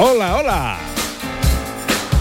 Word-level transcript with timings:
Hola, 0.00 0.36
hola. 0.36 0.78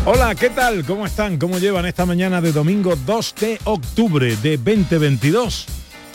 Hola, 0.05 0.33
¿qué 0.33 0.49
tal? 0.49 0.83
¿Cómo 0.83 1.05
están? 1.05 1.37
¿Cómo 1.37 1.59
llevan 1.59 1.85
esta 1.85 2.07
mañana 2.07 2.41
de 2.41 2.51
domingo 2.51 2.95
2 2.95 3.35
de 3.39 3.59
octubre 3.65 4.35
de 4.37 4.57
2022? 4.57 5.67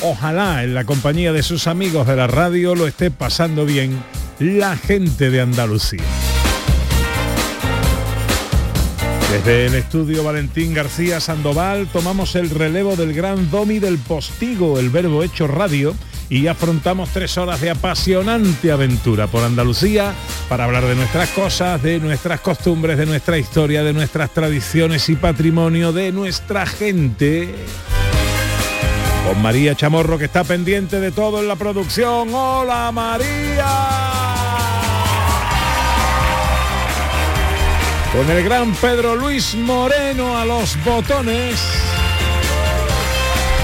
Ojalá 0.02 0.65
en 0.65 0.75
la 0.75 0.83
compañía 0.85 1.33
de 1.33 1.45
sus 1.45 1.69
amigos 1.69 2.09
de 2.09 2.16
la 2.16 2.27
radio 2.27 2.75
lo 2.75 2.88
esté 2.88 3.12
pasando 3.12 3.65
bien 3.65 4.02
la 4.41 4.77
gente 4.77 5.30
de 5.30 5.41
Andalucía. 5.41 6.02
Desde 9.30 9.66
el 9.66 9.74
estudio 9.76 10.24
Valentín 10.24 10.74
García 10.74 11.21
Sandoval 11.21 11.87
tomamos 11.93 12.35
el 12.35 12.51
relevo 12.51 12.97
del 12.97 13.15
gran 13.15 13.52
domi 13.52 13.79
del 13.79 13.99
postigo, 13.99 14.80
el 14.80 14.91
verbo 14.91 15.23
hecho 15.23 15.47
radio, 15.47 15.95
y 16.33 16.47
afrontamos 16.47 17.11
tres 17.11 17.37
horas 17.37 17.61
de 17.61 17.69
apasionante 17.69 18.73
aventura 18.73 19.27
por 19.27 19.45
Andalucía 19.45 20.15
para 20.49 20.65
hablar 20.65 20.87
de 20.87 20.95
nuestras 20.95 21.29
cosas, 21.29 21.83
de 21.83 22.01
nuestras 22.01 22.41
costumbres, 22.41 22.97
de 22.97 23.05
nuestra 23.05 23.37
historia, 23.37 23.85
de 23.85 23.93
nuestras 23.93 24.30
tradiciones 24.30 25.10
y 25.10 25.16
patrimonio, 25.16 25.93
de 25.93 26.10
nuestra 26.10 26.65
gente. 26.65 27.55
Con 29.29 29.43
María 29.43 29.75
Chamorro 29.75 30.16
que 30.16 30.25
está 30.25 30.43
pendiente 30.43 31.01
de 31.01 31.13
todo 31.13 31.38
en 31.38 31.49
la 31.49 31.57
producción. 31.57 32.33
¡Hola 32.33 32.91
María! 32.93 33.66
Con 38.10 38.30
el 38.30 38.43
gran 38.43 38.73
Pedro 38.77 39.16
Luis 39.16 39.55
Moreno 39.55 40.38
a 40.38 40.47
los 40.47 40.83
botones 40.83 41.82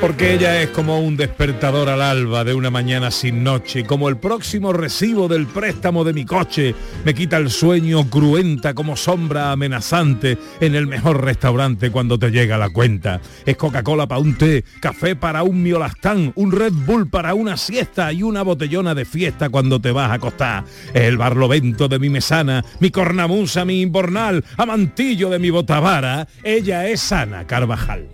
Porque 0.00 0.34
ella 0.34 0.62
es 0.62 0.70
como 0.70 1.00
un 1.00 1.16
despertador 1.16 1.88
al 1.88 2.02
alba 2.02 2.44
de 2.44 2.54
una 2.54 2.70
mañana 2.70 3.10
sin 3.10 3.42
noche, 3.42 3.84
como 3.84 4.08
el 4.08 4.16
próximo 4.16 4.72
recibo 4.72 5.26
del 5.26 5.46
préstamo 5.46 6.04
de 6.04 6.12
mi 6.12 6.24
coche 6.24 6.76
me 7.04 7.14
quita 7.14 7.36
el 7.36 7.50
sueño 7.50 8.08
cruenta 8.08 8.74
como 8.74 8.96
sombra 8.96 9.50
amenazante 9.50 10.38
en 10.60 10.76
el 10.76 10.86
mejor 10.86 11.24
restaurante 11.24 11.90
cuando 11.90 12.16
te 12.16 12.30
llega 12.30 12.58
la 12.58 12.70
cuenta. 12.70 13.20
Es 13.44 13.56
Coca-Cola 13.56 14.06
para 14.06 14.20
un 14.20 14.38
té, 14.38 14.64
café 14.80 15.16
para 15.16 15.42
un 15.42 15.64
miolastán, 15.64 16.32
un 16.36 16.52
Red 16.52 16.74
Bull 16.86 17.10
para 17.10 17.34
una 17.34 17.56
siesta 17.56 18.12
y 18.12 18.22
una 18.22 18.42
botellona 18.42 18.94
de 18.94 19.04
fiesta 19.04 19.48
cuando 19.48 19.80
te 19.80 19.90
vas 19.90 20.12
a 20.12 20.14
acostar. 20.14 20.64
Es 20.94 21.02
el 21.02 21.18
barlovento 21.18 21.88
de 21.88 21.98
mi 21.98 22.08
mesana, 22.08 22.64
mi 22.78 22.92
cornamusa, 22.92 23.64
mi 23.64 23.80
imbornal, 23.80 24.44
amantillo 24.56 25.28
de 25.28 25.40
mi 25.40 25.50
botavara. 25.50 26.28
Ella 26.44 26.86
es 26.86 27.10
Ana 27.10 27.48
Carvajal. 27.48 28.06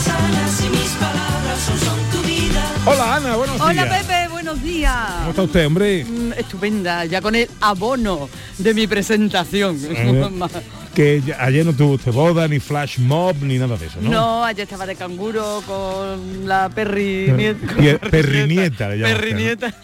Digas 0.00 0.08
Ana 0.08 0.48
si 0.48 0.68
mis 0.68 0.90
palabras 0.92 1.60
son, 1.60 1.78
son 1.78 1.98
tu 2.10 2.26
vida. 2.26 2.62
Hola 2.86 3.16
Ana, 3.16 3.36
buenos 3.36 3.60
Hola 3.60 3.72
días. 3.84 4.02
Pepe, 4.04 4.28
buenos 4.28 4.62
días. 4.62 4.96
¿Cómo 5.18 5.30
está 5.30 5.42
usted, 5.42 5.66
hombre? 5.66 6.04
Mm, 6.04 6.32
Estupenda, 6.36 7.04
ya 7.04 7.20
con 7.20 7.34
el 7.34 7.48
abono 7.60 8.28
de 8.58 8.74
mi 8.74 8.86
presentación. 8.86 9.78
Eh, 9.90 10.28
que 10.94 11.22
ayer 11.38 11.64
no 11.64 11.72
tuvo 11.72 11.94
usted 11.94 12.12
boda, 12.12 12.48
ni 12.48 12.60
flash 12.60 12.98
mob, 12.98 13.36
ni 13.42 13.58
nada 13.58 13.76
de 13.76 13.86
eso, 13.86 14.00
¿no? 14.00 14.10
¿no? 14.10 14.44
ayer 14.44 14.64
estaba 14.64 14.86
de 14.86 14.96
canguro 14.96 15.62
con 15.66 16.48
la 16.48 16.68
perri 16.68 17.32
nieta. 17.32 18.08
Perrinieta 18.10 18.88
¿no? 18.94 19.04
Perrinieta. 19.04 19.74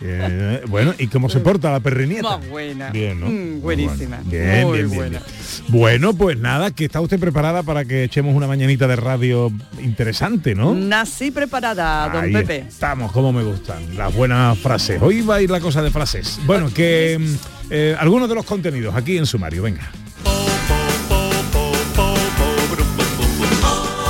Eh, 0.00 0.62
bueno, 0.68 0.94
¿y 0.96 1.08
cómo 1.08 1.28
se 1.28 1.40
porta 1.40 1.72
la 1.72 1.80
perrinieta? 1.80 2.38
Más 2.38 2.48
buena. 2.48 2.90
Bien, 2.90 3.18
¿no? 3.18 3.26
Mm, 3.26 3.60
buenísima. 3.60 4.20
Bien, 4.24 4.66
Muy 4.66 4.78
bien, 4.78 4.90
bien, 4.90 4.96
buena. 4.96 5.22
Bueno, 5.68 6.14
pues 6.14 6.38
nada, 6.38 6.70
que 6.70 6.84
está 6.84 7.00
usted 7.00 7.18
preparada 7.18 7.64
para 7.64 7.84
que 7.84 8.04
echemos 8.04 8.34
una 8.34 8.46
mañanita 8.46 8.86
de 8.86 8.94
radio 8.94 9.50
interesante, 9.82 10.54
¿no? 10.54 10.72
Nací 10.74 11.32
preparada, 11.32 12.08
don 12.10 12.24
Ahí 12.24 12.32
Pepe. 12.32 12.64
Estamos, 12.68 13.10
como 13.10 13.32
me 13.32 13.42
gustan, 13.42 13.96
las 13.96 14.14
buenas 14.14 14.56
frases. 14.58 15.02
Hoy 15.02 15.22
va 15.22 15.36
a 15.36 15.42
ir 15.42 15.50
la 15.50 15.60
cosa 15.60 15.82
de 15.82 15.90
frases. 15.90 16.38
Bueno, 16.46 16.72
que 16.72 17.18
mm, 17.18 17.34
eh, 17.70 17.96
algunos 17.98 18.28
de 18.28 18.36
los 18.36 18.44
contenidos 18.44 18.94
aquí 18.94 19.18
en 19.18 19.26
sumario, 19.26 19.62
venga. 19.62 19.90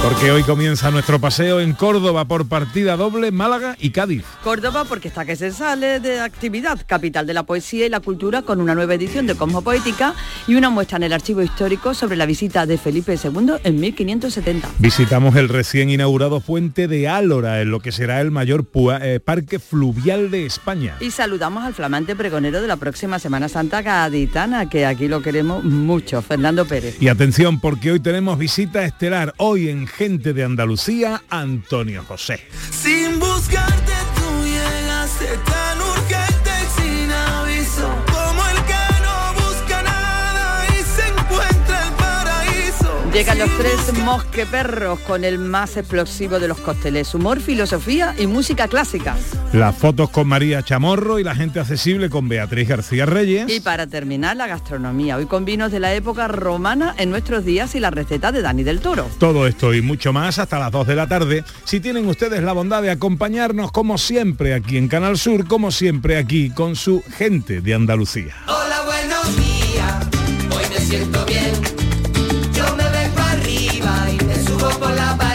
Porque 0.03 0.31
hoy 0.31 0.43
comienza 0.45 0.91
nuestro 0.93 1.19
paseo 1.19 1.61
en 1.61 1.73
Córdoba 1.75 2.25
por 2.25 2.49
partida 2.49 2.97
doble, 2.97 3.33
Málaga 3.33 3.77
y 3.81 3.91
Cádiz. 3.91 4.25
Córdoba 4.45 4.85
porque 4.89 5.09
está 5.09 5.25
que 5.27 5.35
se 5.35 5.51
sale 5.51 5.99
de 5.99 6.21
actividad, 6.21 6.79
capital 6.87 7.27
de 7.27 7.35
la 7.35 7.43
poesía 7.43 7.85
y 7.85 7.89
la 7.89 7.99
cultura, 8.01 8.43
con 8.43 8.61
una 8.61 8.75
nueva 8.77 8.95
edición 8.95 9.27
de 9.27 9.35
Cosmopoética 9.35 10.15
y 10.47 10.55
una 10.55 10.71
muestra 10.71 10.97
en 10.99 11.03
el 11.03 11.13
archivo 11.13 11.43
histórico 11.43 11.95
sobre 11.95 12.17
la 12.17 12.27
visita 12.27 12.65
de 12.65 12.79
Felipe 12.79 13.19
II 13.23 13.55
en 13.65 13.81
1570. 13.81 14.71
Visitamos 14.79 15.35
el 15.35 15.49
recién 15.49 15.91
inaugurado 15.91 16.41
puente 16.41 16.87
de 16.87 17.09
Álora, 17.09 17.61
en 17.61 17.71
lo 17.73 17.81
que 17.81 17.91
será 17.93 18.21
el 18.21 18.31
mayor 18.31 18.71
pua- 18.71 19.01
eh, 19.03 19.19
parque 19.21 19.59
fluvial 19.59 20.31
de 20.31 20.47
España. 20.47 20.95
Y 21.01 21.11
saludamos 21.11 21.65
al 21.65 21.75
flamante 21.75 22.15
pregonero 22.15 22.63
de 22.63 22.69
la 22.69 22.77
próxima 22.77 23.19
Semana 23.19 23.49
Santa 23.49 23.83
gaditana, 23.83 24.71
que 24.71 24.87
aquí 24.87 25.09
lo 25.09 25.23
queremos 25.23 25.65
mucho, 25.65 26.23
Fernando 26.23 26.65
Pérez. 26.67 26.97
Y 27.03 27.09
atención, 27.09 27.59
porque 27.61 27.91
hoy 27.91 28.01
tenemos 28.01 28.39
visita 28.39 28.85
estelar, 28.85 29.35
hoy 29.39 29.69
en 29.69 29.89
Gente 29.99 30.33
de 30.33 30.45
Andalucía, 30.45 31.25
Antonio 31.29 32.05
José. 32.05 32.39
Llegan 43.19 43.41
los 43.41 43.51
tres 43.59 43.93
mosqueperros 44.05 45.01
con 45.01 45.25
el 45.25 45.41
más 45.41 45.77
explosivo 45.77 46.39
de 46.39 46.47
los 46.47 46.57
cócteles, 46.59 47.13
humor, 47.17 47.41
filosofía 47.41 48.15
y 48.17 48.29
música 48.29 48.69
clásica. 48.69 49.17
Las 49.53 49.77
fotos 49.77 50.11
con 50.11 50.29
María 50.29 50.63
Chamorro 50.63 51.19
y 51.19 51.25
la 51.25 51.35
gente 51.35 51.59
accesible 51.59 52.11
con 52.11 52.29
Beatriz 52.29 52.69
García 52.69 53.07
Reyes. 53.07 53.53
Y 53.53 53.59
para 53.59 53.89
terminar, 53.89 54.37
la 54.37 54.47
gastronomía, 54.47 55.17
hoy 55.17 55.27
con 55.27 55.45
vinos 55.45 55.73
de 55.73 55.81
la 55.81 55.93
época 55.95 56.29
romana 56.29 56.95
en 56.97 57.11
nuestros 57.11 57.45
días 57.45 57.75
y 57.75 57.81
la 57.81 57.91
receta 57.91 58.31
de 58.31 58.41
Dani 58.41 58.63
del 58.63 58.79
Toro. 58.79 59.11
Todo 59.19 59.49
esto 59.49 59.75
y 59.75 59.83
mucho 59.83 60.13
más 60.13 60.39
hasta 60.39 60.61
las 60.61 60.71
2 60.71 60.87
de 60.87 60.95
la 60.95 61.09
tarde. 61.09 61.43
Si 61.65 61.81
tienen 61.81 62.07
ustedes 62.07 62.41
la 62.45 62.53
bondad 62.53 62.83
de 62.83 62.93
acompañarnos 62.93 63.73
como 63.73 63.99
siempre 63.99 64.55
aquí 64.55 64.77
en 64.77 64.87
Canal 64.87 65.19
Sur, 65.19 65.49
como 65.49 65.73
siempre 65.73 66.19
aquí 66.19 66.51
con 66.51 66.77
su 66.77 67.03
gente 67.17 67.63
de 67.63 67.75
Andalucía. 67.75 68.37
Hola, 68.47 68.83
buenos 68.87 69.37
días. 69.37 70.07
Hoy 70.55 70.65
me 70.73 70.79
siento 70.79 71.27
bien. 71.27 71.88
Por 74.79 75.28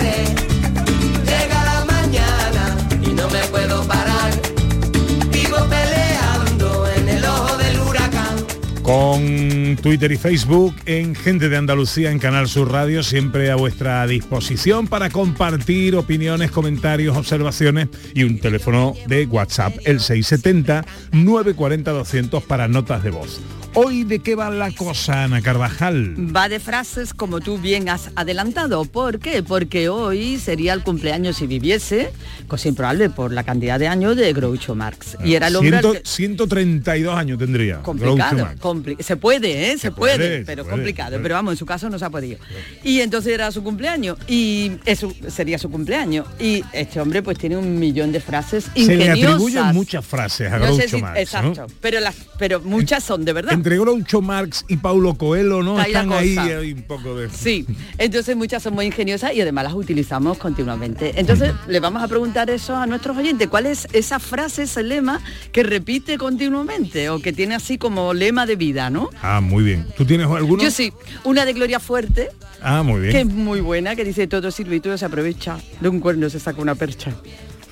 Con 8.83 9.77
Twitter 9.81 10.11
y 10.11 10.17
Facebook 10.17 10.75
en 10.85 11.15
Gente 11.15 11.47
de 11.47 11.55
Andalucía 11.55 12.11
en 12.11 12.19
Canal 12.19 12.49
Sur 12.49 12.69
Radio, 12.69 13.01
siempre 13.01 13.49
a 13.49 13.55
vuestra 13.55 14.05
disposición 14.05 14.87
para 14.87 15.09
compartir 15.09 15.95
opiniones, 15.95 16.51
comentarios, 16.51 17.15
observaciones 17.15 17.87
y 18.13 18.23
un 18.23 18.39
teléfono 18.39 18.93
de 19.07 19.25
WhatsApp, 19.25 19.73
el 19.85 20.01
670 20.01 20.85
940 21.13 21.91
200 21.91 22.43
para 22.43 22.67
notas 22.67 23.03
de 23.03 23.11
voz. 23.11 23.39
Hoy 23.75 24.03
de 24.03 24.19
qué 24.19 24.35
va 24.35 24.51
la 24.51 24.69
cosa, 24.69 25.23
Ana 25.23 25.41
Carvajal. 25.41 26.15
Va 26.35 26.47
de 26.47 26.59
frases 26.59 27.11
como 27.11 27.39
tú 27.39 27.57
bien 27.57 27.89
has 27.89 28.11
adelantado. 28.15 28.85
¿Por 28.85 29.17
qué? 29.17 29.41
Porque 29.41 29.89
hoy 29.89 30.37
sería 30.37 30.73
el 30.73 30.83
cumpleaños 30.83 31.37
si 31.37 31.47
viviese, 31.47 32.11
cosa 32.47 32.67
improbable 32.67 33.09
por 33.09 33.31
la 33.33 33.43
cantidad 33.43 33.79
de 33.79 33.87
años 33.87 34.15
de 34.15 34.31
Groucho 34.31 34.75
Marx. 34.75 35.17
Y 35.25 35.33
era 35.33 35.47
el 35.47 35.55
hombre 35.55 35.81
que- 35.81 36.01
132 36.03 37.15
años 37.17 37.39
tendría. 37.39 37.77
Groucho 37.77 37.83
complicado, 37.85 38.37
Marx. 38.43 38.59
Complicado. 38.73 39.03
Se 39.07 39.17
puede, 39.17 39.67
¿eh? 39.69 39.71
Se, 39.73 39.77
Se 39.79 39.91
puede, 39.91 40.43
pero 40.45 40.65
complicado. 40.67 41.11
puede. 41.11 41.23
Pero 41.23 41.35
vamos, 41.35 41.53
en 41.53 41.57
su 41.57 41.65
caso 41.65 41.89
no 41.89 41.97
se 41.99 42.05
ha 42.05 42.09
podido. 42.09 42.39
Y 42.83 43.01
entonces 43.01 43.33
era 43.33 43.51
su 43.51 43.63
cumpleaños 43.63 44.17
y 44.27 44.71
eso 44.85 45.13
sería 45.27 45.57
su 45.57 45.69
cumpleaños. 45.69 46.27
Y 46.39 46.63
este 46.73 46.99
hombre 46.99 47.21
pues 47.23 47.37
tiene 47.37 47.57
un 47.57 47.79
millón 47.79 48.11
de 48.11 48.19
frases 48.19 48.65
Se 48.73 48.79
le 48.79 48.93
ingeniosas. 49.05 49.23
atribuyen 49.35 49.65
muchas 49.73 50.05
frases 50.05 50.51
a 50.51 50.57
No 50.59 50.67
sé 50.75 50.87
Groucho 50.87 50.97
si- 50.97 51.01
Marx, 51.01 51.35
pero 51.81 51.99
las 51.99 52.15
pero 52.37 52.59
muchas 52.61 53.03
son 53.03 53.23
de 53.25 53.33
verdad. 53.33 53.53
Entre 53.53 53.77
Groucho 53.77 54.21
Marx 54.21 54.65
y 54.67 54.77
Paulo 54.77 55.15
Coelho, 55.15 55.63
¿no? 55.63 55.77
Está 55.79 56.01
Están 56.01 56.11
ahí, 56.13 56.73
un 56.73 56.83
poco 56.83 57.15
de... 57.15 57.29
Sí, 57.29 57.65
entonces 57.97 58.35
muchas 58.35 58.63
son 58.63 58.73
muy 58.73 58.85
ingeniosas 58.85 59.33
y 59.33 59.41
además 59.41 59.65
las 59.65 59.73
utilizamos 59.73 60.37
continuamente. 60.37 61.13
Entonces 61.15 61.53
le 61.67 61.79
vamos 61.79 62.03
a 62.03 62.07
preguntar 62.07 62.49
eso 62.49 62.75
a 62.75 62.85
nuestros 62.85 63.15
oyentes. 63.17 63.47
¿Cuál 63.47 63.67
es 63.67 63.87
esa 63.93 64.19
frase, 64.19 64.63
ese 64.63 64.83
lema 64.83 65.21
que 65.51 65.63
repite 65.63 66.17
continuamente 66.17 67.09
o 67.09 67.19
que 67.19 67.31
tiene 67.33 67.55
así 67.55 67.77
como 67.77 68.13
lema 68.13 68.45
de 68.45 68.55
vida, 68.63 68.89
no? 68.89 69.09
Ah, 69.21 69.41
muy 69.41 69.63
bien. 69.63 69.87
¿Tú 69.97 70.05
tienes 70.05 70.27
alguno? 70.27 70.63
Yo 70.63 70.71
sí, 70.71 70.93
una 71.23 71.45
de 71.45 71.53
Gloria 71.53 71.79
Fuerte, 71.79 72.29
Ah, 72.61 72.81
muy 72.81 73.01
que 73.01 73.07
es 73.19 73.27
bien. 73.27 73.35
muy 73.43 73.59
buena, 73.59 73.93
que 73.95 74.05
dice 74.05 74.25
todo 74.27 74.49
sirve 74.49 74.77
y 74.77 74.79
todo 74.79 74.97
se 74.97 75.03
aprovecha. 75.05 75.57
De 75.81 75.89
un 75.89 75.99
cuerno 75.99 76.29
se 76.29 76.39
saca 76.39 76.61
una 76.61 76.75
percha. 76.75 77.11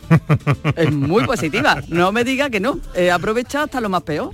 es 0.76 0.92
muy 0.92 1.26
positiva. 1.26 1.82
No 1.88 2.12
me 2.12 2.24
diga 2.26 2.50
que 2.50 2.60
no. 2.60 2.80
He 2.94 3.10
aprovechado 3.10 3.66
hasta 3.66 3.80
lo 3.80 3.88
más 3.90 4.04
peor. 4.04 4.32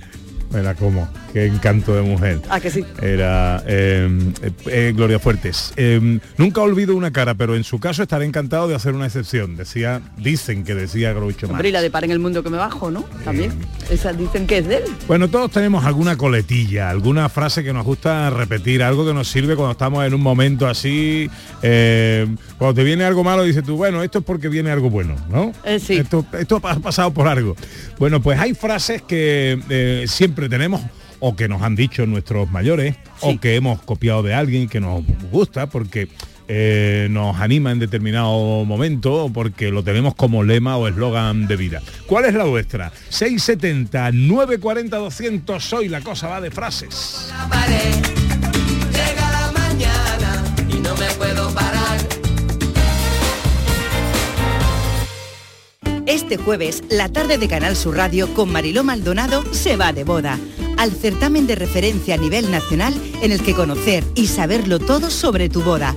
Era 0.54 0.74
como, 0.74 1.08
qué 1.32 1.46
encanto 1.46 1.94
de 1.94 2.02
mujer. 2.02 2.40
Ah, 2.48 2.58
que 2.58 2.70
sí. 2.70 2.84
Era 3.02 3.62
eh, 3.66 4.08
eh, 4.42 4.50
eh, 4.66 4.92
Gloria 4.96 5.18
Fuertes. 5.18 5.72
Eh, 5.76 6.18
nunca 6.38 6.62
olvido 6.62 6.96
una 6.96 7.10
cara, 7.10 7.34
pero 7.34 7.54
en 7.54 7.64
su 7.64 7.78
caso 7.78 8.02
estaré 8.02 8.24
encantado 8.24 8.66
de 8.66 8.74
hacer 8.74 8.94
una 8.94 9.06
excepción. 9.06 9.56
Decía, 9.56 10.00
dicen 10.16 10.64
que 10.64 10.74
decía 10.74 11.12
Groucho 11.12 11.48
Marx. 11.48 11.70
La 11.70 11.82
de 11.82 11.90
par 11.90 12.04
en 12.04 12.12
el 12.12 12.18
mundo 12.18 12.42
que 12.42 12.48
me 12.48 12.56
bajo, 12.56 12.90
¿no? 12.90 13.04
También. 13.24 13.52
Esas 13.90 14.16
dicen 14.16 14.46
que 14.46 14.58
es 14.58 14.66
de 14.66 14.78
él. 14.78 14.84
Bueno, 15.06 15.28
todos 15.28 15.50
tenemos 15.50 15.84
alguna 15.84 16.16
coletilla, 16.16 16.88
alguna 16.88 17.28
frase 17.28 17.62
que 17.62 17.74
nos 17.74 17.84
gusta 17.84 18.30
repetir, 18.30 18.82
algo 18.82 19.06
que 19.06 19.12
nos 19.12 19.28
sirve 19.28 19.54
cuando 19.54 19.72
estamos 19.72 20.06
en 20.06 20.14
un 20.14 20.22
momento 20.22 20.66
así. 20.66 21.30
cuando 21.60 22.74
te 22.74 22.84
viene 22.84 23.04
algo 23.04 23.22
malo, 23.22 23.42
dices 23.42 23.64
tú, 23.64 23.76
bueno, 23.76 24.02
esto 24.02 24.20
es 24.20 24.24
porque 24.24 24.48
viene 24.48 24.70
algo 24.70 24.88
bueno, 24.88 25.14
¿no? 25.28 25.52
Eh, 25.64 25.78
sí. 25.78 25.94
Esto, 25.94 26.24
esto 26.38 26.56
ha 26.62 26.78
pasado 26.78 27.12
por 27.12 27.28
algo. 27.28 27.54
Bueno, 27.98 28.22
pues 28.22 28.38
hay 28.38 28.54
frases 28.54 29.02
que 29.02 29.60
eh, 29.68 30.04
siempre 30.38 30.48
tenemos 30.48 30.80
o 31.18 31.34
que 31.34 31.48
nos 31.48 31.62
han 31.62 31.74
dicho 31.74 32.06
nuestros 32.06 32.48
mayores 32.50 32.94
Sí. 33.20 33.26
o 33.36 33.40
que 33.40 33.56
hemos 33.56 33.82
copiado 33.82 34.22
de 34.22 34.34
alguien 34.34 34.68
que 34.68 34.78
nos 34.78 35.02
gusta 35.32 35.66
porque 35.68 36.08
eh, 36.46 37.08
nos 37.10 37.36
anima 37.40 37.72
en 37.72 37.80
determinado 37.80 38.64
momento 38.64 39.24
o 39.24 39.32
porque 39.32 39.70
lo 39.72 39.82
tenemos 39.82 40.14
como 40.14 40.44
lema 40.44 40.76
o 40.76 40.86
eslogan 40.86 41.48
de 41.48 41.56
vida. 41.56 41.82
¿Cuál 42.06 42.26
es 42.26 42.34
la 42.34 42.44
vuestra? 42.44 42.92
670 43.08 44.12
940 44.12 44.96
200 44.96 45.72
hoy 45.72 45.88
la 45.88 46.00
cosa 46.02 46.28
va 46.28 46.40
de 46.40 46.50
frases. 46.52 47.30
la 47.36 47.48
pared. 47.48 48.17
Este 56.08 56.38
jueves, 56.38 56.82
la 56.88 57.10
tarde 57.10 57.36
de 57.36 57.48
Canal 57.48 57.76
Sur 57.76 57.98
Radio 57.98 58.32
con 58.32 58.50
Mariló 58.50 58.82
Maldonado 58.82 59.44
se 59.52 59.76
va 59.76 59.92
de 59.92 60.04
boda. 60.04 60.38
Al 60.78 60.90
certamen 60.92 61.46
de 61.46 61.54
referencia 61.54 62.14
a 62.14 62.16
nivel 62.16 62.50
nacional 62.50 62.94
en 63.20 63.30
el 63.30 63.42
que 63.42 63.52
conocer 63.52 64.02
y 64.14 64.28
saberlo 64.28 64.78
todo 64.78 65.10
sobre 65.10 65.50
tu 65.50 65.60
boda. 65.60 65.94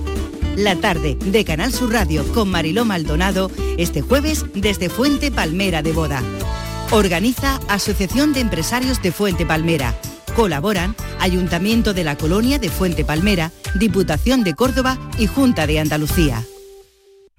La 0.54 0.76
tarde 0.76 1.16
de 1.24 1.46
Canal 1.46 1.72
Sur 1.72 1.92
Radio 1.92 2.30
con 2.34 2.50
Mariló 2.50 2.84
Maldonado 2.84 3.50
este 3.78 4.02
jueves 4.02 4.44
desde 4.54 4.90
Fuente 4.90 5.30
Palmera 5.30 5.80
de 5.80 5.92
Boda. 5.92 6.22
Organiza 6.90 7.58
Asociación 7.68 8.34
de 8.34 8.40
Empresarios 8.40 9.00
de 9.00 9.12
Fuente 9.12 9.46
Palmera. 9.46 9.98
Colaboran 10.36 10.94
Ayuntamiento 11.20 11.94
de 11.94 12.04
la 12.04 12.18
Colonia 12.18 12.58
de 12.58 12.68
Fuente 12.68 13.06
Palmera, 13.06 13.50
Diputación 13.76 14.44
de 14.44 14.52
Córdoba 14.52 14.98
y 15.18 15.26
Junta 15.26 15.66
de 15.66 15.80
Andalucía. 15.80 16.44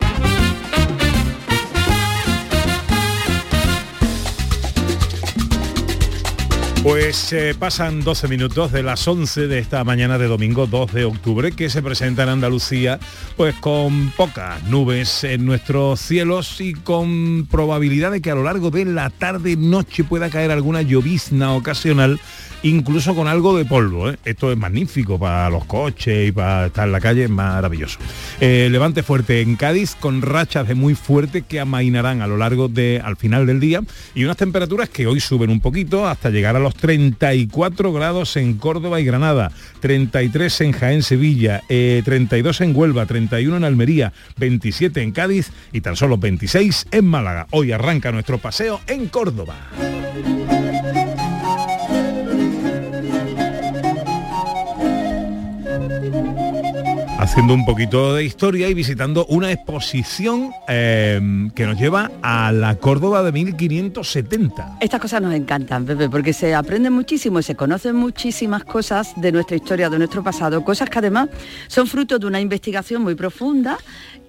Bye. 0.00 0.29
Pues 6.82 7.30
eh, 7.34 7.54
pasan 7.58 8.00
12 8.00 8.26
minutos 8.26 8.72
de 8.72 8.82
las 8.82 9.06
11 9.06 9.48
de 9.48 9.58
esta 9.58 9.84
mañana 9.84 10.16
de 10.16 10.28
domingo 10.28 10.66
2 10.66 10.94
de 10.94 11.04
octubre 11.04 11.52
que 11.52 11.68
se 11.68 11.82
presenta 11.82 12.22
en 12.22 12.30
Andalucía 12.30 12.98
pues 13.36 13.54
con 13.56 14.10
pocas 14.12 14.62
nubes 14.64 15.22
en 15.24 15.44
nuestros 15.44 16.00
cielos 16.00 16.58
y 16.62 16.72
con 16.72 17.46
probabilidad 17.50 18.12
de 18.12 18.22
que 18.22 18.30
a 18.30 18.34
lo 18.34 18.44
largo 18.44 18.70
de 18.70 18.86
la 18.86 19.10
tarde 19.10 19.56
noche 19.56 20.04
pueda 20.04 20.30
caer 20.30 20.50
alguna 20.50 20.80
llovizna 20.80 21.52
ocasional 21.52 22.18
incluso 22.62 23.14
con 23.14 23.28
algo 23.28 23.56
de 23.56 23.64
polvo. 23.64 24.10
¿eh? 24.10 24.18
Esto 24.24 24.50
es 24.52 24.58
magnífico 24.58 25.18
para 25.18 25.50
los 25.50 25.64
coches 25.64 26.28
y 26.28 26.32
para 26.32 26.66
estar 26.66 26.86
en 26.86 26.92
la 26.92 27.00
calle, 27.00 27.24
es 27.24 27.30
maravilloso. 27.30 27.98
Eh, 28.40 28.68
levante 28.70 29.02
fuerte 29.02 29.40
en 29.40 29.56
Cádiz 29.56 29.94
con 29.94 30.22
rachas 30.22 30.68
de 30.68 30.74
muy 30.74 30.94
fuerte 30.94 31.42
que 31.42 31.60
amainarán 31.60 32.22
a 32.22 32.26
lo 32.26 32.36
largo 32.36 32.68
de 32.68 33.00
al 33.02 33.16
final 33.16 33.46
del 33.46 33.60
día 33.60 33.82
y 34.14 34.24
unas 34.24 34.36
temperaturas 34.36 34.88
que 34.88 35.06
hoy 35.06 35.20
suben 35.20 35.50
un 35.50 35.60
poquito 35.60 36.06
hasta 36.06 36.30
llegar 36.30 36.56
a 36.56 36.60
los 36.60 36.69
34 36.74 37.92
grados 37.92 38.36
en 38.36 38.54
Córdoba 38.54 39.00
y 39.00 39.04
Granada, 39.04 39.52
33 39.80 40.60
en 40.62 40.72
Jaén, 40.72 41.02
Sevilla, 41.02 41.62
eh, 41.68 42.02
32 42.04 42.60
en 42.60 42.76
Huelva, 42.76 43.06
31 43.06 43.56
en 43.56 43.64
Almería, 43.64 44.12
27 44.36 45.02
en 45.02 45.12
Cádiz 45.12 45.50
y 45.72 45.80
tan 45.80 45.96
solo 45.96 46.18
26 46.18 46.88
en 46.90 47.04
Málaga. 47.04 47.46
Hoy 47.50 47.72
arranca 47.72 48.12
nuestro 48.12 48.38
paseo 48.38 48.80
en 48.86 49.06
Córdoba. 49.08 49.56
Haciendo 57.30 57.54
un 57.54 57.64
poquito 57.64 58.14
de 58.16 58.24
historia 58.24 58.68
y 58.68 58.74
visitando 58.74 59.24
una 59.26 59.52
exposición 59.52 60.50
eh, 60.66 61.48
que 61.54 61.64
nos 61.64 61.78
lleva 61.78 62.10
a 62.22 62.50
la 62.50 62.74
Córdoba 62.74 63.22
de 63.22 63.30
1570. 63.30 64.78
Estas 64.80 65.00
cosas 65.00 65.22
nos 65.22 65.32
encantan, 65.32 65.86
Pepe, 65.86 66.08
porque 66.08 66.32
se 66.32 66.56
aprende 66.56 66.90
muchísimo 66.90 67.38
y 67.38 67.44
se 67.44 67.54
conocen 67.54 67.94
muchísimas 67.94 68.64
cosas 68.64 69.12
de 69.14 69.30
nuestra 69.30 69.54
historia, 69.54 69.88
de 69.88 69.98
nuestro 69.98 70.24
pasado, 70.24 70.64
cosas 70.64 70.90
que 70.90 70.98
además 70.98 71.28
son 71.68 71.86
fruto 71.86 72.18
de 72.18 72.26
una 72.26 72.40
investigación 72.40 73.02
muy 73.02 73.14
profunda 73.14 73.78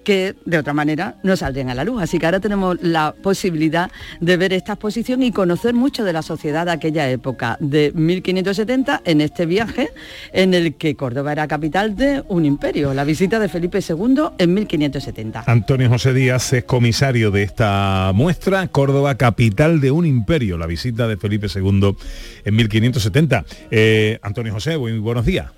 que 0.02 0.34
de 0.44 0.58
otra 0.58 0.72
manera 0.72 1.16
no 1.22 1.36
saldrían 1.36 1.70
a 1.70 1.74
la 1.74 1.84
luz. 1.84 2.02
Así 2.02 2.18
que 2.18 2.26
ahora 2.26 2.40
tenemos 2.40 2.76
la 2.82 3.14
posibilidad 3.22 3.90
de 4.20 4.36
ver 4.36 4.52
esta 4.52 4.72
exposición 4.74 5.22
y 5.22 5.32
conocer 5.32 5.74
mucho 5.74 6.04
de 6.04 6.12
la 6.12 6.22
sociedad 6.22 6.66
de 6.66 6.72
aquella 6.72 7.08
época, 7.08 7.56
de 7.60 7.92
1570, 7.94 9.02
en 9.04 9.20
este 9.20 9.46
viaje 9.46 9.90
en 10.32 10.54
el 10.54 10.74
que 10.74 10.96
Córdoba 10.96 11.32
era 11.32 11.48
capital 11.48 11.96
de 11.96 12.22
un 12.28 12.44
imperio, 12.44 12.91
la 12.94 13.04
visita 13.04 13.38
de 13.38 13.48
Felipe 13.48 13.78
II 13.86 14.16
en 14.38 14.54
1570. 14.54 15.44
Antonio 15.46 15.88
José 15.88 16.12
Díaz 16.12 16.52
es 16.52 16.64
comisario 16.64 17.30
de 17.30 17.42
esta 17.42 18.12
muestra, 18.14 18.66
Córdoba, 18.68 19.16
capital 19.16 19.80
de 19.80 19.90
un 19.90 20.06
imperio, 20.06 20.58
la 20.58 20.66
visita 20.66 21.08
de 21.08 21.16
Felipe 21.16 21.46
II 21.54 21.96
en 22.44 22.56
1570. 22.56 23.44
Eh, 23.70 24.18
Antonio 24.22 24.52
José, 24.52 24.78
muy 24.78 24.98
buenos 24.98 25.24
días. 25.24 25.50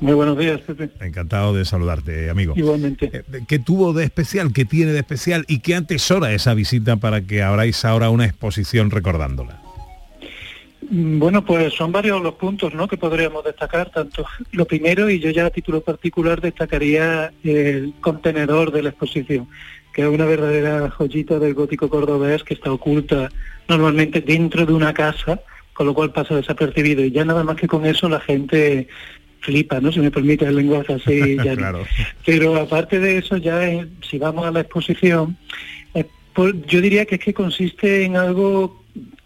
Muy 0.00 0.14
buenos 0.14 0.36
días, 0.36 0.60
Pepe. 0.62 0.90
Encantado 1.00 1.54
de 1.54 1.64
saludarte, 1.64 2.28
amigo. 2.28 2.54
Igualmente. 2.56 3.08
Eh, 3.12 3.22
¿Qué 3.46 3.60
tuvo 3.60 3.92
de 3.92 4.04
especial, 4.04 4.52
qué 4.52 4.64
tiene 4.64 4.90
de 4.90 4.98
especial 4.98 5.44
y 5.46 5.60
qué 5.60 5.76
atesora 5.76 6.32
esa 6.32 6.54
visita 6.54 6.96
para 6.96 7.20
que 7.20 7.42
abráis 7.42 7.84
ahora 7.84 8.10
una 8.10 8.24
exposición 8.24 8.90
recordándola? 8.90 9.61
Mm, 10.92 11.18
Bueno, 11.18 11.44
pues 11.44 11.72
son 11.72 11.90
varios 11.90 12.20
los 12.22 12.34
puntos 12.34 12.74
¿no? 12.74 12.86
que 12.86 12.96
podríamos 12.98 13.42
destacar. 13.44 13.90
Tanto 13.90 14.24
lo 14.52 14.64
primero, 14.66 15.08
y 15.08 15.18
yo 15.18 15.30
ya 15.30 15.46
a 15.46 15.50
título 15.50 15.80
particular 15.80 16.40
destacaría 16.40 17.32
el 17.42 17.94
contenedor 18.00 18.70
de 18.72 18.82
la 18.82 18.88
exposición, 18.90 19.48
que 19.94 20.02
es 20.02 20.08
una 20.08 20.26
verdadera 20.26 20.90
joyita 20.90 21.38
del 21.38 21.54
gótico 21.54 21.88
cordobés 21.88 22.44
que 22.44 22.54
está 22.54 22.70
oculta 22.72 23.30
normalmente 23.68 24.20
dentro 24.20 24.66
de 24.66 24.74
una 24.74 24.92
casa, 24.92 25.40
con 25.72 25.86
lo 25.86 25.94
cual 25.94 26.12
pasa 26.12 26.36
desapercibido. 26.36 27.02
Y 27.04 27.10
ya 27.10 27.24
nada 27.24 27.42
más 27.42 27.56
que 27.56 27.66
con 27.68 27.86
eso 27.86 28.08
la 28.08 28.20
gente 28.20 28.88
flipa, 29.40 29.80
¿no? 29.80 29.90
Si 29.90 29.98
me 30.00 30.10
permite 30.10 30.44
el 30.44 30.56
lenguaje 30.56 30.92
así. 30.94 31.36
Ya 31.44 31.56
claro. 31.56 31.84
Pero 32.26 32.56
aparte 32.56 33.00
de 33.00 33.16
eso, 33.18 33.38
ya 33.38 33.66
eh, 33.66 33.88
si 34.08 34.18
vamos 34.18 34.44
a 34.46 34.50
la 34.50 34.60
exposición, 34.60 35.36
eh, 35.94 36.04
por- 36.34 36.54
yo 36.66 36.80
diría 36.82 37.06
que 37.06 37.14
es 37.16 37.20
que 37.22 37.32
consiste 37.34 38.04
en 38.04 38.16
algo 38.16 38.81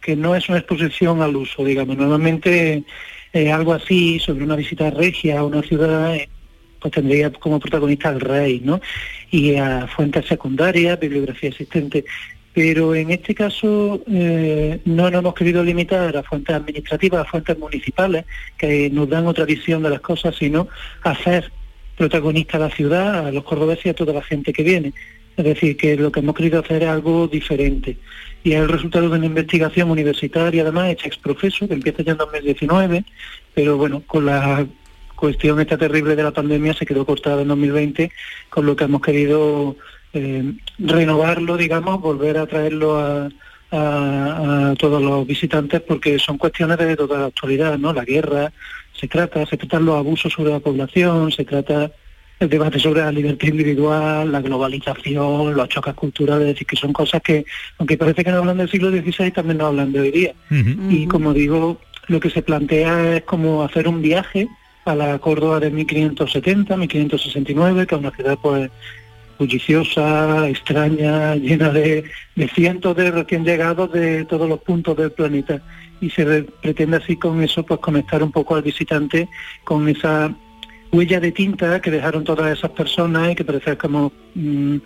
que 0.06 0.14
no 0.14 0.36
es 0.36 0.48
una 0.48 0.58
exposición 0.58 1.20
al 1.20 1.34
uso, 1.34 1.64
digamos. 1.64 1.96
Normalmente 1.96 2.84
eh, 3.32 3.50
algo 3.50 3.72
así 3.72 4.20
sobre 4.20 4.44
una 4.44 4.54
visita 4.54 4.88
regia 4.88 5.40
a 5.40 5.44
una 5.44 5.62
ciudad, 5.62 6.14
eh, 6.14 6.28
pues 6.80 6.94
tendría 6.94 7.32
como 7.32 7.58
protagonista 7.58 8.10
al 8.10 8.20
rey, 8.20 8.62
¿no? 8.62 8.80
Y 9.32 9.56
a 9.56 9.88
fuentes 9.88 10.25
secundarias, 10.26 11.00
bibliografía 11.00 11.48
existente. 11.48 12.04
Pero 12.54 12.94
en 12.94 13.10
este 13.10 13.34
caso 13.34 14.00
eh, 14.08 14.78
no 14.84 15.10
nos 15.10 15.18
hemos 15.18 15.34
querido 15.34 15.64
limitar 15.64 16.16
a 16.16 16.22
fuentes 16.22 16.54
administrativas, 16.54 17.26
a 17.26 17.28
fuentes 17.28 17.58
municipales, 17.58 18.26
que 18.56 18.88
nos 18.88 19.08
dan 19.08 19.26
otra 19.26 19.44
visión 19.44 19.82
de 19.82 19.90
las 19.90 20.00
cosas, 20.02 20.36
sino 20.36 20.68
hacer 21.02 21.50
protagonista 21.96 22.58
a 22.58 22.60
la 22.60 22.70
ciudad, 22.70 23.26
a 23.26 23.32
los 23.32 23.42
cordobeses 23.42 23.86
y 23.86 23.88
a 23.88 23.94
toda 23.94 24.14
la 24.14 24.22
gente 24.22 24.52
que 24.52 24.62
viene. 24.62 24.92
Es 25.36 25.44
decir, 25.44 25.76
que 25.76 25.96
lo 25.96 26.12
que 26.12 26.20
hemos 26.20 26.36
querido 26.36 26.60
hacer 26.60 26.84
es 26.84 26.88
algo 26.88 27.26
diferente. 27.26 27.96
Y 28.46 28.52
es 28.52 28.60
el 28.60 28.68
resultado 28.68 29.08
de 29.08 29.16
una 29.18 29.26
investigación 29.26 29.90
universitaria, 29.90 30.62
además, 30.62 30.90
hecha 30.90 31.08
ex 31.08 31.16
profeso, 31.16 31.66
que 31.66 31.74
empieza 31.74 32.04
ya 32.04 32.12
en 32.12 32.18
2019, 32.18 33.04
pero 33.52 33.76
bueno, 33.76 34.04
con 34.06 34.24
la 34.24 34.64
cuestión 35.16 35.58
esta 35.58 35.76
terrible 35.76 36.14
de 36.14 36.22
la 36.22 36.30
pandemia 36.30 36.72
se 36.72 36.86
quedó 36.86 37.04
cortada 37.04 37.42
en 37.42 37.48
2020, 37.48 38.08
con 38.48 38.64
lo 38.64 38.76
que 38.76 38.84
hemos 38.84 39.02
querido 39.02 39.74
eh, 40.12 40.52
renovarlo, 40.78 41.56
digamos, 41.56 42.00
volver 42.00 42.38
a 42.38 42.46
traerlo 42.46 42.96
a, 43.00 43.28
a, 43.72 44.70
a 44.70 44.74
todos 44.76 45.02
los 45.02 45.26
visitantes, 45.26 45.80
porque 45.80 46.16
son 46.20 46.38
cuestiones 46.38 46.78
de 46.78 46.94
toda 46.94 47.18
la 47.18 47.26
actualidad, 47.26 47.76
¿no? 47.78 47.92
La 47.92 48.04
guerra, 48.04 48.52
se 48.92 49.08
trata, 49.08 49.44
se 49.46 49.56
tratan 49.56 49.86
los 49.86 49.96
abusos 49.96 50.32
sobre 50.32 50.52
la 50.52 50.60
población, 50.60 51.32
se 51.32 51.44
trata 51.44 51.90
el 52.38 52.49
debate 52.49 52.78
sobre 52.78 53.00
la 53.00 53.11
libertad 53.12 53.49
individual, 53.49 54.31
la 54.31 54.40
globalización, 54.43 55.55
los 55.55 55.69
choques 55.69 55.95
culturales, 55.95 56.49
es 56.49 56.55
decir, 56.55 56.66
que 56.66 56.76
son 56.76 56.93
cosas 56.93 57.23
que, 57.23 57.45
aunque 57.78 57.97
parece 57.97 58.23
que 58.25 58.31
no 58.31 58.38
hablan 58.38 58.59
del 58.59 58.71
siglo 58.71 58.90
XVI, 58.90 59.31
también 59.31 59.59
no 59.59 59.66
hablan 59.66 59.93
de 59.93 60.00
hoy 60.00 60.11
día. 60.11 60.35
Y 60.90 61.07
como 61.07 61.33
digo, 61.33 61.81
lo 62.09 62.21
que 62.21 62.31
se 62.31 62.43
plantea 62.43 63.16
es 63.16 63.23
como 63.23 63.62
hacer 63.62 63.88
un 63.88 64.02
viaje 64.02 64.49
a 64.85 64.95
la 64.95 65.19
Córdoba 65.19 65.61
de 65.61 65.71
1570, 65.71 66.76
1569, 66.76 67.87
que 67.87 67.95
es 67.95 68.00
una 68.00 68.11
ciudad 68.12 68.38
pues 68.40 68.71
bulliciosa, 69.38 70.49
extraña, 70.49 71.35
llena 71.37 71.71
de, 71.71 72.05
de 72.35 72.49
cientos 72.49 72.97
de 72.97 73.11
recién 73.11 73.45
llegados 73.45 73.93
de 73.93 74.25
todos 74.25 74.49
los 74.49 74.61
puntos 74.61 74.97
del 74.97 75.12
planeta. 75.12 75.61
Y 76.00 76.11
se 76.11 76.25
re- 76.25 76.43
pretende 76.62 76.99
así 76.99 77.16
con 77.16 77.43
eso 77.43 77.64
pues 77.64 77.81
conectar 77.81 78.23
un 78.23 78.33
poco 78.33 78.55
al 78.57 78.62
visitante 78.62 79.28
con 79.64 79.88
esa 79.88 80.35
huella 80.93 81.21
de 81.21 81.33
tinta 81.33 81.81
que 81.81 81.90
dejaron 81.90 82.25
todas 82.25 82.57
esas 82.57 82.71
personas 82.71 83.33
y 83.33 83.35
que 83.35 83.45
parece 83.45 83.76
como 83.76 84.12
mm, 84.35 84.76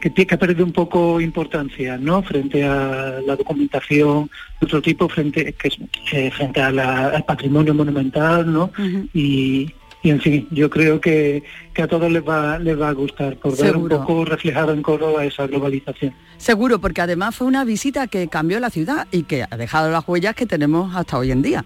que 0.00 0.10
tiene 0.10 0.26
que 0.26 0.34
ha 0.34 0.38
perdido 0.38 0.64
un 0.64 0.72
poco 0.72 1.20
importancia 1.20 1.96
no 1.98 2.22
frente 2.22 2.64
a 2.64 3.20
la 3.26 3.36
documentación 3.36 4.30
de 4.60 4.64
otro 4.66 4.80
tipo 4.80 5.08
frente 5.08 5.52
que 5.52 5.68
es, 5.68 5.78
eh, 6.12 6.30
frente 6.30 6.60
a 6.60 6.70
la- 6.70 7.08
al 7.08 7.24
patrimonio 7.24 7.74
monumental 7.74 8.50
no 8.50 8.70
y, 9.12 9.72
y 10.02 10.10
en 10.10 10.20
fin 10.20 10.46
yo 10.52 10.70
creo 10.70 11.00
que, 11.00 11.42
que 11.74 11.82
a 11.82 11.88
todos 11.88 12.10
les 12.10 12.22
va 12.26 12.58
les 12.58 12.80
va 12.80 12.88
a 12.88 12.92
gustar 12.92 13.36
por 13.36 13.52
ver 13.52 13.76
un 13.76 13.88
poco 14.00 14.24
reflejado 14.24 14.72
en 14.72 14.80
Córdoba 14.82 15.24
esa 15.24 15.46
globalización. 15.48 16.14
Seguro, 16.36 16.78
porque 16.80 17.00
además 17.00 17.34
fue 17.34 17.46
una 17.48 17.64
visita 17.64 18.06
que 18.06 18.28
cambió 18.28 18.60
la 18.60 18.70
ciudad 18.70 19.08
y 19.10 19.24
que 19.24 19.44
ha 19.50 19.56
dejado 19.56 19.90
las 19.90 20.06
huellas 20.06 20.36
que 20.36 20.46
tenemos 20.46 20.94
hasta 20.94 21.18
hoy 21.18 21.32
en 21.32 21.42
día. 21.42 21.64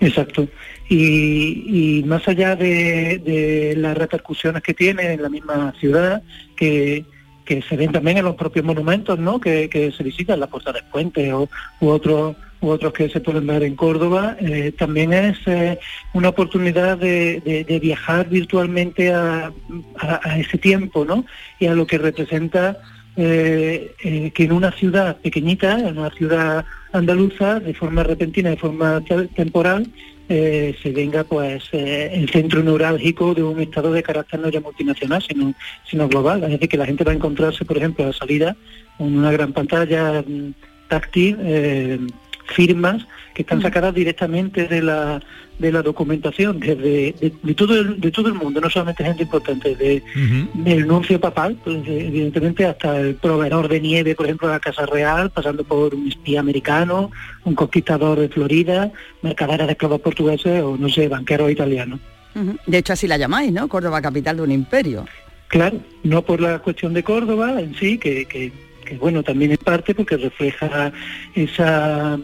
Exacto. 0.00 0.48
Y, 0.88 1.98
y 2.00 2.02
más 2.04 2.26
allá 2.28 2.54
de, 2.56 3.74
las 3.76 3.96
repercusiones 3.96 4.62
que 4.62 4.74
tiene 4.74 5.12
en 5.14 5.22
la 5.22 5.28
misma 5.28 5.72
ciudad, 5.80 6.22
que, 6.54 7.04
se 7.68 7.76
ven 7.76 7.92
también 7.92 8.18
en 8.18 8.24
los 8.24 8.34
propios 8.34 8.64
monumentos, 8.64 9.18
¿no? 9.18 9.40
Que, 9.40 9.68
que 9.68 9.92
se 9.92 10.02
visitan, 10.02 10.40
la 10.40 10.48
Puerta 10.48 10.72
del 10.72 10.82
Puente 10.84 11.32
o, 11.32 11.48
u 11.80 11.88
otros 11.88 12.36
u 12.62 12.68
otros 12.68 12.94
que 12.94 13.10
se 13.10 13.20
pueden 13.20 13.46
ver 13.46 13.62
en 13.62 13.76
Córdoba, 13.76 14.34
eh, 14.40 14.72
también 14.76 15.12
es 15.12 15.36
eh, 15.44 15.78
una 16.14 16.30
oportunidad 16.30 16.96
de, 16.96 17.78
viajar 17.82 18.30
virtualmente 18.30 19.12
a, 19.12 19.52
a- 19.98 20.20
a 20.24 20.38
ese 20.38 20.56
tiempo, 20.56 21.04
¿no? 21.04 21.26
Y 21.60 21.66
a 21.66 21.74
lo 21.74 21.86
que 21.86 21.98
representa 21.98 22.78
eh, 23.18 23.94
eh, 24.02 24.30
que 24.34 24.44
en 24.44 24.52
una 24.52 24.72
ciudad 24.72 25.18
pequeñita, 25.18 25.78
en 25.78 25.98
una 25.98 26.10
ciudad 26.10 26.64
andaluza, 26.98 27.60
de 27.60 27.74
forma 27.74 28.02
repentina, 28.02 28.50
de 28.50 28.56
forma 28.56 29.00
te- 29.02 29.28
temporal, 29.28 29.86
eh, 30.28 30.74
se 30.82 30.90
venga 30.90 31.22
pues 31.24 31.68
eh, 31.72 32.10
el 32.12 32.28
centro 32.30 32.62
neurálgico 32.62 33.34
de 33.34 33.42
un 33.44 33.60
estado 33.60 33.92
de 33.92 34.02
carácter 34.02 34.40
no 34.40 34.48
ya 34.48 34.60
multinacional, 34.60 35.22
sino, 35.22 35.54
sino 35.88 36.08
global. 36.08 36.42
Es 36.44 36.50
decir, 36.50 36.68
que 36.68 36.76
la 36.76 36.86
gente 36.86 37.04
va 37.04 37.12
a 37.12 37.14
encontrarse, 37.14 37.64
por 37.64 37.76
ejemplo, 37.76 38.04
a 38.04 38.08
la 38.08 38.12
salida 38.12 38.56
en 38.98 39.16
una 39.16 39.30
gran 39.30 39.52
pantalla 39.52 40.22
mm, 40.26 40.52
táctil, 40.88 41.36
eh, 41.40 41.98
firmas 42.46 43.06
que 43.34 43.42
están 43.42 43.60
sacadas 43.60 43.94
directamente 43.94 44.66
de 44.66 44.82
la 44.82 45.20
de 45.58 45.72
la 45.72 45.80
documentación 45.80 46.60
desde 46.60 47.12
de, 47.12 47.32
de 47.42 47.54
todo 47.54 47.80
el, 47.80 47.98
de 47.98 48.10
todo 48.10 48.28
el 48.28 48.34
mundo 48.34 48.60
no 48.60 48.68
solamente 48.68 49.04
gente 49.04 49.22
importante 49.22 49.74
de, 49.74 50.02
del 50.52 50.86
nuncio 50.86 51.18
papal 51.18 51.56
pues, 51.64 51.78
eh, 51.86 52.06
evidentemente 52.08 52.66
hasta 52.66 53.00
el 53.00 53.14
proveedor 53.14 53.68
de 53.68 53.80
nieve 53.80 54.14
por 54.14 54.26
ejemplo 54.26 54.48
de 54.48 54.54
la 54.54 54.60
casa 54.60 54.84
real 54.84 55.30
pasando 55.30 55.64
por 55.64 55.94
un 55.94 56.08
espía 56.08 56.40
americano 56.40 57.10
un 57.44 57.54
conquistador 57.54 58.20
de 58.20 58.28
Florida 58.28 58.92
mercaderes 59.22 59.66
de 59.66 59.72
esclavos 59.72 60.00
portugueses 60.00 60.62
o 60.62 60.76
no 60.76 60.88
sé 60.88 61.08
banqueros 61.08 61.50
italianos. 61.50 62.00
De 62.66 62.78
hecho, 62.78 62.92
así 62.92 63.06
la 63.06 63.16
llamáis, 63.16 63.50
¿no? 63.50 63.66
Córdoba, 63.66 64.02
capital 64.02 64.36
de 64.36 64.42
un 64.42 64.52
imperio. 64.52 65.06
Claro, 65.48 65.78
no 66.02 66.22
por 66.22 66.40
la 66.40 66.58
cuestión 66.58 66.92
de 66.92 67.02
Córdoba 67.02 67.60
en 67.60 67.74
sí, 67.76 67.98
que, 67.98 68.26
que, 68.26 68.52
que, 68.84 68.96
bueno, 68.98 69.22
también 69.22 69.52
en 69.52 69.58
parte 69.58 69.94
porque 69.94 70.16
refleja 70.16 70.92
esa... 71.34 72.18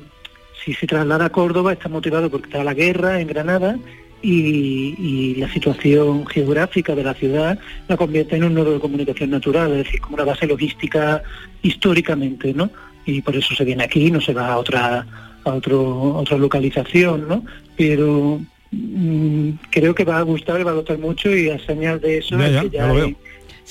Si 0.65 0.75
se 0.75 0.87
traslada 0.87 1.27
a 1.27 1.31
Córdoba 1.31 1.73
está 1.73 1.89
motivado 1.89 2.31
porque 2.31 2.47
está 2.49 2.63
la 2.65 2.75
guerra 2.75 3.21
en 3.21 3.27
Granada 3.29 3.79
y, 4.23 4.95
y 4.99 5.35
la 5.37 5.53
situación 5.53 6.27
geográfica 6.27 6.95
de 6.95 7.03
la 7.05 7.15
ciudad 7.15 7.59
la 7.89 7.97
convierte 7.97 8.37
en 8.37 8.45
un 8.45 8.55
nodo 8.55 8.73
de 8.75 8.79
comunicación 8.81 9.31
natural, 9.31 9.73
es 9.73 9.85
decir, 9.85 10.01
como 10.01 10.15
una 10.15 10.25
base 10.25 10.47
logística 10.47 11.23
históricamente, 11.63 12.53
¿no? 12.55 12.71
Y 13.05 13.21
por 13.23 13.35
eso 13.35 13.55
se 13.55 13.65
viene 13.65 13.83
aquí, 13.85 14.11
no 14.11 14.21
se 14.21 14.33
va 14.33 14.49
a 14.53 14.59
otra 14.59 15.07
a 15.45 15.51
otro, 15.51 15.79
a 16.17 16.21
otra 16.21 16.39
localización, 16.39 17.27
¿no? 17.27 17.45
Pero 17.77 18.41
mm, 18.71 19.51
creo 19.71 19.93
que 19.95 20.05
va 20.05 20.19
a 20.19 20.23
gustar 20.23 20.61
y 20.61 20.63
va 20.63 20.71
a 20.71 20.75
gustar 20.75 20.99
mucho 20.99 21.35
y 21.35 21.49
a 21.51 21.59
señal 21.59 22.01
de 22.01 22.19
eso 22.19 22.39
Ya, 22.39 22.47
es 22.47 22.63
que 22.63 22.71
ya 22.71 22.89
hay- 22.91 23.17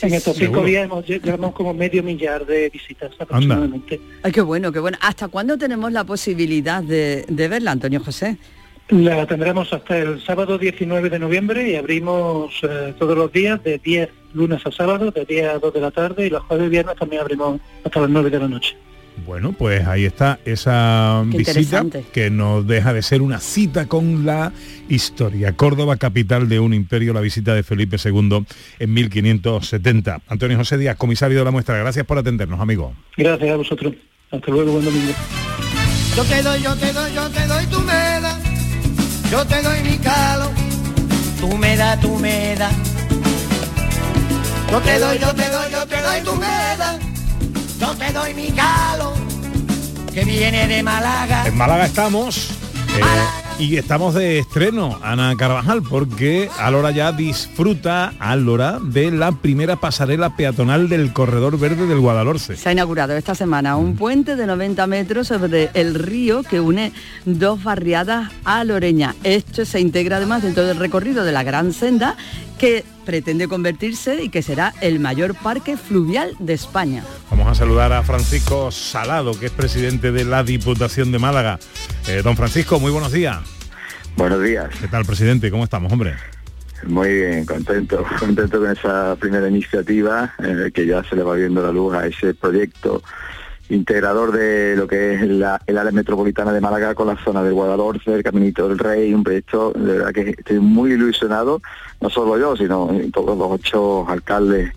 en 0.01 0.13
estos 0.13 0.35
cinco 0.37 0.53
seguro. 0.53 0.63
días 0.65 0.85
hemos, 0.85 1.05
llevamos 1.05 1.53
como 1.53 1.73
medio 1.73 2.01
millar 2.03 2.45
de 2.45 2.69
visitas 2.69 3.11
aproximadamente. 3.19 3.99
Ay, 4.23 4.31
qué 4.31 4.41
bueno, 4.41 4.71
qué 4.71 4.79
bueno. 4.79 4.97
¿Hasta 5.01 5.27
cuándo 5.27 5.57
tenemos 5.57 5.91
la 5.91 6.03
posibilidad 6.03 6.81
de, 6.83 7.25
de 7.27 7.47
verla, 7.47 7.71
Antonio 7.71 7.99
José? 7.99 8.37
La 8.89 9.25
tendremos 9.25 9.71
hasta 9.71 9.97
el 9.97 10.21
sábado 10.21 10.57
19 10.57 11.09
de 11.09 11.19
noviembre 11.19 11.69
y 11.69 11.75
abrimos 11.75 12.53
eh, 12.63 12.93
todos 12.99 13.17
los 13.17 13.31
días 13.31 13.63
de 13.63 13.77
10 13.77 14.09
lunes 14.33 14.65
a 14.65 14.71
sábado, 14.71 15.11
de 15.11 15.23
10 15.23 15.47
a 15.47 15.59
2 15.59 15.73
de 15.73 15.79
la 15.79 15.91
tarde 15.91 16.27
y 16.27 16.29
los 16.29 16.43
jueves 16.43 16.67
y 16.67 16.69
viernes 16.69 16.95
también 16.97 17.21
abrimos 17.21 17.61
hasta 17.85 18.01
las 18.01 18.09
9 18.09 18.29
de 18.29 18.39
la 18.39 18.47
noche. 18.49 18.75
Bueno, 19.25 19.53
pues 19.53 19.87
ahí 19.87 20.05
está 20.05 20.39
esa 20.45 21.23
Qué 21.31 21.37
visita 21.37 21.85
que 22.11 22.29
no 22.29 22.63
deja 22.63 22.93
de 22.93 23.01
ser 23.01 23.21
una 23.21 23.39
cita 23.39 23.87
con 23.87 24.25
la 24.25 24.51
historia. 24.89 25.53
Córdoba, 25.55 25.97
capital 25.97 26.49
de 26.49 26.59
un 26.59 26.73
imperio, 26.73 27.13
la 27.13 27.21
visita 27.21 27.53
de 27.53 27.63
Felipe 27.63 27.97
II 28.03 28.45
en 28.79 28.93
1570. 28.93 30.21
Antonio 30.27 30.57
José 30.57 30.77
Díaz, 30.77 30.95
comisario 30.95 31.37
de 31.39 31.45
la 31.45 31.51
muestra, 31.51 31.77
gracias 31.77 32.05
por 32.05 32.17
atendernos, 32.17 32.59
amigo. 32.59 32.93
Gracias 33.17 33.49
a 33.49 33.55
vosotros. 33.55 33.93
Hasta 34.31 34.51
luego, 34.51 34.71
buen 34.71 34.85
domingo. 34.85 35.13
Yo 36.15 36.23
te 36.23 36.41
doy, 36.41 36.61
yo 36.61 36.75
te 36.75 36.93
doy, 36.93 37.13
yo 37.13 37.29
te 37.29 37.47
doy 37.47 37.65
tu 37.67 37.79
meda. 37.81 38.39
Yo 39.29 39.45
te 39.45 39.61
doy 39.61 39.79
mi 39.83 39.97
calo. 39.97 40.49
Tú 41.39 41.57
me 41.57 41.77
das, 41.77 41.99
tú 42.01 42.17
me 42.17 42.55
das. 42.55 42.73
Yo 44.69 44.79
te 44.79 44.99
doy, 44.99 45.19
yo 45.19 45.33
te 45.33 45.49
doy, 45.49 45.71
yo 45.71 45.85
te 45.85 46.01
doy 46.01 46.21
tu 46.23 46.35
meda. 46.35 47.10
Yo 47.81 47.95
te 47.95 48.13
doy 48.13 48.35
mi 48.35 48.51
calo. 48.51 49.11
Que 50.13 50.23
viene 50.23 50.67
de 50.67 50.83
Málaga. 50.83 51.47
En 51.47 51.57
Málaga 51.57 51.87
estamos 51.87 52.51
eh, 52.95 53.01
y 53.57 53.77
estamos 53.77 54.13
de 54.13 54.37
estreno, 54.37 54.99
Ana 55.01 55.35
Carvajal, 55.35 55.81
porque 55.81 56.47
Alora 56.59 56.91
ya 56.91 57.11
disfruta, 57.11 58.13
Alora, 58.19 58.77
de 58.79 59.09
la 59.09 59.31
primera 59.31 59.77
pasarela 59.77 60.35
peatonal 60.35 60.89
del 60.89 61.11
Corredor 61.11 61.57
Verde 61.57 61.87
del 61.87 61.99
Guadalhorce. 61.99 62.55
Se 62.55 62.69
ha 62.69 62.71
inaugurado 62.71 63.15
esta 63.15 63.33
semana 63.33 63.77
un 63.77 63.95
puente 63.95 64.35
de 64.35 64.45
90 64.45 64.85
metros 64.85 65.29
sobre 65.29 65.71
el 65.73 65.95
río 65.95 66.43
que 66.43 66.59
une 66.59 66.91
dos 67.25 67.63
barriadas 67.63 68.31
a 68.43 68.63
Loreña. 68.63 69.15
Esto 69.23 69.65
se 69.65 69.79
integra 69.79 70.17
además 70.17 70.43
dentro 70.43 70.65
del 70.65 70.77
recorrido 70.77 71.23
de 71.23 71.31
la 71.31 71.41
Gran 71.41 71.73
Senda 71.73 72.15
que 72.61 72.85
pretende 73.07 73.47
convertirse 73.47 74.21
y 74.21 74.29
que 74.29 74.43
será 74.43 74.75
el 74.81 74.99
mayor 74.99 75.33
parque 75.33 75.77
fluvial 75.77 76.35
de 76.37 76.53
España. 76.53 77.03
Vamos 77.31 77.47
a 77.47 77.55
saludar 77.55 77.91
a 77.91 78.03
Francisco 78.03 78.69
Salado, 78.69 79.31
que 79.39 79.47
es 79.47 79.51
presidente 79.51 80.11
de 80.11 80.25
la 80.25 80.43
Diputación 80.43 81.11
de 81.11 81.17
Málaga. 81.17 81.57
Eh, 82.07 82.21
don 82.23 82.37
Francisco, 82.37 82.79
muy 82.79 82.91
buenos 82.91 83.11
días. 83.11 83.39
Buenos 84.15 84.43
días. 84.43 84.69
¿Qué 84.79 84.87
tal, 84.87 85.05
presidente? 85.05 85.49
¿Cómo 85.49 85.63
estamos, 85.63 85.91
hombre? 85.91 86.13
Muy 86.85 87.11
bien, 87.11 87.45
contento, 87.47 88.05
contento 88.19 88.59
con 88.59 88.69
esa 88.69 89.15
primera 89.15 89.49
iniciativa, 89.49 90.31
eh, 90.37 90.69
que 90.71 90.85
ya 90.85 91.03
se 91.03 91.15
le 91.15 91.23
va 91.23 91.33
viendo 91.33 91.63
la 91.63 91.71
luz 91.71 91.95
a 91.95 92.05
ese 92.05 92.35
proyecto 92.35 93.01
integrador 93.73 94.31
de 94.31 94.75
lo 94.75 94.87
que 94.87 95.13
es 95.15 95.27
la- 95.27 95.61
el 95.65 95.77
área 95.77 95.91
metropolitana 95.91 96.51
de 96.53 96.61
Málaga 96.61 96.93
con 96.95 97.07
la 97.07 97.17
zona 97.23 97.41
del 97.43 97.53
Guadalhorce, 97.53 98.13
el 98.13 98.23
Caminito 98.23 98.67
del 98.67 98.77
Rey, 98.79 99.13
un 99.13 99.23
proyecto 99.23 99.71
de 99.73 99.93
verdad 99.97 100.13
que 100.13 100.31
estoy 100.37 100.59
muy 100.59 100.91
ilusionado, 100.93 101.61
no 102.01 102.09
solo 102.09 102.37
yo, 102.37 102.55
sino 102.57 102.89
todos 103.13 103.37
los 103.37 103.47
ocho 103.49 104.07
alcaldes 104.09 104.71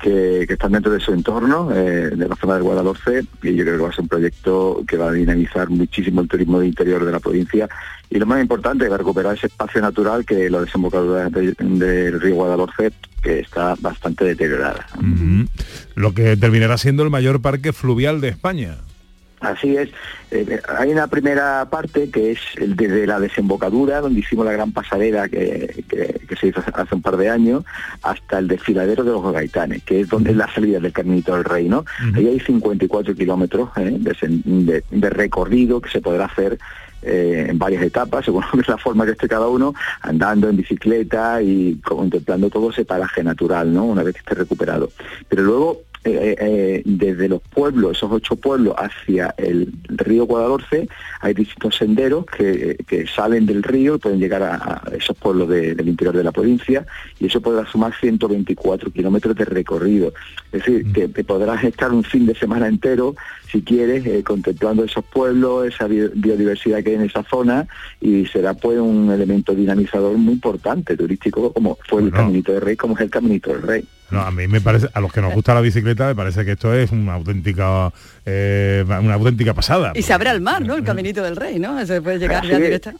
que, 0.00 0.44
que 0.46 0.52
están 0.54 0.72
dentro 0.72 0.92
de 0.92 1.00
su 1.00 1.12
entorno, 1.12 1.70
eh, 1.72 2.10
de 2.14 2.28
la 2.28 2.36
zona 2.36 2.54
del 2.54 2.62
Guadalhorce, 2.64 3.24
y 3.42 3.54
yo 3.54 3.64
creo 3.64 3.76
que 3.78 3.82
va 3.84 3.88
a 3.88 3.92
ser 3.92 4.02
un 4.02 4.08
proyecto 4.08 4.82
que 4.86 4.98
va 4.98 5.08
a 5.08 5.12
dinamizar 5.12 5.70
muchísimo 5.70 6.20
el 6.20 6.28
turismo 6.28 6.60
de 6.60 6.66
interior 6.66 7.04
de 7.04 7.12
la 7.12 7.20
provincia 7.20 7.68
y 8.14 8.18
lo 8.18 8.26
más 8.26 8.40
importante 8.40 8.86
es 8.86 8.92
recuperar 8.92 9.34
ese 9.36 9.48
espacio 9.48 9.80
natural 9.82 10.24
que 10.24 10.48
la 10.48 10.60
desembocadura 10.62 11.28
de- 11.28 11.54
del 11.58 12.20
río 12.20 12.36
Guadalhorce, 12.36 12.92
que 13.22 13.40
está 13.40 13.74
bastante 13.80 14.24
deteriorada. 14.24 14.86
Lo 15.96 16.14
que 16.14 16.36
terminará 16.36 16.78
siendo 16.78 17.02
el 17.02 17.10
mayor 17.10 17.42
parque 17.42 17.72
fluvial 17.72 18.20
de 18.20 18.28
España. 18.28 18.76
Así 19.40 19.76
es. 19.76 19.90
Eh, 20.30 20.58
hay 20.78 20.90
una 20.90 21.06
primera 21.06 21.68
parte 21.68 22.08
que 22.08 22.30
es 22.32 22.38
el 22.56 22.76
desde 22.76 23.06
la 23.06 23.20
desembocadura, 23.20 24.00
donde 24.00 24.20
hicimos 24.20 24.46
la 24.46 24.52
gran 24.52 24.72
pasarela 24.72 25.28
que, 25.28 25.84
que- 25.86 26.20
que 26.26 26.36
se 26.36 26.46
hizo 26.46 26.60
hace- 26.60 26.70
hace 26.74 26.94
un 26.94 27.02
par 27.02 27.18
de 27.18 27.28
años, 27.28 27.62
hasta 28.02 28.38
el 28.38 28.48
desfiladero 28.48 29.04
de 29.04 29.10
los 29.10 29.32
Gaitanes, 29.34 29.82
que 29.84 30.00
es 30.00 30.08
donde 30.08 30.30
es 30.30 30.36
la 30.36 30.50
salida 30.54 30.80
del 30.80 30.92
Caminito 30.92 31.34
del 31.34 31.44
Rey, 31.44 31.68
¿no? 31.68 31.84
Ahí 32.14 32.26
hay 32.26 32.40
54 32.40 33.14
kilómetros 33.14 33.68
¿eh? 33.76 33.98
de- 33.98 34.82
de 34.90 35.10
recorrido 35.10 35.80
que 35.82 35.90
se 35.90 36.00
podrá 36.00 36.24
hacer 36.24 36.58
eh, 37.04 37.46
en 37.48 37.58
varias 37.58 37.82
etapas, 37.82 38.24
según 38.24 38.44
la 38.66 38.78
forma 38.78 39.04
que 39.04 39.12
esté 39.12 39.28
cada 39.28 39.48
uno, 39.48 39.74
andando 40.00 40.48
en 40.48 40.56
bicicleta 40.56 41.42
y 41.42 41.76
contemplando 41.76 42.50
todo 42.50 42.70
ese 42.70 42.84
paraje 42.84 43.22
natural, 43.22 43.72
¿no? 43.72 43.84
Una 43.84 44.02
vez 44.02 44.14
que 44.14 44.20
esté 44.20 44.34
recuperado. 44.34 44.90
Pero 45.28 45.42
luego 45.42 45.82
eh, 46.04 46.36
eh, 46.38 46.82
desde 46.84 47.28
los 47.28 47.40
pueblos, 47.42 47.96
esos 47.96 48.10
ocho 48.12 48.36
pueblos, 48.36 48.74
hacia 48.76 49.34
el 49.38 49.72
río 49.88 50.26
Guadalhorce, 50.26 50.88
hay 51.20 51.34
distintos 51.34 51.76
senderos 51.76 52.26
que, 52.26 52.76
que 52.86 53.06
salen 53.06 53.46
del 53.46 53.62
río 53.62 53.94
y 53.94 53.98
pueden 53.98 54.20
llegar 54.20 54.42
a, 54.42 54.54
a 54.56 54.82
esos 54.96 55.16
pueblos 55.16 55.48
de- 55.48 55.74
del 55.74 55.88
interior 55.88 56.16
de 56.16 56.22
la 56.24 56.32
provincia 56.32 56.86
y 57.18 57.26
eso 57.26 57.40
podrá 57.40 57.66
sumar 57.66 57.92
124 57.98 58.90
kilómetros 58.90 59.34
de 59.36 59.44
recorrido. 59.44 60.12
Es 60.52 60.60
decir, 60.64 60.92
que, 60.92 61.10
que 61.10 61.24
podrás 61.24 61.64
estar 61.64 61.92
un 61.92 62.04
fin 62.04 62.26
de 62.26 62.34
semana 62.34 62.68
entero, 62.68 63.14
si 63.50 63.62
quieres, 63.62 64.04
eh, 64.06 64.22
contemplando 64.22 64.84
esos 64.84 65.04
pueblos, 65.04 65.66
esa 65.68 65.86
bi- 65.86 66.10
biodiversidad 66.14 66.82
que 66.82 66.90
hay 66.90 66.96
en 66.96 67.02
esa 67.02 67.22
zona 67.24 67.66
y 68.00 68.26
será 68.26 68.54
pues 68.54 68.78
un 68.78 69.10
elemento 69.10 69.54
dinamizador 69.54 70.16
muy 70.16 70.34
importante 70.34 70.96
turístico 70.96 71.52
como 71.52 71.78
fue 71.88 72.02
el 72.02 72.10
Caminito 72.12 72.52
del 72.52 72.60
Rey, 72.60 72.76
como 72.76 72.94
es 72.94 73.00
el 73.00 73.10
Caminito 73.10 73.50
del 73.52 73.62
Rey. 73.62 73.84
No, 74.10 74.20
a 74.20 74.30
mí 74.30 74.46
me 74.46 74.60
parece, 74.60 74.88
a 74.92 75.00
los 75.00 75.12
que 75.12 75.20
nos 75.20 75.32
gusta 75.34 75.54
la 75.54 75.60
bicicleta, 75.60 76.06
me 76.06 76.14
parece 76.14 76.44
que 76.44 76.52
esto 76.52 76.72
es 76.74 76.92
una 76.92 77.14
auténtica, 77.14 77.92
eh, 78.24 78.84
una 78.86 79.14
auténtica 79.14 79.54
pasada. 79.54 79.92
Y 79.94 80.02
se 80.02 80.12
abre 80.12 80.30
al 80.30 80.40
mar, 80.40 80.62
¿no? 80.62 80.74
El 80.74 80.84
caminito 80.84 81.22
del 81.22 81.36
rey, 81.36 81.58
¿no? 81.58 81.84
Se 81.86 82.00
puede 82.00 82.18
llegar 82.18 82.46
ya 82.46 82.58
directa. 82.58 82.94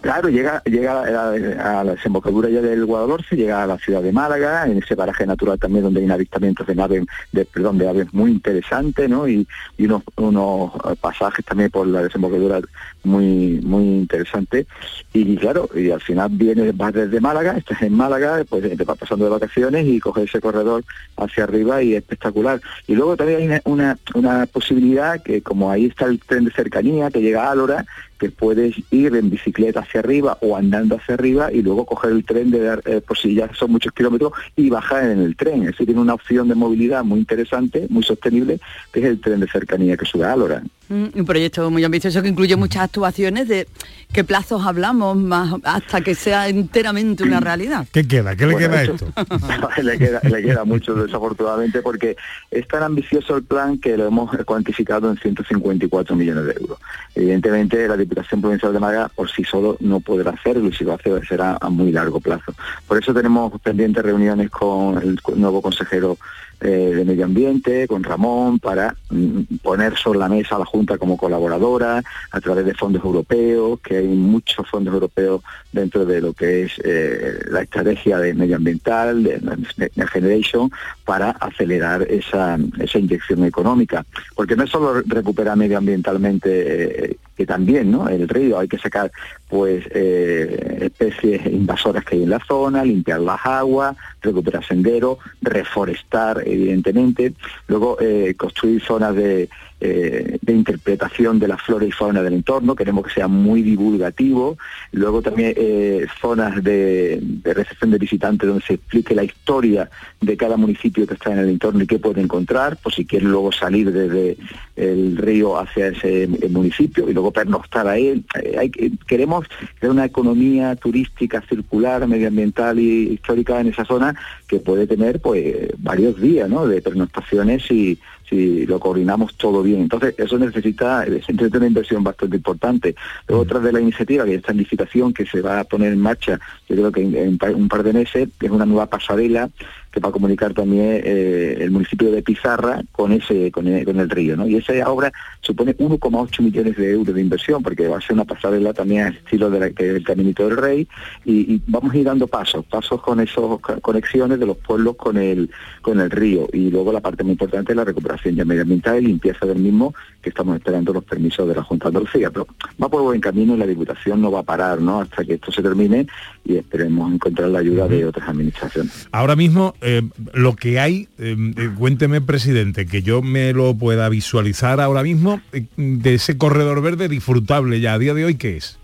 Claro, 0.00 0.30
llega, 0.30 0.62
llega 0.64 1.02
a 1.02 1.84
la, 1.84 1.92
desembocadura 1.92 2.48
ya 2.48 2.62
del 2.62 2.86
Guadalhorce, 2.86 3.36
llega 3.36 3.62
a 3.62 3.66
la 3.66 3.76
ciudad 3.76 4.02
de 4.02 4.12
Málaga, 4.12 4.64
en 4.66 4.78
ese 4.78 4.96
paraje 4.96 5.26
natural 5.26 5.58
también 5.58 5.84
donde 5.84 6.00
hay 6.00 6.10
avistamientos 6.10 6.66
de 6.66 6.74
naves, 6.74 7.04
de, 7.32 7.44
perdón, 7.44 7.76
de 7.76 7.86
aves 7.86 8.12
muy 8.14 8.30
interesantes, 8.30 9.10
¿no? 9.10 9.28
Y, 9.28 9.46
unos, 9.78 10.02
unos 10.16 10.72
pasajes 11.00 11.44
también 11.44 11.70
por 11.70 11.86
la 11.86 12.02
desembocadura 12.02 12.60
muy, 13.04 13.60
muy 13.62 13.82
interesantes. 13.82 14.66
Y, 15.12 15.36
claro, 15.36 15.68
y 15.74 15.90
al 15.90 16.00
final 16.00 16.30
vienes, 16.32 16.74
vas 16.76 16.94
desde 16.94 17.20
Málaga, 17.20 17.58
estás 17.58 17.82
en 17.82 17.94
Málaga, 17.94 18.42
pues 18.48 18.62
te 18.62 18.84
vas 18.84 18.96
pasando 18.96 19.26
de 19.26 19.30
vacaciones 19.32 19.86
y 19.86 20.00
coges 20.00 20.24
ese 20.24 20.40
corredor 20.40 20.82
hacia 21.18 21.44
arriba 21.44 21.82
y 21.82 21.92
es 21.92 21.98
espectacular. 21.98 22.60
Y 22.86 22.94
luego 22.94 23.16
también 23.16 23.52
hay 23.52 23.60
una, 23.64 23.98
una 24.14 24.46
posibilidad 24.46 25.22
que 25.22 25.42
como 25.42 25.70
ahí 25.70 25.86
está 25.86 26.06
el 26.06 26.20
tren 26.20 26.44
de 26.44 26.52
cercanía 26.52 27.10
que 27.10 27.20
llega 27.20 27.46
a 27.46 27.50
Álora, 27.50 27.84
que 28.20 28.30
puedes 28.30 28.76
ir 28.90 29.16
en 29.16 29.30
bicicleta 29.30 29.80
hacia 29.80 30.00
arriba 30.00 30.36
o 30.42 30.56
andando 30.56 30.96
hacia 30.96 31.14
arriba 31.14 31.50
y 31.50 31.62
luego 31.62 31.86
coger 31.86 32.12
el 32.12 32.24
tren 32.24 32.50
de 32.50 32.60
dar, 32.60 32.82
eh, 32.84 33.00
por 33.00 33.16
si 33.16 33.34
ya 33.34 33.52
son 33.54 33.72
muchos 33.72 33.92
kilómetros 33.92 34.32
y 34.54 34.68
bajar 34.68 35.10
en 35.10 35.20
el 35.20 35.34
tren. 35.34 35.66
Es 35.66 35.76
tiene 35.76 35.98
una 35.98 36.14
opción 36.14 36.46
de 36.46 36.54
movilidad 36.54 37.02
muy 37.02 37.18
interesante, 37.18 37.86
muy 37.88 38.02
sostenible, 38.02 38.60
que 38.92 39.00
es 39.00 39.06
el 39.06 39.20
tren 39.20 39.40
de 39.40 39.48
cercanía 39.48 39.96
que 39.96 40.04
sube 40.04 40.24
a 40.26 40.34
Álora. 40.34 40.62
Mm, 40.90 41.06
Un 41.20 41.24
proyecto 41.24 41.70
muy 41.70 41.84
ambicioso 41.84 42.20
que 42.20 42.26
incluye 42.28 42.56
muchas 42.56 42.82
actuaciones 42.82 43.46
de 43.46 43.68
qué 44.12 44.24
plazos 44.24 44.66
hablamos 44.66 45.16
más 45.16 45.54
hasta 45.62 46.00
que 46.00 46.16
sea 46.16 46.48
enteramente 46.48 47.22
una 47.22 47.38
realidad. 47.38 47.86
¿Qué 47.92 48.08
queda? 48.08 48.34
¿Qué 48.34 48.44
le 48.46 48.54
Bueno, 48.54 48.68
queda 48.68 48.78
a 48.80 48.82
eso- 48.82 48.94
esto? 48.94 49.70
le, 49.84 49.98
queda, 49.98 50.20
le 50.24 50.42
queda 50.42 50.64
mucho 50.64 50.94
desafortunadamente 50.96 51.80
porque 51.80 52.16
es 52.50 52.66
tan 52.66 52.82
ambicioso 52.82 53.36
el 53.36 53.44
plan 53.44 53.78
que 53.78 53.96
lo 53.96 54.04
hemos 54.08 54.36
cuantificado 54.44 55.08
en 55.08 55.16
154 55.16 56.16
millones 56.16 56.44
de 56.46 56.52
euros. 56.60 56.78
Evidentemente 57.14 57.86
la 57.86 57.96
Diputación 57.96 58.40
Provincial 58.40 58.72
de 58.72 58.80
Málaga 58.80 59.08
por 59.14 59.30
sí 59.30 59.44
solo 59.44 59.76
no 59.78 60.00
podrá 60.00 60.32
hacerlo 60.32 60.66
y 60.68 60.72
si 60.72 60.82
lo 60.82 60.94
hace 60.94 61.24
será 61.24 61.56
a 61.60 61.68
muy 61.70 61.92
largo 61.92 62.18
plazo. 62.18 62.52
Por 62.88 62.98
eso 62.98 63.14
tenemos 63.14 63.52
pendientes 63.60 64.02
reuniones 64.02 64.50
con 64.50 64.98
el 65.00 65.20
nuevo 65.36 65.62
consejero 65.62 66.18
eh, 66.60 66.92
de 66.94 67.04
Medio 67.04 67.24
Ambiente, 67.24 67.88
con 67.88 68.02
Ramón, 68.02 68.58
para 68.58 68.94
mm, 69.10 69.56
poner 69.62 69.96
sobre 69.96 70.18
la 70.18 70.28
mesa 70.28 70.56
a 70.56 70.58
la 70.58 70.64
Junta 70.64 70.98
como 70.98 71.16
colaboradora 71.16 72.02
a 72.30 72.40
través 72.40 72.64
de 72.64 72.74
fondos 72.74 73.04
europeos, 73.04 73.80
que 73.80 73.98
hay 73.98 74.08
muchos 74.08 74.68
fondos 74.68 74.92
europeos 74.92 75.42
dentro 75.72 76.04
de 76.04 76.20
lo 76.20 76.32
que 76.32 76.64
es 76.64 76.72
eh, 76.84 77.40
la 77.50 77.62
estrategia 77.62 78.18
de 78.18 78.34
medioambiental, 78.34 79.22
de 79.22 79.40
Next 79.40 80.12
Generation, 80.12 80.70
para 81.04 81.30
acelerar 81.30 82.02
esa, 82.02 82.58
esa 82.78 82.98
inyección 82.98 83.44
económica. 83.44 84.04
Porque 84.34 84.56
no 84.56 84.64
es 84.64 84.70
solo 84.70 85.02
recuperar 85.06 85.56
medioambientalmente, 85.56 87.10
eh, 87.10 87.16
que 87.40 87.46
también, 87.46 87.90
¿no? 87.90 88.06
El 88.06 88.28
río 88.28 88.58
hay 88.58 88.68
que 88.68 88.76
sacar 88.76 89.10
pues 89.48 89.82
eh, 89.92 90.78
especies 90.82 91.46
invasoras 91.46 92.04
que 92.04 92.16
hay 92.16 92.24
en 92.24 92.28
la 92.28 92.44
zona, 92.44 92.84
limpiar 92.84 93.20
las 93.20 93.40
aguas, 93.46 93.96
recuperar 94.20 94.62
senderos, 94.62 95.16
reforestar, 95.40 96.42
evidentemente, 96.44 97.32
luego 97.66 97.96
eh, 97.98 98.34
construir 98.36 98.82
zonas 98.82 99.14
de, 99.14 99.48
eh, 99.80 100.38
de 100.42 100.52
interpretación 100.52 101.38
de 101.38 101.48
la 101.48 101.56
flora 101.56 101.86
y 101.86 101.90
fauna 101.90 102.22
del 102.22 102.34
entorno, 102.34 102.74
queremos 102.74 103.06
que 103.06 103.14
sea 103.14 103.28
muy 103.28 103.62
divulgativo, 103.62 104.58
luego 104.92 105.22
también 105.22 105.54
eh, 105.56 106.06
zonas 106.20 106.62
de, 106.62 107.22
recepción 107.44 107.90
de 107.90 107.98
visitantes 107.98 108.48
donde 108.48 108.64
se 108.64 108.74
explique 108.74 109.14
la 109.14 109.24
historia 109.24 109.90
de 110.20 110.36
cada 110.36 110.56
municipio 110.56 111.06
que 111.06 111.14
está 111.14 111.32
en 111.32 111.38
el 111.38 111.48
entorno 111.48 111.82
y 111.82 111.86
qué 111.86 111.98
puede 111.98 112.20
encontrar, 112.20 112.76
por 112.76 112.92
si 112.92 113.06
quiere 113.06 113.26
luego 113.26 113.52
salir 113.52 113.90
desde 113.90 114.36
el 114.76 115.16
río 115.16 115.58
hacia 115.58 115.88
ese 115.88 116.28
municipio 116.50 117.08
y 117.08 117.14
luego 117.14 117.30
pernoctar 117.30 117.88
a 117.88 117.96
él. 117.96 118.24
Eh, 118.42 118.70
queremos 119.06 119.46
crear 119.78 119.92
una 119.92 120.04
economía 120.04 120.76
turística 120.76 121.42
circular, 121.48 122.06
medioambiental 122.06 122.78
y 122.78 123.14
histórica 123.14 123.60
en 123.60 123.68
esa 123.68 123.84
zona 123.84 124.14
que 124.46 124.58
puede 124.58 124.86
tener 124.86 125.20
pues 125.20 125.68
varios 125.78 126.20
días 126.20 126.50
de 126.68 126.82
pernoctaciones 126.82 127.70
y 127.70 127.98
si 128.30 128.64
lo 128.64 128.78
coordinamos 128.78 129.34
todo 129.34 129.62
bien. 129.62 129.82
Entonces, 129.82 130.14
eso 130.16 130.38
necesita, 130.38 131.04
necesita 131.04 131.58
una 131.58 131.66
inversión 131.66 132.04
bastante 132.04 132.36
importante. 132.36 132.94
Luego, 133.28 133.42
otra 133.42 133.58
de 133.58 133.72
la 133.72 133.80
iniciativa 133.80 134.24
que 134.24 134.36
está 134.36 134.52
en 134.52 134.58
licitación, 134.58 135.12
que 135.12 135.26
se 135.26 135.42
va 135.42 135.60
a 135.60 135.64
poner 135.64 135.92
en 135.92 135.98
marcha, 135.98 136.38
yo 136.68 136.76
creo 136.76 136.92
que 136.92 137.02
en, 137.02 137.14
en 137.14 137.54
un 137.54 137.68
par 137.68 137.82
de 137.82 137.92
meses, 137.92 138.28
es 138.40 138.50
una 138.50 138.64
nueva 138.64 138.86
pasarela 138.86 139.50
que 139.90 140.00
va 140.00 140.08
a 140.08 140.12
comunicar 140.12 140.54
también 140.54 141.02
eh, 141.04 141.56
el 141.60 141.70
municipio 141.70 142.10
de 142.10 142.22
Pizarra 142.22 142.82
con 142.92 143.12
ese 143.12 143.50
con 143.50 143.66
el, 143.66 143.84
con 143.84 143.98
el 143.98 144.08
río. 144.08 144.36
¿no? 144.36 144.46
Y 144.46 144.56
esa 144.56 144.72
obra 144.90 145.12
supone 145.40 145.76
1,8 145.76 146.42
millones 146.42 146.76
de 146.76 146.92
euros 146.92 147.14
de 147.14 147.20
inversión, 147.20 147.62
porque 147.62 147.88
va 147.88 147.98
a 147.98 148.00
ser 148.00 148.12
una 148.12 148.24
pasarela 148.24 148.72
también 148.72 149.06
al 149.06 149.16
estilo 149.16 149.50
de 149.50 149.60
la, 149.60 149.70
que 149.70 149.92
del 149.92 150.04
Caminito 150.04 150.46
del 150.46 150.56
Rey, 150.56 150.88
y, 151.24 151.54
y 151.54 151.62
vamos 151.66 151.94
a 151.94 151.96
ir 151.96 152.04
dando 152.04 152.26
pasos, 152.26 152.64
pasos 152.66 153.00
con 153.02 153.20
esas 153.20 153.44
conexiones 153.82 154.38
de 154.38 154.46
los 154.46 154.56
pueblos 154.58 154.96
con 154.96 155.16
el, 155.16 155.50
con 155.82 156.00
el 156.00 156.10
río. 156.10 156.48
Y 156.52 156.70
luego 156.70 156.92
la 156.92 157.00
parte 157.00 157.24
muy 157.24 157.32
importante 157.32 157.72
es 157.72 157.76
la 157.76 157.84
recuperación 157.84 158.36
ya 158.36 158.44
medioambiental 158.44 159.02
y 159.02 159.06
limpieza 159.06 159.46
del 159.46 159.58
mismo, 159.58 159.94
que 160.22 160.30
estamos 160.30 160.56
esperando 160.56 160.92
los 160.92 161.04
permisos 161.04 161.48
de 161.48 161.54
la 161.54 161.62
Junta 161.62 161.84
de 161.84 161.88
Andalucía. 161.88 162.30
Pero 162.30 162.46
va 162.82 162.88
por 162.88 163.02
buen 163.02 163.20
camino 163.20 163.54
y 163.54 163.58
la 163.58 163.66
Diputación 163.66 164.20
no 164.20 164.30
va 164.30 164.40
a 164.40 164.42
parar 164.42 164.80
¿no? 164.80 165.00
hasta 165.00 165.24
que 165.24 165.34
esto 165.34 165.50
se 165.52 165.62
termine 165.62 166.06
y 166.44 166.56
esperemos 166.56 167.12
encontrar 167.12 167.48
la 167.48 167.60
ayuda 167.60 167.88
de 167.88 168.04
otras 168.04 168.28
administraciones. 168.28 169.08
Ahora 169.12 169.36
mismo, 169.36 169.74
eh, 169.82 170.02
lo 170.34 170.56
que 170.56 170.78
hay, 170.80 171.08
eh, 171.18 171.36
eh, 171.56 171.70
cuénteme, 171.78 172.20
presidente, 172.20 172.86
que 172.86 173.02
yo 173.02 173.22
me 173.22 173.52
lo 173.52 173.74
pueda 173.74 174.08
visualizar 174.08 174.80
ahora 174.80 175.02
mismo 175.02 175.40
eh, 175.52 175.64
de 175.76 176.14
ese 176.14 176.36
corredor 176.36 176.82
verde 176.82 177.08
disfrutable 177.08 177.80
ya 177.80 177.94
a 177.94 177.98
día 177.98 178.14
de 178.14 178.24
hoy, 178.24 178.34
¿qué 178.36 178.56
es? 178.56 178.76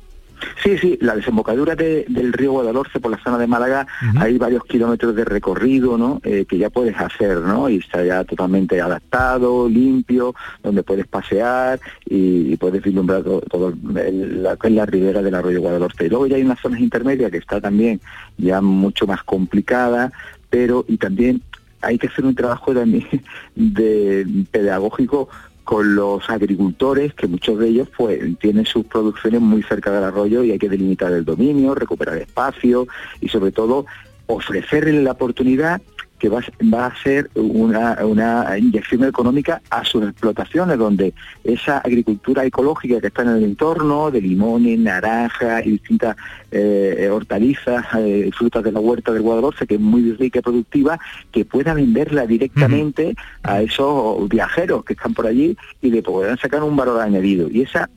Sí, 0.63 0.77
sí, 0.77 0.99
la 1.01 1.17
desembocadura 1.17 1.75
de- 1.75 2.05
del 2.09 2.31
río 2.33 2.53
Guadalhorce 2.53 3.01
por 3.01 3.11
la 3.11 3.19
zona 3.23 3.39
de 3.39 3.47
Málaga, 3.47 3.87
hay 4.17 4.37
varios 4.37 4.65
kilómetros 4.65 5.15
de 5.17 5.25
recorrido, 5.25 5.97
¿no? 5.97 6.21
Eh, 6.25 6.45
que 6.47 6.59
ya 6.59 6.69
puedes 6.69 6.95
hacer, 6.99 7.39
¿no? 7.39 7.71
Y 7.71 7.77
está 7.79 8.05
ya 8.05 8.23
totalmente 8.23 8.79
adaptado, 8.81 9.67
limpio, 9.67 10.35
donde 10.63 10.83
puedes 10.83 11.07
pasear 11.07 11.81
y, 12.05 12.53
y 12.53 12.57
puedes 12.59 12.83
vislumbrar 12.83 13.23
todo, 13.23 13.41
todo 13.41 13.69
el- 13.71 14.43
la, 14.43 14.59
la 14.63 14.87
ribera 14.87 15.23
del 15.23 15.35
arroyo 15.35 15.61
Guadalhorce. 15.63 16.05
Y 16.05 16.09
luego 16.11 16.27
ya 16.27 16.37
hay 16.37 16.43
unas 16.43 16.61
zonas 16.61 16.81
intermedias 16.81 17.31
que 17.31 17.39
está 17.39 17.59
también 17.61 17.99
ya 18.37 18.61
mucho 18.61 19.07
más 19.07 19.23
complicada, 19.23 20.13
pero 20.51 20.85
y 20.89 20.97
también 20.97 21.43
hay 21.83 21.99
que 21.99 22.09
hacer 22.09 22.25
un 22.25 22.35
trabajo 22.35 22.73
de 23.55 24.45
pedagógico 24.51 25.29
con 25.65 25.97
los 25.97 26.31
agricultores, 26.31 27.13
que 27.15 27.27
muchos 27.27 27.59
de 27.59 27.69
ellos 27.69 27.89
pues 27.97 28.21
tienen 28.39 28.67
sus 28.67 28.85
producciones 28.87 29.41
muy 29.41 29.65
cerca 29.65 29.91
del 29.91 30.05
arroyo 30.05 30.45
y 30.45 30.53
hay 30.53 30.59
que 30.61 30.69
delimitar 30.69 31.13
el 31.13 31.25
dominio, 31.25 31.75
recuperar 31.75 32.19
espacio 32.19 32.87
y 33.21 33.29
sobre 33.29 33.51
todo 33.51 33.85
ofrecerle 34.27 35.03
la 35.03 35.13
oportunidad 35.13 35.83
que 36.19 36.29
va, 36.29 36.41
va 36.73 36.87
a 36.87 37.03
ser 37.03 37.31
una, 37.35 37.99
una, 38.05 38.59
inyección 38.59 39.05
económica 39.05 39.61
a 39.71 39.85
sus 39.85 40.05
explotaciones, 40.05 40.79
donde 40.79 41.15
esa 41.45 41.79
agricultura 41.79 42.45
ecológica 42.45 43.01
que 43.01 43.09
está 43.09 43.23
en 43.23 43.29
el 43.29 43.45
entorno, 43.45 44.11
de 44.11 44.21
limones, 44.21 44.79
naranjas 44.79 45.67
y 45.67 45.73
distintas 45.73 46.17
eh, 46.51 47.09
hortalizas, 47.13 47.85
eh, 47.99 48.31
frutas 48.37 48.65
de 48.65 48.73
la 48.73 48.81
huerta 48.81 49.13
del 49.13 49.23
Guadalhorce, 49.23 49.67
que 49.67 49.75
es 49.75 49.81
muy 49.81 50.13
rica 50.13 50.39
y 50.39 50.43
productiva, 50.43 50.99
que 51.33 51.45
pueda 51.45 51.75
venderla 51.75 52.27
directamente 52.27 53.15
a 53.43 53.63
esos 53.63 54.29
viajeros 54.29 54.85
que 54.85 54.95
están 54.95 55.15
por 55.15 55.27
allí 55.27 55.57
y 55.83 55.91
le 55.91 56.03
puedan 56.03 56.39
sacar 56.39 56.63
un 56.63 56.77
valor 56.77 57.01
añadido. 57.01 57.49
Y 57.51 57.63
esa 57.63 57.89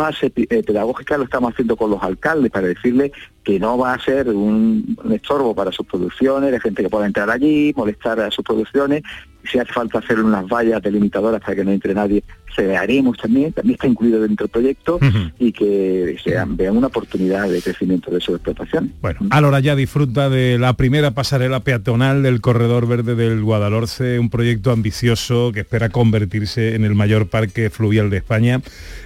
fase 0.00 0.32
eh, 0.34 0.62
pedagógica 0.62 1.18
lo 1.18 1.24
estamos 1.24 1.52
haciendo 1.52 1.76
con 1.76 1.90
los 1.90 2.02
alcaldes 2.02 2.50
para 2.50 2.68
decirles 2.68 3.12
que 3.44 3.60
no 3.60 3.76
va 3.76 3.92
a 3.92 4.00
ser 4.00 4.30
un, 4.30 4.96
un, 5.04 5.12
estorbo 5.12 5.54
para 5.54 5.70
sus 5.70 5.86
producciones, 5.86 6.50
de 6.50 6.58
gente 6.58 6.82
que 6.82 6.88
pueda 6.88 7.04
entrar 7.04 7.28
allí, 7.28 7.74
molestar 7.76 8.18
a 8.18 8.30
sus 8.30 8.42
producciones. 8.42 9.02
Si 9.44 9.58
hace 9.58 9.70
falta 9.74 9.98
hacer 9.98 10.18
unas 10.18 10.46
vallas 10.48 10.80
delimitadoras 10.80 11.42
para 11.42 11.54
que 11.54 11.64
no 11.64 11.70
entre 11.70 11.92
nadie, 11.92 12.24
se 12.54 12.76
haremos 12.76 13.16
también, 13.16 13.52
también 13.52 13.74
está 13.74 13.86
incluido 13.86 14.20
dentro 14.20 14.46
del 14.46 14.50
proyecto 14.50 14.96
uh 14.96 15.00
-huh. 15.00 15.32
y 15.38 15.52
que 15.52 16.16
sean, 16.22 16.56
vean 16.56 16.76
una 16.76 16.88
oportunidad 16.88 17.48
de 17.48 17.60
crecimiento 17.62 18.10
de 18.10 18.20
su 18.20 18.34
explotación. 18.34 18.92
Bueno, 19.00 19.20
ahora 19.30 19.60
ya 19.60 19.76
disfruta 19.76 20.28
de 20.28 20.58
la 20.58 20.74
primera 20.74 21.12
pasarela 21.12 21.60
peatonal 21.60 22.22
del 22.22 22.40
Corredor 22.40 22.86
Verde 22.86 23.14
del 23.14 23.42
Guadalhorce, 23.42 24.18
un 24.18 24.30
proyecto 24.30 24.70
ambicioso 24.72 25.52
que 25.52 25.60
espera 25.60 25.88
convertirse 25.88 26.74
en 26.74 26.84
el 26.84 26.94
mayor 26.94 27.28
parque 27.28 27.70
fluvial 27.70 28.10
de 28.10 28.18
España. 28.18 28.60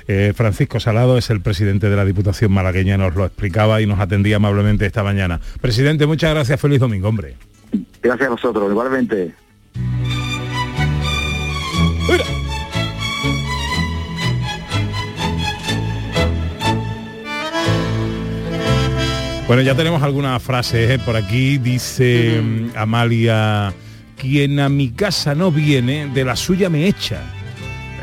Eh, 0.09 0.33
Francisco 0.35 0.80
Salado 0.80 1.18
es 1.18 1.30
el 1.30 1.40
presidente 1.40 1.88
de 1.88 1.96
la 1.96 2.04
Diputación 2.04 2.52
malagueña, 2.52 2.96
nos 2.96 3.14
lo 3.14 3.24
explicaba 3.24 3.80
y 3.80 3.87
nos 3.87 4.00
atendía 4.00 4.37
amablemente 4.37 4.87
esta 4.87 5.02
mañana. 5.02 5.40
Presidente, 5.61 6.07
muchas 6.07 6.33
gracias, 6.35 6.61
feliz 6.61 6.80
domingo, 6.80 7.09
hombre. 7.09 7.35
Gracias 8.02 8.28
a 8.28 8.30
vosotros, 8.30 8.70
igualmente. 8.70 9.33
Bueno, 19.46 19.61
ya 19.61 19.74
tenemos 19.74 20.02
algunas 20.02 20.42
frases 20.42 20.90
¿eh? 20.90 20.98
por 20.98 21.16
aquí. 21.16 21.59
Dice 21.59 22.40
uh 22.40 22.42
-huh. 22.42 22.76
Amalia, 22.76 23.74
quien 24.16 24.59
a 24.59 24.70
mi 24.70 24.88
casa 24.90 25.35
no 25.35 25.52
viene, 25.52 26.09
de 26.14 26.24
la 26.24 26.35
suya 26.35 26.70
me 26.70 26.87
echa. 26.87 27.20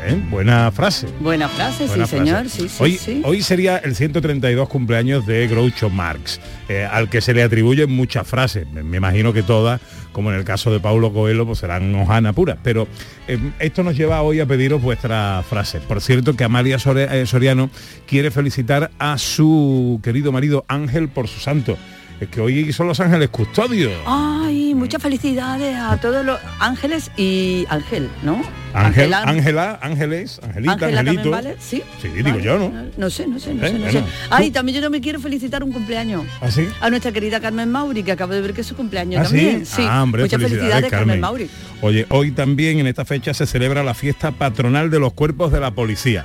¿Eh? 0.04 0.20
Buena 0.30 0.70
frase. 0.72 1.06
Buena 1.20 1.48
frase, 1.48 1.86
Buena 1.86 2.06
sí, 2.06 2.10
frase. 2.10 2.16
señor. 2.18 2.48
Sí, 2.48 2.68
sí, 2.68 2.82
hoy, 2.82 2.98
sí. 2.98 3.22
hoy 3.24 3.42
sería 3.42 3.78
el 3.78 3.94
132 3.94 4.68
cumpleaños 4.68 5.26
de 5.26 5.46
Groucho 5.46 5.90
Marx, 5.90 6.40
eh, 6.68 6.86
al 6.90 7.08
que 7.08 7.20
se 7.20 7.34
le 7.34 7.42
atribuyen 7.42 7.90
muchas 7.90 8.26
frases. 8.26 8.66
Me, 8.72 8.82
me, 8.82 8.96
imagino 8.96 9.32
que 9.32 9.42
todas, 9.42 9.80
como 10.12 10.32
en 10.32 10.38
el 10.38 10.44
caso 10.44 10.72
de 10.72 10.80
Paulo 10.80 11.12
Coelho, 11.12 11.46
pues 11.46 11.58
serán 11.58 11.94
hojana 11.94 12.32
pura. 12.32 12.58
Pero 12.62 12.88
eh, 13.28 13.38
esto 13.58 13.82
nos 13.82 13.96
lleva 13.96 14.22
hoy 14.22 14.40
a 14.40 14.46
pediros 14.46 14.82
vuestras 14.82 15.44
frases. 15.46 15.82
Por 15.82 16.00
cierto, 16.00 16.34
que 16.34 16.44
Amalia 16.44 16.76
eh, 16.76 17.26
Soriano 17.26 17.70
quiere 18.06 18.30
felicitar 18.30 18.90
a 18.98 19.18
su 19.18 20.00
querido 20.02 20.32
marido 20.32 20.64
Ángel 20.68 21.08
por 21.08 21.28
su 21.28 21.40
santo. 21.40 21.76
Es 22.20 22.28
que 22.28 22.40
hoy 22.40 22.72
son 22.72 22.86
los 22.86 23.00
ángeles 23.00 23.28
custodios. 23.30 23.92
Ay, 24.06 24.74
muchas 24.74 25.02
felicidades 25.02 25.76
a 25.76 25.96
todos 25.96 26.24
los 26.24 26.38
ángeles 26.60 27.10
y 27.16 27.66
Ángel, 27.68 28.08
¿no? 28.22 28.40
Ángel, 28.74 29.12
Ángela, 29.12 29.78
Ángeles, 29.82 30.40
Angelita, 30.42 30.86
Angelito. 30.86 31.30
Vale? 31.30 31.56
Sí. 31.58 31.82
Sí, 32.00 32.08
digo 32.08 32.38
yo, 32.38 32.58
¿no? 32.58 32.72
No 32.96 33.10
sé, 33.10 33.26
no 33.26 33.38
sé, 33.40 33.52
no 33.54 33.64
¿Eh? 33.64 33.68
sé, 33.68 33.74
no 33.74 33.80
Bueno. 33.84 34.00
sé. 34.00 34.04
Ay, 34.30 34.50
también 34.52 34.76
yo 34.76 34.82
no 34.82 34.88
me 34.90 35.00
quiero 35.00 35.18
felicitar 35.20 35.62
un 35.64 35.72
cumpleaños. 35.72 36.24
¿Ah, 36.40 36.50
sí? 36.50 36.66
A 36.80 36.88
nuestra 36.90 37.10
querida 37.12 37.40
Carmen 37.40 37.70
Mauri, 37.70 38.02
que 38.04 38.12
acabo 38.12 38.32
de 38.32 38.40
ver 38.40 38.54
que 38.54 38.60
es 38.62 38.66
su 38.68 38.76
cumpleaños 38.76 39.20
¿Ah, 39.20 39.24
también. 39.24 39.66
sí? 39.66 39.82
Ah, 39.86 40.02
hombre, 40.02 40.22
Muchas 40.22 40.40
felicidades, 40.40 40.90
Carmen. 40.90 41.20
Mauri. 41.20 41.50
Oye, 41.80 42.06
hoy 42.10 42.30
también 42.30 42.78
en 42.78 42.86
esta 42.86 43.04
fecha 43.04 43.34
se 43.34 43.46
celebra 43.46 43.82
la 43.82 43.94
fiesta 43.94 44.30
patronal 44.30 44.90
de 44.90 45.00
los 45.00 45.12
cuerpos 45.12 45.50
de 45.52 45.58
la 45.60 45.72
policía. 45.72 46.24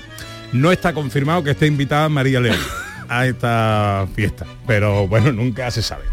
No 0.54 0.72
está 0.72 0.94
confirmado 0.94 1.44
que 1.44 1.52
esté 1.52 1.66
invitada 1.68 2.08
María 2.08 2.40
León 2.40 2.56
a 3.10 3.26
esta 3.26 4.08
fiesta, 4.16 4.46
pero 4.66 5.08
bueno, 5.08 5.32
nunca 5.32 5.70
se 5.72 5.82
sabe. 5.82 6.04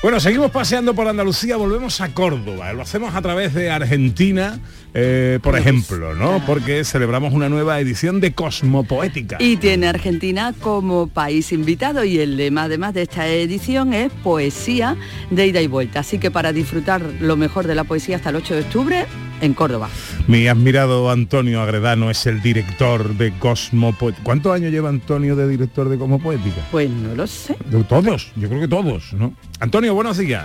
Bueno, 0.00 0.20
seguimos 0.20 0.52
paseando 0.52 0.94
por 0.94 1.08
Andalucía, 1.08 1.56
volvemos 1.56 2.00
a 2.00 2.14
Córdoba. 2.14 2.72
Lo 2.72 2.82
hacemos 2.82 3.16
a 3.16 3.22
través 3.22 3.52
de 3.52 3.68
Argentina, 3.70 4.60
eh, 5.00 5.38
por 5.40 5.56
ejemplo, 5.56 6.14
¿no? 6.14 6.42
Porque 6.44 6.84
celebramos 6.84 7.32
una 7.32 7.48
nueva 7.48 7.78
edición 7.78 8.20
de 8.20 8.32
Cosmopoética. 8.32 9.36
Y 9.38 9.56
tiene 9.56 9.86
Argentina 9.86 10.52
como 10.60 11.06
país 11.06 11.52
invitado 11.52 12.02
y 12.04 12.18
el 12.18 12.36
lema 12.36 12.64
además 12.64 12.94
de 12.94 13.02
esta 13.02 13.28
edición 13.28 13.94
es 13.94 14.10
poesía 14.24 14.96
de 15.30 15.46
ida 15.46 15.60
y 15.60 15.68
vuelta. 15.68 16.00
Así 16.00 16.18
que 16.18 16.32
para 16.32 16.52
disfrutar 16.52 17.00
lo 17.20 17.36
mejor 17.36 17.68
de 17.68 17.76
la 17.76 17.84
poesía 17.84 18.16
hasta 18.16 18.30
el 18.30 18.36
8 18.36 18.54
de 18.54 18.60
octubre, 18.62 19.06
en 19.40 19.54
Córdoba. 19.54 19.88
Mi 20.26 20.48
admirado 20.48 21.10
Antonio 21.10 21.62
Agredano 21.62 22.10
es 22.10 22.26
el 22.26 22.42
director 22.42 23.14
de 23.16 23.32
Cosmopoética. 23.38 24.24
¿Cuántos 24.24 24.52
años 24.52 24.72
lleva 24.72 24.88
Antonio 24.88 25.36
de 25.36 25.46
director 25.46 25.88
de 25.88 25.96
Cosmopoética? 25.96 26.62
Pues 26.72 26.90
no 26.90 27.14
lo 27.14 27.26
sé. 27.26 27.56
De 27.66 27.84
todos, 27.84 28.32
yo 28.34 28.48
creo 28.48 28.60
que 28.60 28.68
todos, 28.68 29.12
¿no? 29.12 29.34
Antonio, 29.60 29.94
buenos 29.94 30.18
días. 30.18 30.44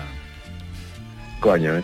Coño, 1.43 1.75
¿eh? 1.77 1.84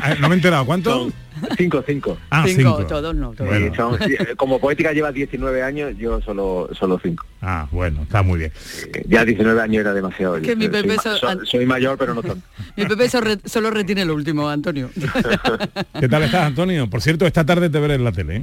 Ah, 0.00 0.14
No 0.20 0.28
me 0.30 0.36
he 0.36 0.38
enterado, 0.38 0.64
¿cuánto? 0.64 1.12
Cinco, 1.58 1.84
cinco. 1.86 2.16
Ah, 2.30 2.44
cinco, 2.46 2.78
cinco. 2.78 2.86
todos 2.86 3.14
no. 3.14 3.32
Todos. 3.32 3.50
Bueno. 3.50 3.74
Son- 3.74 3.98
sí, 3.98 4.16
como 4.38 4.58
poética 4.58 4.92
lleva 4.92 5.12
19 5.12 5.62
años, 5.62 5.92
yo 5.98 6.18
solo 6.22 6.70
solo 6.72 6.98
cinco. 7.02 7.26
Ah, 7.42 7.68
bueno, 7.70 8.04
está 8.04 8.22
muy 8.22 8.38
bien. 8.38 8.52
Eh, 8.94 9.04
Ya 9.06 9.22
19 9.26 9.60
años 9.60 9.80
era 9.82 9.92
demasiado. 9.92 10.40
Que 10.40 10.48
Yo 10.48 10.56
mi 10.56 10.64
soy, 10.66 10.96
so- 10.96 11.16
so- 11.18 11.44
soy 11.44 11.66
mayor, 11.66 11.98
pero 11.98 12.14
no 12.14 12.22
tanto. 12.22 12.40
Mi 12.76 12.86
Pepe 12.86 13.10
so- 13.10 13.20
re- 13.20 13.38
solo 13.44 13.70
retiene 13.70 14.06
lo 14.06 14.14
último, 14.14 14.48
Antonio. 14.48 14.88
¿Qué 16.00 16.08
tal 16.08 16.22
estás, 16.22 16.46
Antonio? 16.46 16.88
Por 16.88 17.02
cierto, 17.02 17.26
esta 17.26 17.44
tarde 17.44 17.68
te 17.68 17.78
veré 17.78 17.96
en 17.96 18.04
la 18.04 18.12
tele, 18.12 18.36
¿eh? 18.36 18.42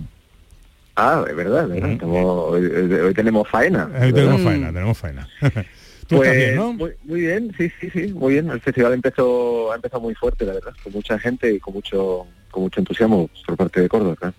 Ah, 0.97 1.23
es 1.27 1.35
verdad, 1.35 1.63
es 1.63 1.69
verdad. 1.69 1.91
Estamos- 1.93 2.23
hoy, 2.51 2.65
hoy- 2.65 3.13
tenemos 3.15 3.47
faena. 3.47 3.85
Hoy 3.99 4.13
tenemos 4.13 4.37
¿verdad? 4.37 4.51
faena, 4.51 4.67
tenemos 4.71 4.97
faena. 4.99 5.27
Tú 6.11 6.17
Pues, 6.17 6.29
estás 6.29 6.45
bien, 6.45 6.55
¿no? 6.57 6.73
muy, 6.73 6.91
muy 7.05 7.21
bien, 7.21 7.53
sí, 7.57 7.71
sí, 7.79 7.89
sí, 7.89 8.07
muy 8.13 8.33
bien. 8.33 8.49
El 8.49 8.59
festival 8.59 8.91
empezó, 8.93 9.71
ha 9.71 9.75
empezado 9.75 10.01
muy 10.01 10.13
fuerte, 10.13 10.45
la 10.45 10.53
verdad, 10.53 10.73
con 10.83 10.91
mucha 10.91 11.17
gente 11.17 11.53
y 11.53 11.59
con 11.59 11.73
mucho, 11.73 12.27
con 12.51 12.63
mucho 12.63 12.81
entusiasmo 12.81 13.29
por 13.47 13.55
parte 13.55 13.79
de 13.79 13.87
Córdoba. 13.87 14.33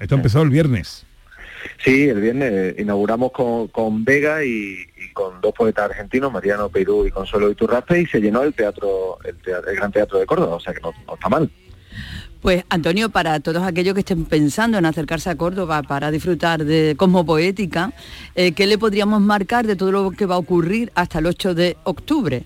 Esto 0.00 0.14
empezó 0.16 0.42
el 0.42 0.50
viernes. 0.50 1.06
Sí, 1.82 2.08
el 2.10 2.20
viernes 2.20 2.52
eh, 2.52 2.76
inauguramos 2.82 3.32
con, 3.32 3.68
con 3.68 4.04
Vega 4.04 4.44
y, 4.44 4.76
y 4.98 5.12
con 5.14 5.40
dos 5.40 5.54
poetas 5.54 5.86
argentinos, 5.90 6.30
Mariano 6.30 6.68
Perú 6.68 7.06
y 7.06 7.10
Consuelo 7.10 7.50
Iturraspe, 7.50 8.02
y 8.02 8.06
se 8.06 8.20
llenó 8.20 8.42
el 8.42 8.52
teatro, 8.52 9.16
el, 9.24 9.34
teatro- 9.36 9.70
el 9.70 9.76
Gran 9.76 9.90
Teatro 9.90 10.18
de 10.18 10.26
Córdoba, 10.26 10.56
o 10.56 10.60
sea 10.60 10.74
que 10.74 10.80
no, 10.82 10.92
no 11.06 11.14
está 11.14 11.30
mal. 11.30 11.50
Pues 12.44 12.62
Antonio, 12.68 13.08
para 13.08 13.40
todos 13.40 13.62
aquellos 13.62 13.94
que 13.94 14.00
estén 14.00 14.26
pensando 14.26 14.76
en 14.76 14.84
acercarse 14.84 15.30
a 15.30 15.34
Córdoba 15.34 15.82
para 15.82 16.10
disfrutar 16.10 16.62
de 16.62 16.94
Cosmopoética, 16.94 17.94
eh, 18.34 18.52
¿qué 18.52 18.66
le 18.66 18.76
podríamos 18.76 19.22
marcar 19.22 19.66
de 19.66 19.76
todo 19.76 19.90
lo 19.90 20.10
que 20.10 20.26
va 20.26 20.34
a 20.34 20.38
ocurrir 20.38 20.92
hasta 20.94 21.20
el 21.20 21.26
8 21.26 21.54
de 21.54 21.78
octubre? 21.84 22.44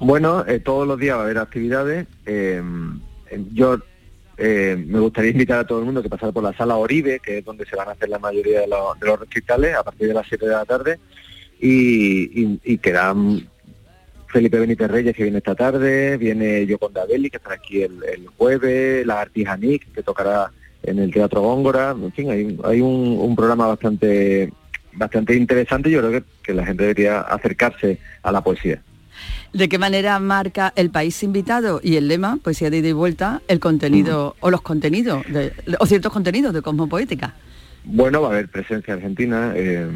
Bueno, 0.00 0.42
eh, 0.46 0.58
todos 0.58 0.88
los 0.88 0.98
días 0.98 1.16
va 1.18 1.20
a 1.20 1.24
haber 1.24 1.36
actividades. 1.36 2.06
eh, 2.24 2.62
yo 3.52 3.76
eh, 4.38 4.82
me 4.88 5.00
gustaría 5.00 5.32
invitar 5.32 5.58
a 5.58 5.66
todo 5.66 5.80
el 5.80 5.84
mundo 5.84 6.02
que 6.02 6.08
pasara 6.08 6.32
por 6.32 6.42
la 6.42 6.56
sala 6.56 6.76
Oribe, 6.76 7.20
que 7.20 7.38
es 7.38 7.44
donde 7.44 7.66
se 7.66 7.76
van 7.76 7.88
a 7.88 7.92
hacer 7.92 8.08
la 8.08 8.18
mayoría 8.18 8.60
de, 8.62 8.68
los- 8.68 9.20
recitales, 9.20 9.76
a 9.76 9.82
partir 9.82 10.08
de 10.08 10.14
las 10.14 10.26
7 10.26 10.46
de 10.46 10.52
la 10.52 10.64
tarde, 10.64 10.98
y, 11.60 12.58
y 12.64 12.78
quedan 12.78 13.50
Felipe 14.34 14.58
Benítez 14.58 14.90
Reyes, 14.90 15.14
que 15.14 15.22
viene 15.22 15.38
esta 15.38 15.54
tarde, 15.54 16.16
viene 16.16 16.66
Yoconda 16.66 17.06
Belli, 17.06 17.30
que 17.30 17.36
estará 17.36 17.54
aquí 17.54 17.82
el, 17.82 18.02
el 18.12 18.26
jueves, 18.36 19.06
la 19.06 19.20
Artijanic, 19.20 19.92
que 19.92 20.02
tocará 20.02 20.50
en 20.82 20.98
el 20.98 21.12
Teatro 21.12 21.40
Góngora, 21.40 21.90
en 21.92 22.12
fin, 22.12 22.30
hay, 22.30 22.58
hay 22.64 22.80
un, 22.80 23.16
un 23.20 23.36
programa 23.36 23.68
bastante 23.68 24.52
bastante 24.92 25.36
interesante, 25.36 25.88
yo 25.88 26.00
creo 26.00 26.10
que, 26.10 26.22
que 26.42 26.52
la 26.52 26.66
gente 26.66 26.82
debería 26.82 27.20
acercarse 27.20 27.98
a 28.24 28.32
la 28.32 28.42
poesía. 28.42 28.82
¿De 29.52 29.68
qué 29.68 29.78
manera 29.78 30.18
marca 30.18 30.72
el 30.74 30.90
país 30.90 31.22
invitado 31.22 31.80
y 31.82 31.96
el 31.96 32.08
lema, 32.08 32.38
poesía 32.42 32.70
de 32.70 32.78
ida 32.78 32.88
y 32.88 32.92
vuelta, 32.92 33.40
el 33.46 33.60
contenido 33.60 34.34
o 34.40 34.50
los 34.50 34.62
contenidos, 34.62 35.24
de- 35.32 35.52
o 35.78 35.86
ciertos 35.86 36.12
contenidos 36.12 36.52
de 36.54 36.60
Cosmopoética? 36.62 37.34
Bueno, 37.84 38.20
va 38.22 38.28
a 38.28 38.30
haber 38.32 38.48
presencia 38.48 38.94
argentina, 38.94 39.52
eh, 39.54 39.86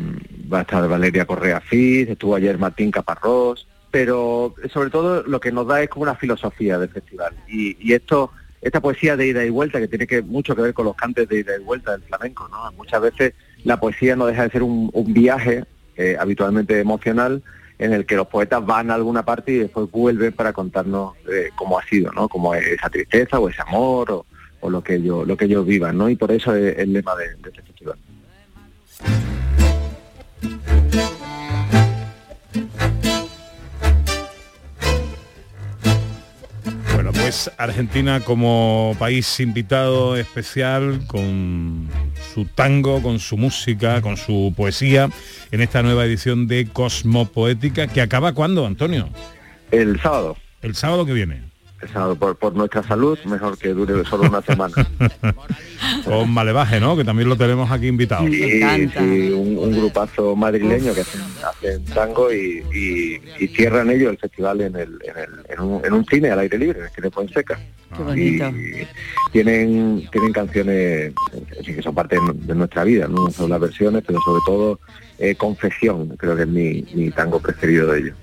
va 0.53 0.59
a 0.59 0.62
estar 0.62 0.88
Valeria 0.88 1.24
Correa 1.27 1.61
Fiz, 1.61 2.09
estuvo 2.09 2.35
ayer 2.37 2.57
Martín 2.59 2.90
Caparrós, 2.92 3.66
pero 3.90 4.55
sobre 4.72 4.90
todo 4.90 5.22
lo 5.22 5.40
que 5.40 5.53
nos 5.53 5.66
da 5.66 5.83
es 5.83 5.88
como 5.88 6.03
una 6.05 6.14
filosofía 6.14 6.79
del 6.79 6.90
festival. 6.90 7.35
Y, 7.48 7.77
y 7.81 7.94
esto, 7.94 8.33
esta 8.61 8.81
poesía 8.81 9.16
de 9.16 9.29
ida 9.29 9.44
y 9.44 9.51
vuelta, 9.51 9.81
que 9.81 9.88
tiene 9.88 10.07
que 10.07 10.22
mucho 10.22 10.55
que 10.55 10.62
ver 10.62 10.74
con 10.74 10.87
los 10.87 10.96
cantes 10.96 11.29
de 11.29 11.40
ida 11.40 11.57
y 11.57 11.62
vuelta 11.62 11.92
del 11.92 12.03
flamenco, 12.03 12.48
¿no? 12.48 12.70
Muchas 12.72 13.01
veces 13.01 13.35
la 13.64 13.79
poesía 13.81 14.16
no 14.16 14.27
deja 14.27 14.44
de 14.44 14.51
ser 14.51 14.62
un, 14.62 14.90
viaje 15.09 15.64
eh, 15.96 16.16
habitualmente 16.18 16.79
emocional 16.79 17.42
en 17.79 17.92
el 17.92 18.07
que 18.07 18.16
los 18.16 18.27
poetas 18.27 18.64
van 18.64 18.90
a 18.90 18.94
alguna 18.94 19.24
parte 19.24 19.53
y 19.53 19.59
después 19.59 19.90
vuelven 19.90 20.33
para 20.33 20.53
contarnos 20.53 21.14
eh, 21.31 21.51
cómo 21.55 21.79
ha 21.79 21.85
sido, 21.85 22.12
¿no? 22.12 22.29
Cómo 22.29 22.55
es 22.55 22.66
esa 22.66 22.90
tristeza 22.90 23.38
o 23.38 23.48
ese 23.48 23.62
amor 23.62 24.11
o, 24.11 24.27
o 24.61 24.70
lo 24.70 24.83
que 24.83 24.96
ellos 24.96 25.27
lo 25.27 25.37
que 25.37 25.44
ellos 25.44 25.64
vivan, 25.64 25.96
¿no? 25.96 26.09
Y 26.09 26.16
por 26.16 26.33
eso 26.33 26.55
es 26.55 26.77
el 26.79 26.92
lema 26.92 27.14
de, 27.14 27.37
de 27.37 27.51
este 27.51 27.62
festival. 27.62 27.98
Argentina 37.59 38.21
como 38.21 38.97
país 38.99 39.38
invitado 39.41 40.17
especial 40.17 41.07
con 41.07 41.87
su 42.33 42.47
tango, 42.47 43.03
con 43.03 43.19
su 43.19 43.37
música, 43.37 44.01
con 44.01 44.17
su 44.17 44.55
poesía 44.57 45.11
en 45.51 45.61
esta 45.61 45.83
nueva 45.83 46.07
edición 46.07 46.47
de 46.47 46.69
Cosmopoética 46.73 47.87
que 47.87 48.01
acaba 48.01 48.33
cuándo, 48.33 48.64
Antonio? 48.64 49.11
El 49.71 50.01
sábado. 50.01 50.38
El 50.62 50.75
sábado 50.75 51.05
que 51.05 51.12
viene. 51.12 51.47
Por, 52.19 52.37
por 52.37 52.55
nuestra 52.55 52.83
salud, 52.83 53.17
mejor 53.25 53.57
que 53.57 53.69
dure 53.69 54.05
solo 54.05 54.29
una 54.29 54.43
semana. 54.43 54.75
Con 56.05 56.31
Malevaje, 56.31 56.81
¿no? 56.81 56.97
Que 56.97 57.05
también 57.05 57.29
lo 57.29 57.37
tenemos 57.37 57.71
aquí 57.71 57.87
invitado. 57.87 58.27
Sí, 58.27 58.88
sí, 58.99 59.31
un, 59.33 59.57
un 59.59 59.71
grupazo 59.79 60.35
madrileño 60.35 60.93
que 60.93 61.03
hacen, 61.03 61.21
hacen 61.47 61.85
tango 61.87 62.33
y, 62.33 62.64
y- 62.75 63.21
y 63.45 63.49
cierran 63.49 63.91
ellos 63.91 64.11
el 64.11 64.19
festival 64.19 64.61
en, 64.62 64.75
el, 64.77 64.99
en, 65.05 65.17
el- 65.19 65.47
en 65.55 65.61
un, 65.61 65.85
en 65.85 65.93
un 65.93 66.05
cine 66.07 66.31
al 66.31 66.41
aire 66.41 66.59
libre, 66.59 66.81
en 66.81 66.85
el 66.87 66.91
Cine 66.91 67.11
Fonseca. 67.11 67.59
Qué 67.97 68.03
bonito. 68.03 68.49
Y 68.51 68.87
tienen, 69.33 70.09
tienen 70.11 70.33
canciones 70.33 71.12
que 71.64 71.83
son 71.83 71.95
parte 71.95 72.17
de, 72.17 72.33
de 72.35 72.55
nuestra 72.55 72.83
vida, 72.85 73.07
no 73.09 73.31
son 73.31 73.51
las 73.51 73.61
versiones, 73.61 74.03
pero 74.07 74.21
sobre 74.23 74.41
todo 74.45 74.81
eh, 75.19 75.37
Confesión, 75.37 76.09
creo 76.19 76.35
que 76.37 76.43
es 76.43 76.49
mi, 76.49 76.85
mi 76.95 77.11
tango 77.12 77.38
preferido 77.41 77.93
de 77.93 77.99
ellos. 78.01 78.17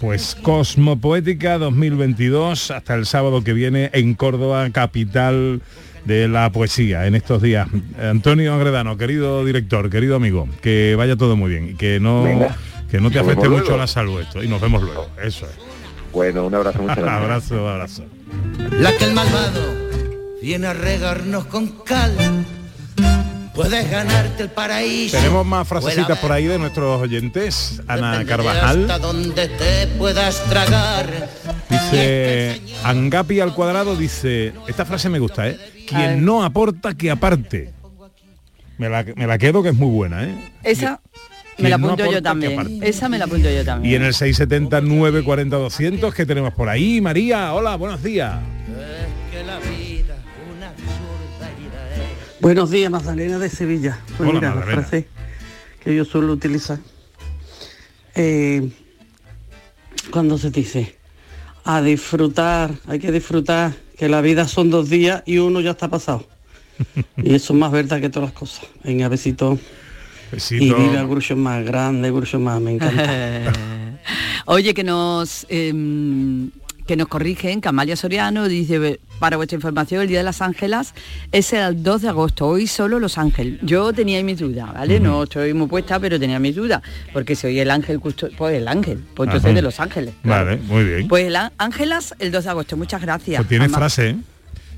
Pues 0.00 0.34
Cosmopoética 0.34 1.58
2022 1.58 2.70
hasta 2.70 2.94
el 2.94 3.04
sábado 3.04 3.44
que 3.44 3.52
viene 3.52 3.90
en 3.92 4.14
Córdoba, 4.14 4.70
capital 4.70 5.60
de 6.06 6.26
la 6.26 6.50
poesía 6.50 7.06
en 7.06 7.14
estos 7.14 7.42
días. 7.42 7.68
Antonio 8.00 8.54
Agredano, 8.54 8.96
querido 8.96 9.44
director, 9.44 9.90
querido 9.90 10.16
amigo, 10.16 10.48
que 10.62 10.94
vaya 10.96 11.16
todo 11.16 11.36
muy 11.36 11.50
bien 11.50 11.70
y 11.70 11.74
que 11.74 12.00
no 12.00 12.22
Venga. 12.22 12.56
que 12.90 12.98
no 13.00 13.10
te 13.10 13.16
Nos 13.18 13.26
afecte 13.26 13.48
mucho 13.50 13.62
luego. 13.64 13.76
la 13.76 13.86
salud 13.86 14.20
esto 14.20 14.42
y 14.42 14.48
nos 14.48 14.60
vemos 14.60 14.82
luego. 14.82 15.06
Eso 15.22 15.44
es. 15.44 15.52
Bueno, 16.12 16.46
un 16.46 16.54
abrazo 16.54 16.80
muchas 16.80 16.96
gracias. 16.96 17.22
abrazo, 17.22 17.68
abrazo. 17.68 18.04
La 18.80 18.96
que 18.96 19.04
el 19.04 19.12
malvado 19.12 19.60
viene 20.40 20.66
a 20.68 20.72
regarnos 20.72 21.44
con 21.44 21.68
cal. 21.84 22.14
Puedes 23.54 23.90
ganarte 23.90 24.44
el 24.44 24.48
paraíso. 24.50 25.16
Tenemos 25.16 25.44
más 25.44 25.66
frasecitas 25.66 26.18
por 26.18 26.32
ahí 26.32 26.46
de 26.46 26.58
nuestros 26.58 27.00
oyentes. 27.00 27.82
Ana 27.88 28.12
Hasta 28.12 28.24
Carvajal 28.24 28.86
donde 29.00 29.48
te 29.48 29.86
puedas 29.98 30.42
tragar. 30.44 31.28
dice 31.68 32.60
Angapi 32.84 33.40
al 33.40 33.54
cuadrado 33.54 33.96
dice, 33.96 34.52
esta 34.68 34.84
frase 34.84 35.08
me 35.08 35.18
gusta, 35.18 35.48
¿eh? 35.48 35.58
Quien 35.88 36.24
no 36.24 36.44
aporta 36.44 36.94
que 36.94 37.10
aparte. 37.10 37.72
Me 38.78 38.88
la, 38.88 39.04
me 39.14 39.26
la 39.26 39.36
quedo 39.36 39.62
que 39.62 39.70
es 39.70 39.74
muy 39.74 39.90
buena, 39.90 40.24
¿eh? 40.24 40.52
Esa 40.62 41.00
me 41.58 41.68
la 41.68 41.76
no 41.76 41.88
apunto 41.88 42.04
aporta, 42.04 42.18
yo 42.18 42.22
también. 42.22 42.78
Esa 42.82 43.08
me 43.10 43.18
la 43.18 43.26
apunto 43.26 43.50
yo 43.50 43.64
también. 43.64 43.92
Y 43.92 43.96
en 43.96 44.04
el 44.04 44.14
679 44.14 45.22
40 45.22 45.56
200 45.56 46.14
que 46.14 46.24
tenemos 46.24 46.54
por 46.54 46.68
ahí, 46.68 47.00
María, 47.00 47.52
hola, 47.52 47.76
buenos 47.76 48.02
días. 48.02 48.38
Buenos 52.40 52.70
días, 52.70 52.90
Magdalena 52.90 53.38
de 53.38 53.50
Sevilla. 53.50 53.98
Pues 54.16 54.30
Hola, 54.30 54.40
mira, 54.40 54.54
la 54.54 54.62
frase 54.62 55.06
que 55.84 55.94
yo 55.94 56.06
suelo 56.06 56.32
utilizar. 56.32 56.78
eh, 58.14 58.70
cuando 60.10 60.38
se 60.38 60.50
dice, 60.50 60.96
a 61.64 61.82
disfrutar, 61.82 62.72
hay 62.86 62.98
que 62.98 63.12
disfrutar, 63.12 63.74
que 63.98 64.08
la 64.08 64.22
vida 64.22 64.48
son 64.48 64.70
dos 64.70 64.88
días 64.88 65.22
y 65.26 65.36
uno 65.38 65.60
ya 65.60 65.72
está 65.72 65.88
pasado. 65.88 66.26
y 67.18 67.34
eso 67.34 67.52
es 67.52 67.58
más 67.58 67.72
verdad 67.72 68.00
que 68.00 68.08
todas 68.08 68.30
las 68.30 68.38
cosas. 68.38 68.64
Venga, 68.82 69.08
besito. 69.08 69.58
Besito. 70.32 70.64
Y 70.64 70.72
viva 70.72 71.00
el 71.00 71.08
Grucho 71.08 71.36
más 71.36 71.62
grande, 71.64 72.10
Grucho 72.10 72.40
más, 72.40 72.58
me 72.60 72.72
encanta. 72.72 73.52
Oye, 74.46 74.72
que 74.72 74.82
nos 74.82 75.46
em, 75.50 76.50
que 76.90 76.96
nos 76.96 77.06
corrigen, 77.06 77.60
que 77.60 77.68
Amalia 77.68 77.94
Soriano 77.94 78.48
dice, 78.48 78.98
para 79.20 79.36
vuestra 79.36 79.54
información, 79.54 80.02
el 80.02 80.08
Día 80.08 80.18
de 80.18 80.24
las 80.24 80.42
Ángelas 80.42 80.92
es 81.30 81.52
el 81.52 81.84
2 81.84 82.02
de 82.02 82.08
agosto, 82.08 82.48
hoy 82.48 82.66
solo 82.66 82.98
Los 82.98 83.16
Ángeles. 83.16 83.60
Yo 83.62 83.92
tenía 83.92 84.20
mis 84.24 84.40
dudas, 84.40 84.74
¿vale? 84.74 84.98
No 84.98 85.22
estoy 85.22 85.54
muy 85.54 85.68
puesta, 85.68 86.00
pero 86.00 86.18
tenía 86.18 86.40
mis 86.40 86.56
dudas, 86.56 86.82
porque 87.12 87.36
si 87.36 87.46
hoy 87.46 87.60
el 87.60 87.70
ángel, 87.70 88.00
pues 88.00 88.56
el 88.56 88.66
ángel, 88.66 89.04
pues 89.14 89.28
entonces 89.28 89.44
Ajá. 89.44 89.54
de 89.54 89.62
Los 89.62 89.78
Ángeles. 89.78 90.14
claro. 90.20 90.46
Vale, 90.46 90.62
muy 90.66 90.82
bien. 90.82 91.06
Pues 91.06 91.26
el 91.26 91.36
Ángelas 91.58 92.12
el 92.18 92.32
2 92.32 92.42
de 92.42 92.50
agosto, 92.50 92.76
muchas 92.76 93.00
gracias. 93.00 93.36
Pues 93.36 93.48
tiene 93.48 93.68
frase, 93.68 94.08
¿eh? 94.08 94.16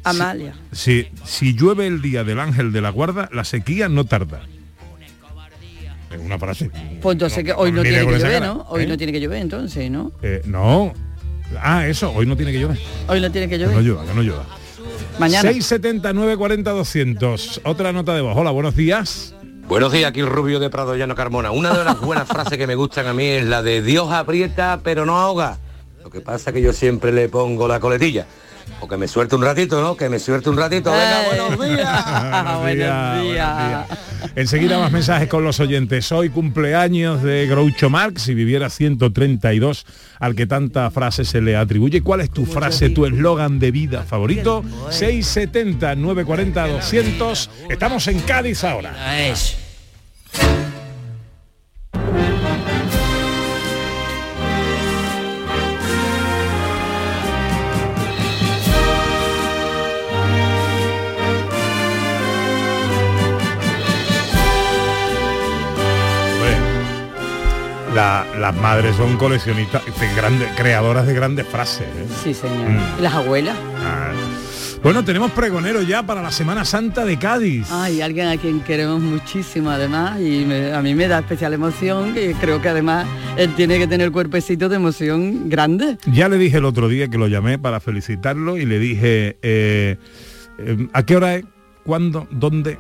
Amalia. 0.05 0.53
Si, 0.71 1.07
si 1.25 1.55
llueve 1.55 1.87
el 1.87 2.03
día 2.03 2.25
del 2.25 2.41
ángel 2.41 2.73
de 2.73 2.83
la 2.83 2.91
guarda, 2.91 3.31
la 3.33 3.45
sequía 3.45 3.89
no 3.89 4.05
tarda. 4.05 4.43
Es 6.11 6.21
una 6.21 6.39
frase. 6.39 6.71
Pues 7.01 7.15
entonces 7.15 7.43
que 7.43 7.55
hoy 7.55 7.73
no 7.73 7.81
tiene 7.81 8.01
que 8.01 8.05
llover, 8.05 8.21
cara, 8.21 8.47
¿no? 8.49 8.67
Hoy 8.69 8.83
¿eh? 8.83 8.87
no 8.87 8.99
tiene 8.99 9.15
que 9.15 9.21
llover 9.23 9.41
entonces, 9.41 9.91
¿no? 9.91 10.13
Eh, 10.21 10.43
no. 10.45 10.93
Ah, 11.61 11.87
eso, 11.87 12.13
hoy 12.13 12.27
no 12.27 12.37
tiene 12.37 12.53
que 12.53 12.61
llover. 12.61 12.79
Hoy 13.09 13.21
no 13.21 13.31
tiene 13.31 13.49
que 13.49 13.57
Que 13.57 13.63
llover. 13.65 13.77
no 13.77 13.83
llueva, 13.83 14.05
que 14.05 14.15
no 14.15 14.23
llueva. 14.23 14.45
Mañana. 15.19 15.43
679 15.51 16.37
40 16.37 16.71
200. 16.71 17.61
Otra 17.65 17.93
nota 17.93 18.15
de 18.15 18.23
voz. 18.23 18.37
Hola, 18.37 18.51
buenos 18.51 18.75
días. 18.77 19.35
Buenos 19.69 19.93
días, 19.93 20.09
aquí 20.11 20.23
Rubio 20.23 20.59
de 20.59 20.71
Prado 20.71 20.97
Llano 20.97 21.15
Carmona. 21.15 21.51
Una 21.51 21.77
de 21.77 21.85
las 21.85 22.01
buenas 22.01 22.27
frases 22.29 22.59
que 22.59 22.67
me 22.67 22.75
gustan 22.75 23.07
a 23.07 23.13
mí 23.15 23.25
es 23.25 23.45
la 23.47 23.63
de 23.63 23.83
Dios 23.83 24.11
aprieta 24.13 24.81
pero 24.83 25.07
no 25.07 25.17
ahoga. 25.19 25.59
Lo 26.03 26.11
que 26.11 26.21
pasa 26.21 26.51
es 26.51 26.55
que 26.55 26.63
yo 26.63 26.73
siempre 26.73 27.13
le 27.13 27.29
pongo 27.29 27.69
la 27.69 27.79
coletilla. 27.81 28.27
O 28.81 28.89
que 28.89 28.97
me 28.97 29.07
suelte 29.07 29.37
un 29.37 29.43
ratito, 29.43 29.81
¿no? 29.81 29.97
Que 29.97 30.09
me 30.09 30.19
suelte 30.19 30.51
un 30.51 30.57
ratito. 30.57 30.91
Venga, 30.91 31.23
buenos 31.29 31.61
días. 31.77 32.59
buenos 32.61 33.23
días. 33.23 33.87
Enseguida 34.35 34.79
más 34.79 34.91
mensajes 34.91 35.29
con 35.29 35.45
los 35.45 35.61
oyentes. 35.61 36.11
Hoy 36.11 36.31
cumpleaños 36.31 37.23
de 37.23 37.47
Groucho 37.47 37.91
Marx, 37.91 38.23
si 38.23 38.35
viviera 38.35 38.71
132, 38.71 39.87
al 40.19 40.35
que 40.35 40.47
tanta 40.47 40.91
frase 40.91 41.25
se 41.25 41.41
le 41.41 41.57
atribuye. 41.57 42.03
¿Cuál 42.03 42.23
es 42.23 42.31
tu 42.31 42.45
frase, 42.45 42.91
tu 42.91 43.07
eslogan 43.07 43.59
de 43.59 43.71
vida 43.71 44.03
favorito? 44.03 44.65
670 44.91 45.95
940 45.97 46.67
200. 46.69 47.51
Estamos 47.71 48.09
en 48.09 48.21
Cádiz 48.21 48.65
ahora. 48.65 48.95
La- 67.95 68.25
las 68.39 68.55
madres 68.57 68.97
son 68.97 69.17
coleccionistas, 69.17 69.83
de 69.85 70.15
grandes, 70.15 70.49
creadoras 70.57 71.07
de 71.07 71.15
grandes 71.15 71.47
frases. 71.47 71.87
¿eh? 71.87 72.07
Sí, 72.23 72.35
señor. 72.35 72.69
Mm. 72.71 72.79
¿Y 72.99 73.03
las 73.03 73.15
abuelas? 73.15 73.57
Ah. 73.85 74.11
Bueno, 74.83 75.05
tenemos 75.05 75.31
pregonero 75.31 75.81
ya 75.83 76.03
para 76.03 76.21
la 76.23 76.33
Semana 76.33 76.65
Santa 76.65 77.05
de 77.05 77.17
Cádiz. 77.17 77.71
Hay 77.71 78.01
alguien 78.01 78.27
a 78.27 78.37
quien 78.37 78.61
queremos 78.63 79.01
muchísimo 79.01 79.71
además 79.71 80.19
y 80.21 80.45
me- 80.45 80.73
a 80.73 80.83
mí 80.83 80.93
me 80.97 81.07
da 81.07 81.21
especial 81.21 81.53
emoción 81.55 82.13
que 82.15 82.35
creo 82.41 82.61
que 82.61 82.69
además 82.69 83.07
él 83.37 83.55
tiene 83.55 83.79
que 83.79 83.87
tener 83.87 84.11
cuerpecito 84.11 84.69
de 84.69 84.75
emoción 84.77 85.49
grande. 85.49 85.99
Ya 86.07 86.29
le 86.29 86.37
dije 86.37 86.57
el 86.59 86.65
otro 86.65 86.89
día 86.89 87.07
que 87.07 87.17
lo 87.17 87.29
llamé 87.29 87.61
para 87.61 87.79
felicitarlo 87.79 88.57
y 88.57 88.67
le 88.67 88.81
dije, 88.81 89.37
eh, 89.43 89.99
eh, 90.59 90.89
¿a 90.93 91.05
qué 91.05 91.15
hora 91.17 91.37
es? 91.37 91.45
¿Cuándo? 91.85 92.27
¿Dónde? 92.33 92.77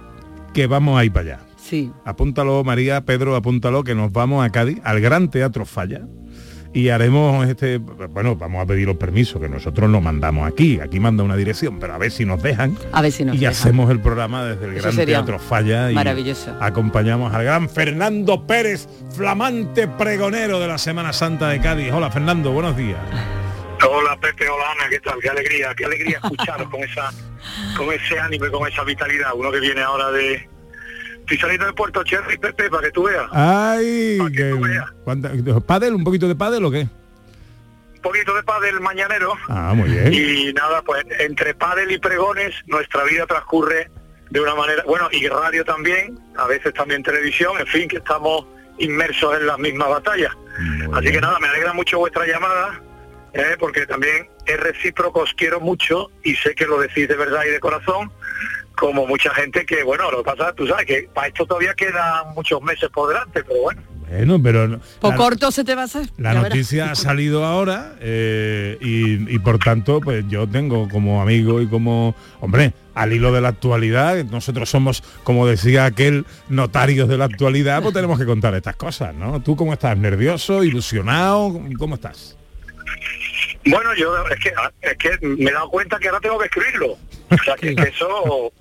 Que 0.52 0.66
vamos 0.66 0.98
a 0.98 1.04
ir 1.04 1.12
para 1.12 1.34
allá. 1.36 1.40
Sí. 1.62 1.92
Apúntalo, 2.04 2.64
María, 2.64 3.02
Pedro, 3.02 3.36
apúntalo, 3.36 3.84
que 3.84 3.94
nos 3.94 4.12
vamos 4.12 4.44
a 4.44 4.50
Cádiz, 4.50 4.78
al 4.84 5.00
Gran 5.00 5.30
Teatro 5.30 5.64
Falla. 5.64 6.02
Y 6.74 6.88
haremos 6.88 7.46
este, 7.46 7.76
bueno, 7.76 8.34
vamos 8.34 8.62
a 8.62 8.66
pedir 8.66 8.86
los 8.86 8.96
permisos, 8.96 9.40
que 9.42 9.48
nosotros 9.48 9.90
lo 9.90 10.00
mandamos 10.00 10.50
aquí, 10.50 10.80
aquí 10.80 11.00
manda 11.00 11.22
una 11.22 11.36
dirección, 11.36 11.78
pero 11.78 11.92
a 11.92 11.98
ver 11.98 12.10
si 12.10 12.24
nos 12.24 12.42
dejan. 12.42 12.76
A 12.92 13.02
ver 13.02 13.12
si 13.12 13.26
nos 13.26 13.36
y 13.36 13.40
dejan. 13.40 13.52
hacemos 13.52 13.90
el 13.90 14.00
programa 14.00 14.42
desde 14.46 14.64
el 14.64 14.76
Eso 14.78 14.90
Gran 14.90 15.06
Teatro 15.06 15.38
Falla 15.38 15.90
y 15.92 15.94
maravilloso. 15.94 16.56
acompañamos 16.60 17.34
al 17.34 17.44
gran 17.44 17.68
Fernando 17.68 18.46
Pérez, 18.46 18.88
flamante 19.14 19.86
pregonero 19.86 20.58
de 20.60 20.66
la 20.68 20.78
Semana 20.78 21.12
Santa 21.12 21.48
de 21.50 21.60
Cádiz. 21.60 21.92
Hola 21.92 22.10
Fernando, 22.10 22.52
buenos 22.52 22.74
días. 22.74 22.98
Hola 23.86 24.16
Pepe, 24.18 24.48
hola 24.48 24.64
Ana, 24.72 24.88
¿qué 24.88 25.00
tal? 25.00 25.18
Qué 25.20 25.28
alegría, 25.28 25.74
qué 25.76 25.84
alegría 25.84 26.20
escucharos 26.22 26.70
con 26.70 26.80
esa, 26.80 27.10
con 27.76 27.92
ese 27.92 28.18
ánimo 28.18 28.46
y 28.46 28.50
con 28.50 28.66
esa 28.66 28.82
vitalidad. 28.84 29.32
Uno 29.36 29.52
que 29.52 29.60
viene 29.60 29.82
ahora 29.82 30.10
de. 30.10 30.48
Estoy 31.22 31.38
saliendo 31.38 31.66
de 31.66 31.72
Puerto 31.72 32.02
Cherry, 32.04 32.36
Pepe, 32.36 32.68
para 32.68 32.82
que 32.84 32.90
tú 32.92 33.04
veas. 33.04 33.26
Ay, 33.32 34.18
que, 34.36 34.54
¿cuánta- 35.04 35.30
¿pádel? 35.66 35.94
¿Un 35.94 36.04
poquito 36.04 36.28
de 36.28 36.34
pádel 36.36 36.64
o 36.64 36.70
qué? 36.70 36.86
Un 37.94 38.00
poquito 38.02 38.34
de 38.34 38.42
pádel 38.42 38.80
mañanero. 38.80 39.34
Ah, 39.48 39.72
muy 39.74 39.88
bien. 39.88 40.12
Y 40.12 40.52
nada, 40.52 40.82
pues 40.82 41.04
entre 41.20 41.54
pádel 41.54 41.90
y 41.92 41.98
pregones, 41.98 42.54
nuestra 42.66 43.04
vida 43.04 43.26
transcurre 43.26 43.90
de 44.30 44.40
una 44.40 44.54
manera, 44.54 44.82
bueno, 44.86 45.08
y 45.12 45.26
radio 45.28 45.64
también, 45.64 46.18
a 46.36 46.46
veces 46.46 46.74
también 46.74 47.02
televisión, 47.02 47.52
en 47.60 47.66
fin, 47.66 47.88
que 47.88 47.98
estamos 47.98 48.46
inmersos 48.78 49.38
en 49.38 49.46
las 49.46 49.58
mismas 49.58 49.88
batallas. 49.88 50.32
Así 50.92 51.12
que 51.12 51.20
nada, 51.20 51.38
me 51.38 51.48
alegra 51.48 51.72
mucho 51.72 51.98
vuestra 51.98 52.26
llamada 52.26 52.80
¿eh? 53.32 53.56
porque 53.58 53.86
también 53.86 54.28
es 54.46 54.60
recíproco, 54.60 55.20
os 55.20 55.32
quiero 55.34 55.60
mucho 55.60 56.10
y 56.24 56.34
sé 56.36 56.54
que 56.54 56.66
lo 56.66 56.80
decís 56.80 57.08
de 57.08 57.16
verdad 57.16 57.42
y 57.46 57.50
de 57.50 57.60
corazón, 57.60 58.10
como 58.82 59.06
mucha 59.06 59.32
gente 59.32 59.64
que, 59.64 59.84
bueno, 59.84 60.10
lo 60.10 60.18
que 60.24 60.24
pasa, 60.24 60.52
tú 60.52 60.66
sabes 60.66 60.86
que 60.86 61.08
para 61.14 61.28
esto 61.28 61.46
todavía 61.46 61.72
quedan 61.74 62.34
muchos 62.34 62.60
meses 62.62 62.90
por 62.92 63.10
delante, 63.10 63.44
pero 63.44 63.60
bueno. 63.62 63.80
Bueno, 64.10 64.42
pero 64.42 64.80
Por 65.00 65.10
la- 65.12 65.16
corto 65.16 65.52
se 65.52 65.62
te 65.62 65.76
va 65.76 65.82
a 65.82 65.84
hacer. 65.84 66.06
La 66.18 66.32
ya 66.34 66.40
verás. 66.42 66.50
noticia 66.56 66.90
ha 66.90 66.94
salido 66.96 67.44
ahora 67.44 67.94
eh, 68.00 68.76
y, 68.80 69.32
y 69.32 69.38
por 69.38 69.60
tanto, 69.60 70.00
pues 70.00 70.24
yo 70.28 70.48
tengo 70.48 70.88
como 70.88 71.22
amigo 71.22 71.60
y 71.62 71.68
como, 71.68 72.16
hombre, 72.40 72.72
al 72.94 73.12
hilo 73.12 73.32
de 73.32 73.40
la 73.40 73.48
actualidad, 73.50 74.22
nosotros 74.24 74.68
somos, 74.68 75.02
como 75.22 75.46
decía 75.46 75.84
aquel, 75.84 76.26
notarios 76.48 77.08
de 77.08 77.18
la 77.18 77.26
actualidad, 77.26 77.82
pues 77.82 77.94
tenemos 77.94 78.18
que 78.18 78.26
contar 78.26 78.52
estas 78.56 78.74
cosas, 78.74 79.14
¿no? 79.14 79.40
¿Tú 79.42 79.54
cómo 79.54 79.72
estás? 79.74 79.96
¿Nervioso? 79.96 80.64
¿Ilusionado? 80.64 81.58
¿Cómo 81.78 81.94
estás? 81.94 82.36
Bueno, 83.64 83.94
yo 83.96 84.12
es 84.28 84.40
que, 84.40 84.52
es 84.82 84.96
que 84.98 85.26
me 85.26 85.50
he 85.50 85.54
dado 85.54 85.68
cuenta 85.70 85.98
que 86.00 86.08
ahora 86.08 86.20
tengo 86.20 86.36
que 86.38 86.46
escribirlo. 86.46 86.98
O 87.40 87.44
sea, 87.44 87.54
que, 87.56 87.74
que 87.74 87.82
eso, 87.82 88.52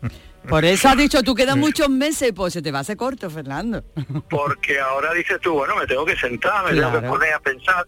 Por 0.48 0.66
eso 0.66 0.90
has 0.90 0.98
dicho, 0.98 1.22
tú 1.24 1.36
quedan 1.36 1.60
muchos 1.60 1.90
meses, 1.90 2.32
pues 2.36 2.54
se 2.54 2.62
te 2.62 2.72
va 2.72 2.80
a 2.80 2.82
hacer 2.82 2.98
corto, 2.98 3.30
Fernando. 3.30 3.84
porque 4.30 4.80
ahora 4.80 5.14
dices 5.14 5.40
tú, 5.42 5.54
bueno, 5.54 5.76
me 5.76 5.86
tengo 5.86 6.06
que 6.06 6.16
sentar, 6.16 6.66
me 6.66 6.80
tengo 6.80 6.92
que 7.00 7.08
poner 7.08 7.34
a 7.34 7.40
pensar. 7.40 7.86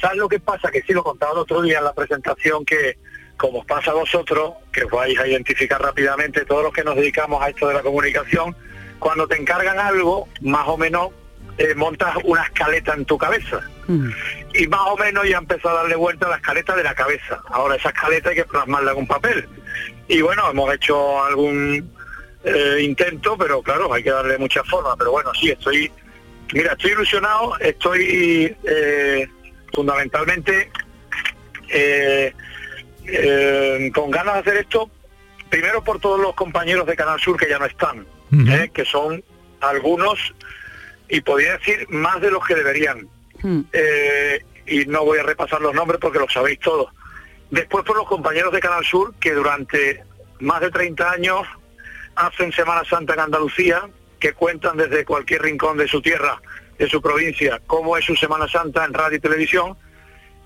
¿Sabes 0.00 0.18
lo 0.18 0.28
que 0.28 0.40
pasa? 0.40 0.70
Que 0.70 0.82
sí 0.82 0.92
lo 0.92 1.02
contaba 1.02 1.32
el 1.32 1.38
otro 1.38 1.62
día 1.62 1.78
en 1.78 1.84
la 1.84 1.92
presentación 1.92 2.64
que, 2.64 2.98
como 3.36 3.60
os 3.60 3.66
pasa 3.66 3.92
a 3.92 3.94
vosotros, 3.94 4.54
que 4.72 4.84
os 4.84 4.90
vais 4.90 5.18
a 5.18 5.26
identificar 5.26 5.80
rápidamente, 5.80 6.44
todos 6.44 6.64
los 6.64 6.72
que 6.72 6.84
nos 6.84 6.96
dedicamos 6.96 7.42
a 7.42 7.48
esto 7.48 7.68
de 7.68 7.74
la 7.74 7.82
comunicación, 7.82 8.56
cuando 8.98 9.26
te 9.26 9.36
encargan 9.36 9.78
algo, 9.78 10.28
más 10.40 10.66
o 10.68 10.76
menos 10.76 11.10
eh, 11.58 11.74
montas 11.74 12.16
una 12.24 12.42
escaleta 12.44 12.94
en 12.94 13.04
tu 13.04 13.18
cabeza. 13.18 13.60
y 14.54 14.66
más 14.68 14.80
o 14.86 14.96
menos 14.96 15.28
ya 15.28 15.38
empezó 15.38 15.68
a 15.68 15.74
darle 15.74 15.96
vuelta 15.96 16.26
a 16.26 16.30
la 16.30 16.36
escaleta 16.36 16.74
de 16.76 16.84
la 16.84 16.94
cabeza. 16.94 17.40
Ahora 17.50 17.76
esa 17.76 17.90
escaleta 17.90 18.30
hay 18.30 18.36
que 18.36 18.44
plasmarla 18.44 18.92
en 18.92 18.98
un 18.98 19.06
papel. 19.06 19.48
Y 20.08 20.20
bueno, 20.20 20.50
hemos 20.50 20.74
hecho 20.74 21.24
algún 21.24 21.90
eh, 22.44 22.78
intento, 22.80 23.36
pero 23.36 23.62
claro, 23.62 23.92
hay 23.92 24.02
que 24.02 24.10
darle 24.10 24.38
mucha 24.38 24.62
forma. 24.64 24.96
Pero 24.96 25.12
bueno, 25.12 25.30
sí, 25.34 25.50
estoy, 25.50 25.90
mira, 26.52 26.72
estoy 26.72 26.92
ilusionado, 26.92 27.58
estoy 27.60 28.56
eh, 28.64 29.28
fundamentalmente 29.72 30.70
eh, 31.68 32.32
eh, 33.06 33.90
con 33.94 34.10
ganas 34.10 34.34
de 34.34 34.40
hacer 34.40 34.56
esto, 34.58 34.90
primero 35.50 35.82
por 35.82 36.00
todos 36.00 36.20
los 36.20 36.34
compañeros 36.34 36.86
de 36.86 36.96
Canal 36.96 37.20
Sur 37.20 37.36
que 37.36 37.48
ya 37.48 37.58
no 37.58 37.66
están, 37.66 38.06
eh, 38.48 38.70
que 38.72 38.84
son 38.84 39.22
algunos, 39.60 40.18
y 41.08 41.20
podría 41.20 41.56
decir 41.58 41.86
más 41.90 42.20
de 42.20 42.30
los 42.30 42.44
que 42.44 42.54
deberían. 42.54 43.08
Eh, 43.72 44.44
y 44.66 44.86
no 44.86 45.04
voy 45.04 45.18
a 45.18 45.24
repasar 45.24 45.60
los 45.60 45.74
nombres 45.74 46.00
porque 46.00 46.18
los 46.18 46.32
sabéis 46.32 46.60
todos. 46.60 46.92
Después 47.52 47.84
por 47.84 47.96
los 47.98 48.06
compañeros 48.06 48.50
de 48.50 48.60
Canal 48.60 48.82
Sur 48.82 49.14
que 49.20 49.32
durante 49.32 50.02
más 50.40 50.62
de 50.62 50.70
30 50.70 51.10
años 51.10 51.46
hacen 52.14 52.50
Semana 52.50 52.82
Santa 52.82 53.12
en 53.12 53.20
Andalucía, 53.20 53.90
que 54.18 54.32
cuentan 54.32 54.78
desde 54.78 55.04
cualquier 55.04 55.42
rincón 55.42 55.76
de 55.76 55.86
su 55.86 56.00
tierra, 56.00 56.40
de 56.78 56.88
su 56.88 57.02
provincia, 57.02 57.60
cómo 57.66 57.98
es 57.98 58.06
su 58.06 58.16
Semana 58.16 58.48
Santa 58.48 58.86
en 58.86 58.94
radio 58.94 59.18
y 59.18 59.20
televisión, 59.20 59.76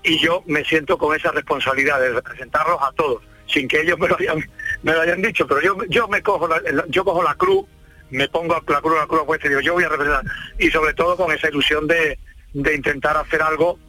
y 0.03 0.19
yo 0.19 0.43
me 0.47 0.65
siento 0.65 0.97
con 0.97 1.15
esa 1.15 1.31
responsabilidad 1.31 2.01
de 2.01 2.09
representarlos 2.09 2.77
a 2.81 2.91
todos, 2.91 3.23
sin 3.47 3.69
que 3.69 3.79
ellos 3.79 3.97
me 3.97 4.09
lo 4.09 4.17
hayan, 4.17 4.39
me 4.83 4.91
lo 4.91 4.99
hayan 4.99 5.21
dicho, 5.21 5.47
pero 5.47 5.61
yo, 5.61 5.77
yo 5.87 6.09
me 6.09 6.21
cojo 6.21 6.45
la, 6.45 6.61
yo 6.89 7.05
cojo 7.05 7.23
la 7.23 7.35
cruz, 7.35 7.67
me 8.09 8.27
pongo 8.27 8.61
la 8.67 8.81
cruz, 8.81 8.97
la 8.97 9.07
cruz 9.07 9.23
puesta 9.25 9.47
y 9.47 9.51
digo, 9.51 9.61
yo 9.61 9.73
voy 9.75 9.85
a 9.85 9.89
representar, 9.89 10.25
y 10.59 10.69
sobre 10.71 10.93
todo 10.93 11.15
con 11.15 11.31
esa 11.31 11.47
ilusión 11.47 11.87
de, 11.87 12.19
de 12.51 12.75
intentar 12.75 13.15
hacer 13.15 13.41
algo 13.41 13.79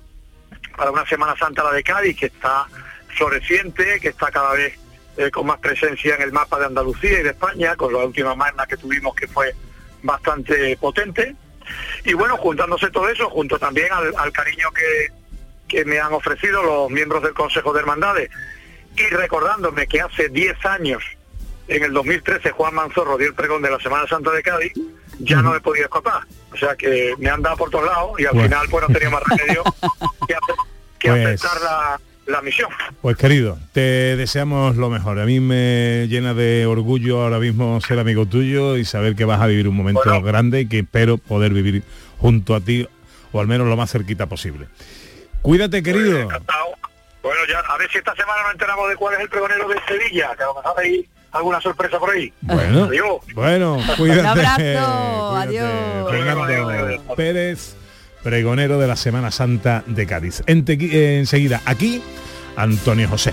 para 0.77 0.93
una 0.93 1.05
Semana 1.05 1.35
Santa 1.37 1.65
la 1.65 1.73
de 1.73 1.83
Cádiz, 1.83 2.17
que 2.17 2.27
está 2.27 2.69
floreciente, 3.09 4.01
que 4.01 4.09
está 4.09 4.31
cada 4.31 4.53
vez 4.55 4.79
eh, 5.17 5.31
con 5.31 5.47
más 5.47 5.59
presencia 5.59 6.15
en 6.15 6.23
el 6.23 6.33
mapa 6.33 6.59
de 6.59 6.67
Andalucía 6.67 7.21
y 7.21 7.23
de 7.23 7.31
España, 7.31 7.75
con 7.77 7.93
la 7.93 8.01
última 8.01 8.35
magna 8.35 8.67
que 8.67 8.77
tuvimos 8.77 9.15
que 9.15 9.27
fue 9.29 9.55
bastante 10.03 10.77
potente. 10.77 11.35
Y 12.05 12.15
bueno, 12.15 12.37
juntándose 12.37 12.91
todo 12.91 13.09
eso, 13.09 13.29
junto 13.31 13.59
también 13.59 13.93
al, 13.93 14.15
al 14.17 14.33
cariño 14.33 14.71
que, 14.73 15.09
que 15.69 15.85
me 15.85 15.99
han 16.01 16.13
ofrecido 16.13 16.63
los 16.63 16.91
miembros 16.91 17.23
del 17.23 17.35
Consejo 17.35 17.73
de 17.73 17.81
Hermandades, 17.81 18.31
y 18.97 19.03
recordándome 19.15 19.87
que 19.87 20.01
hace 20.01 20.29
10 20.29 20.65
años, 20.67 21.03
en 21.69 21.85
el 21.85 21.93
2013, 21.93 22.51
Juan 22.53 22.75
Manzorro 22.75 23.19
dio 23.19 23.29
el 23.29 23.35
pregón 23.35 23.61
de 23.63 23.71
la 23.71 23.79
Semana 23.79 24.07
Santa 24.09 24.31
de 24.31 24.43
Cádiz, 24.43 24.73
ya 25.19 25.43
no 25.43 25.51
me 25.53 25.61
podía 25.61 25.85
escapar. 25.85 26.23
O 26.53 26.57
sea 26.57 26.75
que 26.77 27.15
me 27.19 27.29
han 27.29 27.43
dado 27.43 27.57
por 27.59 27.71
todos 27.71 27.85
lados 27.85 28.13
y 28.19 28.25
al 28.25 28.33
Bueno. 28.33 28.49
final 28.49 28.67
pues 28.71 28.89
no 28.89 28.95
tenía 28.95 29.11
más 29.11 29.23
remedio 29.25 29.63
que 30.99 31.09
Pues- 31.11 31.27
aceptar 31.43 31.61
la, 31.61 32.01
la 32.29 32.41
misión. 32.43 32.69
Pues 33.03 33.17
querido, 33.17 33.59
te 33.73 34.17
deseamos 34.17 34.77
lo 34.77 34.91
mejor. 34.91 35.19
A 35.19 35.25
mí 35.27 35.41
me 35.41 36.07
llena 36.09 36.35
de 36.35 36.67
orgullo 36.67 37.23
ahora 37.23 37.39
mismo 37.39 37.81
ser 37.81 37.99
amigo 37.99 38.27
tuyo 38.27 38.77
y 38.77 38.85
saber 38.85 39.17
que 39.17 39.25
vas 39.25 39.41
a 39.41 39.47
vivir 39.47 39.67
un 39.69 39.77
momento 39.77 40.23
grande 40.23 40.61
y 40.61 40.67
que 40.69 40.81
espero 40.81 41.19
poder 41.19 41.53
vivir 41.53 41.83
junto 42.19 42.55
a 42.55 42.61
ti 42.61 42.87
o 43.33 43.41
al 43.41 43.47
menos 43.47 43.67
lo 43.67 43.77
más 43.77 43.91
cerquita 43.91 44.27
posible. 44.27 44.69
Cuídate, 45.43 45.83
querido. 45.83 46.29
Bueno, 47.23 47.41
ya 47.49 47.59
a 47.61 47.77
ver 47.79 47.91
si 47.91 47.99
esta 47.99 48.15
semana 48.15 48.43
nos 48.45 48.53
enteramos 48.53 48.89
de 48.89 48.97
cuál 48.97 49.15
es 49.15 49.21
el 49.21 49.29
pregonero 49.29 49.69
de 49.69 49.77
Sevilla, 49.87 50.35
que 50.37 50.43
a 50.45 50.47
lo 50.47 50.55
mejor 50.55 50.75
hay 50.79 51.07
alguna 51.33 51.61
sorpresa 51.61 51.99
por 51.99 52.11
ahí. 52.11 52.33
Bueno, 52.43 52.85
Adiós. 52.85 53.17
bueno, 53.35 53.79
cuídate. 53.97 54.21
Un 54.21 54.27
abrazo, 54.27 54.57
Cuídate. 54.57 54.79
adiós. 55.59 56.11
Fernando 56.11 57.15
Pérez, 57.17 57.77
pregonero 58.29 58.79
de 58.79 58.87
la 58.87 58.95
Semana 58.95 59.31
Santa 59.31 59.83
de 59.87 60.05
Cádiz. 60.07 60.43
Eh, 60.47 61.17
enseguida, 61.19 61.63
aquí, 61.65 62.03
Antonio 62.57 63.09
José. 63.09 63.33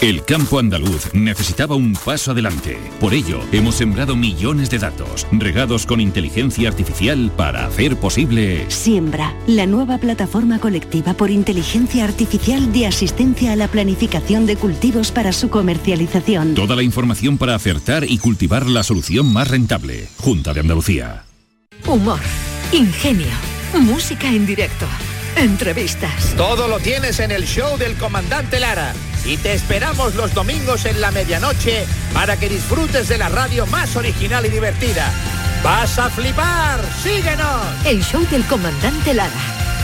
El 0.00 0.24
campo 0.24 0.58
andaluz 0.58 1.12
necesitaba 1.12 1.76
un 1.76 1.92
paso 1.92 2.32
adelante. 2.32 2.78
Por 2.98 3.14
ello, 3.14 3.40
hemos 3.52 3.76
sembrado 3.76 4.16
millones 4.16 4.70
de 4.70 4.78
datos, 4.78 5.26
regados 5.30 5.86
con 5.86 6.00
inteligencia 6.00 6.68
artificial 6.68 7.32
para 7.36 7.64
hacer 7.66 7.96
posible... 7.96 8.64
Siembra, 8.68 9.34
la 9.46 9.66
nueva 9.66 9.98
plataforma 9.98 10.58
colectiva 10.58 11.14
por 11.14 11.30
inteligencia 11.30 12.04
artificial 12.04 12.72
de 12.72 12.86
asistencia 12.86 13.52
a 13.52 13.56
la 13.56 13.68
planificación 13.68 14.46
de 14.46 14.56
cultivos 14.56 15.12
para 15.12 15.32
su 15.32 15.48
comercialización. 15.48 16.54
Toda 16.54 16.74
la 16.74 16.82
información 16.82 17.38
para 17.38 17.54
acertar 17.54 18.02
y 18.02 18.18
cultivar 18.18 18.66
la 18.66 18.82
solución 18.82 19.32
más 19.32 19.48
rentable. 19.48 20.08
Junta 20.16 20.54
de 20.54 20.60
Andalucía. 20.60 21.24
Humor, 21.86 22.20
ingenio, 22.72 23.26
música 23.74 24.28
en 24.28 24.44
directo, 24.44 24.86
entrevistas. 25.36 26.34
Todo 26.36 26.66
lo 26.66 26.80
tienes 26.80 27.20
en 27.20 27.30
el 27.30 27.44
show 27.44 27.78
del 27.78 27.94
comandante 27.94 28.58
Lara. 28.58 28.92
Y 29.28 29.36
te 29.36 29.52
esperamos 29.52 30.14
los 30.14 30.32
domingos 30.32 30.86
en 30.86 31.02
la 31.02 31.10
medianoche 31.10 31.84
para 32.14 32.38
que 32.38 32.48
disfrutes 32.48 33.08
de 33.08 33.18
la 33.18 33.28
radio 33.28 33.66
más 33.66 33.94
original 33.94 34.46
y 34.46 34.48
divertida. 34.48 35.12
¡Vas 35.62 35.98
a 35.98 36.08
flipar! 36.08 36.80
¡Síguenos! 37.02 37.66
El 37.84 38.02
show 38.02 38.26
del 38.30 38.42
comandante 38.46 39.12
Lara. 39.12 39.30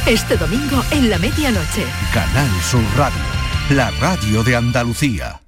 Este 0.07 0.39
domingo 0.39 0.83
en 0.93 1.11
la 1.11 1.19
medianoche. 1.19 1.85
Canal 2.15 2.49
Sur 2.63 2.83
Radio, 2.97 3.21
la 3.69 3.91
radio 4.01 4.43
de 4.43 4.57
Andalucía. 4.57 5.43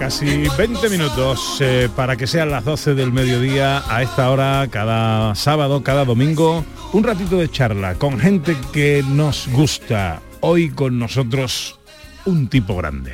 Casi 0.00 0.48
20 0.56 0.88
minutos 0.88 1.58
eh, 1.60 1.90
para 1.94 2.16
que 2.16 2.26
sean 2.26 2.50
las 2.50 2.64
12 2.64 2.94
del 2.94 3.12
mediodía 3.12 3.82
a 3.86 4.02
esta 4.02 4.30
hora, 4.30 4.66
cada 4.70 5.34
sábado, 5.34 5.82
cada 5.82 6.06
domingo, 6.06 6.64
un 6.94 7.04
ratito 7.04 7.36
de 7.36 7.50
charla 7.50 7.96
con 7.96 8.18
gente 8.18 8.56
que 8.72 9.04
nos 9.06 9.46
gusta. 9.48 10.22
Hoy 10.40 10.70
con 10.70 10.98
nosotros 10.98 11.78
un 12.24 12.48
tipo 12.48 12.76
grande. 12.76 13.12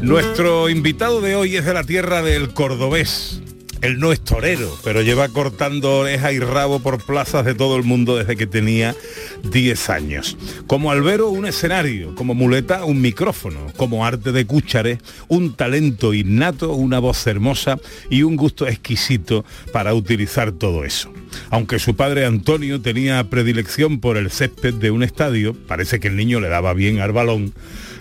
Nuestro 0.00 0.70
invitado 0.70 1.20
de 1.20 1.36
hoy 1.36 1.56
es 1.56 1.66
de 1.66 1.74
la 1.74 1.84
tierra 1.84 2.22
del 2.22 2.54
cordobés. 2.54 3.42
Él 3.82 3.98
no 3.98 4.12
es 4.12 4.20
torero, 4.20 4.78
pero 4.84 5.02
lleva 5.02 5.28
cortando 5.28 5.98
oreja 5.98 6.32
y 6.32 6.38
rabo 6.38 6.78
por 6.78 7.04
plazas 7.04 7.44
de 7.44 7.56
todo 7.56 7.76
el 7.76 7.82
mundo 7.82 8.16
desde 8.16 8.36
que 8.36 8.46
tenía 8.46 8.94
10 9.42 9.90
años. 9.90 10.36
Como 10.68 10.92
albero, 10.92 11.30
un 11.30 11.46
escenario, 11.46 12.14
como 12.14 12.34
muleta, 12.34 12.84
un 12.84 13.00
micrófono, 13.00 13.58
como 13.76 14.06
arte 14.06 14.30
de 14.30 14.46
cúchare, 14.46 14.98
un 15.26 15.56
talento 15.56 16.14
innato, 16.14 16.72
una 16.74 17.00
voz 17.00 17.26
hermosa 17.26 17.76
y 18.08 18.22
un 18.22 18.36
gusto 18.36 18.68
exquisito 18.68 19.44
para 19.72 19.94
utilizar 19.94 20.52
todo 20.52 20.84
eso. 20.84 21.12
Aunque 21.50 21.80
su 21.80 21.96
padre 21.96 22.24
Antonio 22.24 22.80
tenía 22.80 23.28
predilección 23.30 23.98
por 23.98 24.16
el 24.16 24.30
césped 24.30 24.74
de 24.74 24.92
un 24.92 25.02
estadio, 25.02 25.54
parece 25.66 25.98
que 25.98 26.06
el 26.06 26.16
niño 26.16 26.38
le 26.38 26.48
daba 26.48 26.72
bien 26.72 27.00
al 27.00 27.10
balón, 27.10 27.52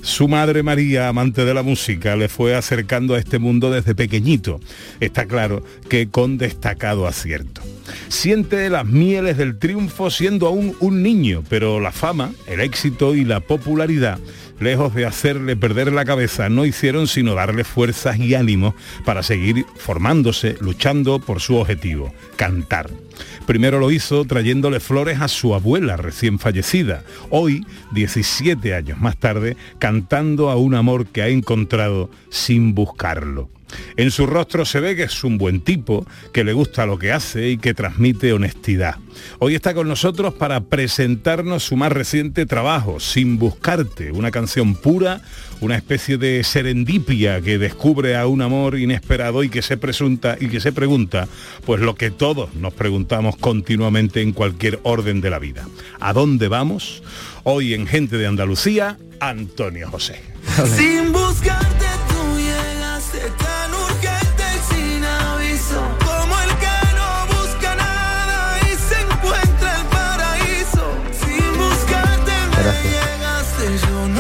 su 0.02 0.28
madre 0.28 0.64
María, 0.64 1.08
amante 1.08 1.46
de 1.46 1.54
la 1.54 1.64
música, 1.64 2.16
le 2.16 2.28
fue 2.28 2.56
acercando 2.56 3.14
a 3.14 3.20
este 3.20 3.40
mundo 3.40 3.72
desde 3.72 3.96
pequeñito. 3.96 4.60
Está 5.00 5.26
claro 5.26 5.64
que 5.90 6.10
con 6.10 6.38
destacado 6.38 7.08
acierto. 7.08 7.62
Siente 8.08 8.70
las 8.70 8.86
mieles 8.86 9.38
del 9.38 9.60
triunfo 9.60 10.10
siendo 10.10 10.48
aún 10.48 10.76
un 10.80 11.04
niño, 11.04 11.44
pero 11.50 11.80
la 11.80 11.92
fama, 11.92 12.32
el 12.48 12.62
éxito 12.62 13.16
y 13.16 13.26
la 13.26 13.40
popularidad 13.42 14.20
lejos 14.62 14.94
de 14.94 15.06
hacerle 15.06 15.58
perder 15.58 15.92
la 15.92 16.06
cabeza, 16.06 16.48
no 16.48 16.66
hicieron 16.66 17.08
sino 17.08 17.34
darle 17.34 17.64
fuerzas 17.64 18.18
y 18.20 18.36
ánimos 18.36 18.76
para 19.04 19.24
seguir 19.24 19.66
formándose, 19.76 20.56
luchando 20.62 21.20
por 21.20 21.42
su 21.42 21.56
objetivo, 21.58 22.14
cantar. 22.36 22.90
Primero 23.46 23.80
lo 23.80 23.92
hizo 23.92 24.26
trayéndole 24.26 24.80
flores 24.80 25.22
a 25.22 25.28
su 25.28 25.56
abuela 25.56 25.98
recién 25.98 26.40
fallecida. 26.40 27.04
Hoy, 27.30 27.66
17 27.92 28.74
años 28.74 29.00
más 29.00 29.18
tarde, 29.18 29.58
cantando 29.80 30.50
a 30.50 30.56
un 30.56 30.76
amor 30.76 31.08
que 31.08 31.22
ha 31.22 31.28
encontrado 31.28 32.10
sin 32.30 32.74
buscarlo. 32.74 33.50
En 33.98 34.12
su 34.12 34.26
rostro 34.26 34.66
se 34.66 34.80
ve 34.80 34.96
que 34.96 35.04
es 35.04 35.24
un 35.24 35.38
buen 35.38 35.62
tipo, 35.62 36.06
que 36.32 36.44
le 36.44 36.54
gusta 36.54 36.86
lo 36.86 36.98
que 36.98 37.12
hace 37.12 37.50
y 37.50 37.58
que 37.58 37.74
transmite 37.74 38.34
honestidad. 38.34 38.96
Hoy 39.40 39.56
está 39.56 39.74
con 39.74 39.88
nosotros 39.88 40.34
para 40.34 40.62
presentarnos 40.62 41.64
su 41.64 41.76
más 41.76 41.92
reciente 41.92 42.46
trabajo, 42.46 43.00
Sin 43.00 43.38
Buscarte, 43.38 44.12
una 44.12 44.32
canción 44.32 44.76
pura, 44.76 45.22
una 45.60 45.76
especie 45.76 46.18
de 46.18 46.44
serendipia 46.44 47.42
que 47.42 47.58
descubre 47.58 48.16
a 48.16 48.28
un 48.28 48.42
amor 48.42 48.80
inesperado 48.80 49.44
y 49.44 49.50
que 49.50 49.62
se 49.62 49.78
presunta 49.78 50.38
y 50.40 50.48
que 50.48 50.60
se 50.60 50.72
pregunta, 50.72 51.28
pues 51.66 51.82
lo 51.82 51.96
que 51.96 52.12
todos 52.12 52.54
nos 52.56 52.74
preguntamos 52.74 53.36
continuamente 53.38 54.22
en 54.22 54.34
cualquier 54.34 54.80
orden 54.84 55.22
de 55.22 55.30
la 55.30 55.40
vida. 55.40 55.68
¿A 56.00 56.14
dónde 56.14 56.48
vamos? 56.48 57.04
Hoy 57.44 57.74
en 57.74 57.88
Gente 57.88 58.18
de 58.18 58.28
Andalucía, 58.28 58.98
Antonio 59.20 59.90
José. 59.90 60.22
Sin 60.78 61.12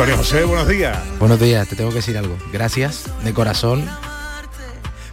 Antonio 0.01 0.17
José, 0.17 0.43
buenos 0.45 0.67
días. 0.67 0.97
Buenos 1.19 1.39
días, 1.39 1.67
te 1.67 1.75
tengo 1.75 1.91
que 1.91 1.97
decir 1.97 2.17
algo. 2.17 2.35
Gracias 2.51 3.03
de 3.23 3.33
corazón 3.33 3.85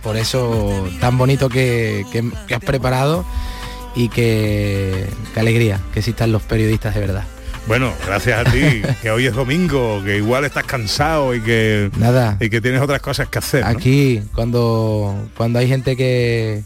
por 0.03 0.17
eso 0.17 0.89
tan 0.99 1.19
bonito 1.19 1.51
que, 1.51 2.07
que- 2.11 2.31
que 2.47 2.55
has 2.55 2.65
preparado 2.65 3.27
y 3.95 4.09
que, 4.09 5.07
qué 5.35 5.41
alegría 5.41 5.79
que 5.93 5.99
existan 5.99 6.33
los 6.33 6.41
periodistas 6.43 6.95
de 6.95 7.01
verdad. 7.03 7.25
Bueno, 7.67 7.93
gracias 8.07 8.47
a 8.47 8.51
ti, 8.51 8.81
que 9.03 9.11
hoy 9.11 9.27
es 9.27 9.35
domingo, 9.35 10.01
que 10.03 10.17
igual 10.17 10.47
estás 10.47 10.65
cansado 10.65 11.35
y 11.35 11.43
que 11.43 11.91
Nada. 11.99 12.39
y 12.41 12.49
que 12.49 12.63
tienes 12.63 12.81
otras 12.81 13.03
cosas 13.03 13.29
que 13.29 13.41
hacer. 13.41 13.65
¿no? 13.65 13.69
Aquí, 13.69 14.23
cuando, 14.35 15.29
cuando 15.37 15.59
hay 15.59 15.69
gente 15.69 15.97
que, 15.99 16.63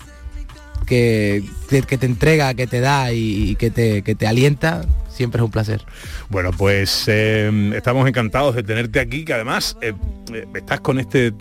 que, 0.87 1.43
que- 1.69 1.83
que 1.83 1.99
te 1.99 2.07
entrega, 2.07 2.55
que 2.55 2.69
te 2.69 2.79
da 2.79 3.11
y, 3.13 3.51
y 3.51 3.57
que, 3.57 3.73
te, 3.73 4.03
que 4.03 4.15
te 4.15 4.29
alienta, 4.29 4.83
siempre 5.13 5.41
es 5.41 5.45
un 5.45 5.51
placer. 5.51 5.85
Bueno, 6.29 6.51
pues 6.53 7.05
eh, 7.07 7.73
estamos 7.75 8.09
encantados 8.09 8.55
de 8.55 8.63
tenerte 8.63 9.01
aquí, 9.01 9.25
que 9.25 9.35
además 9.35 9.77
eh, 9.81 9.93
eh, 10.33 10.47
estás 10.55 10.81
con 10.81 10.99
este 10.99 11.29
eh, 11.29 11.33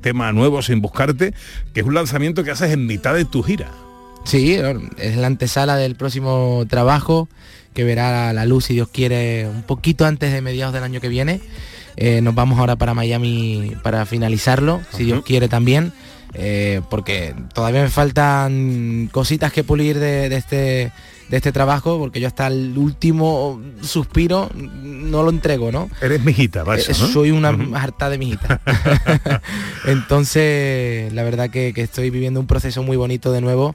tema 0.00 0.32
nuevo 0.32 0.62
sin 0.62 0.80
buscarte, 0.80 1.34
que 1.72 1.80
es 1.80 1.86
un 1.86 1.94
lanzamiento 1.94 2.44
que 2.44 2.50
haces 2.50 2.72
en 2.72 2.86
mitad 2.86 3.14
de 3.14 3.24
tu 3.24 3.42
gira. 3.42 3.70
Sí, 4.24 4.56
es 4.98 5.16
la 5.16 5.26
antesala 5.26 5.76
del 5.76 5.96
próximo 5.96 6.64
trabajo 6.68 7.28
que 7.74 7.84
verá 7.84 8.32
la 8.32 8.46
luz, 8.46 8.66
si 8.66 8.74
Dios 8.74 8.88
quiere, 8.88 9.48
un 9.48 9.62
poquito 9.62 10.04
antes 10.04 10.32
de 10.32 10.40
mediados 10.42 10.74
del 10.74 10.84
año 10.84 11.00
que 11.00 11.08
viene. 11.08 11.40
Eh, 11.96 12.20
nos 12.20 12.34
vamos 12.34 12.58
ahora 12.58 12.76
para 12.76 12.94
Miami 12.94 13.72
para 13.82 14.06
finalizarlo, 14.06 14.80
si 14.96 15.04
Dios 15.04 15.24
quiere 15.24 15.48
también, 15.48 15.92
eh, 16.34 16.80
porque 16.88 17.34
todavía 17.52 17.82
me 17.82 17.90
faltan 17.90 19.08
cositas 19.12 19.52
que 19.52 19.64
pulir 19.64 19.98
de, 19.98 20.28
de 20.28 20.36
este 20.36 20.92
de 21.28 21.36
este 21.36 21.52
trabajo, 21.52 21.98
porque 21.98 22.20
yo 22.20 22.26
hasta 22.26 22.46
el 22.46 22.76
último 22.76 23.60
suspiro 23.80 24.50
no 24.54 25.22
lo 25.22 25.30
entrego, 25.30 25.72
¿no? 25.72 25.88
Eres 26.00 26.22
mijita, 26.24 26.62
va 26.64 26.76
eso, 26.76 26.92
Eh, 26.92 26.96
¿no? 27.00 27.06
Soy 27.06 27.30
una 27.30 27.56
harta 27.74 28.10
de 28.10 28.18
mijita. 28.18 28.60
Entonces, 29.86 31.12
la 31.12 31.22
verdad 31.22 31.50
que, 31.50 31.72
que 31.72 31.82
estoy 31.82 32.10
viviendo 32.10 32.40
un 32.40 32.46
proceso 32.46 32.82
muy 32.82 32.96
bonito 32.96 33.32
de 33.32 33.40
nuevo 33.40 33.74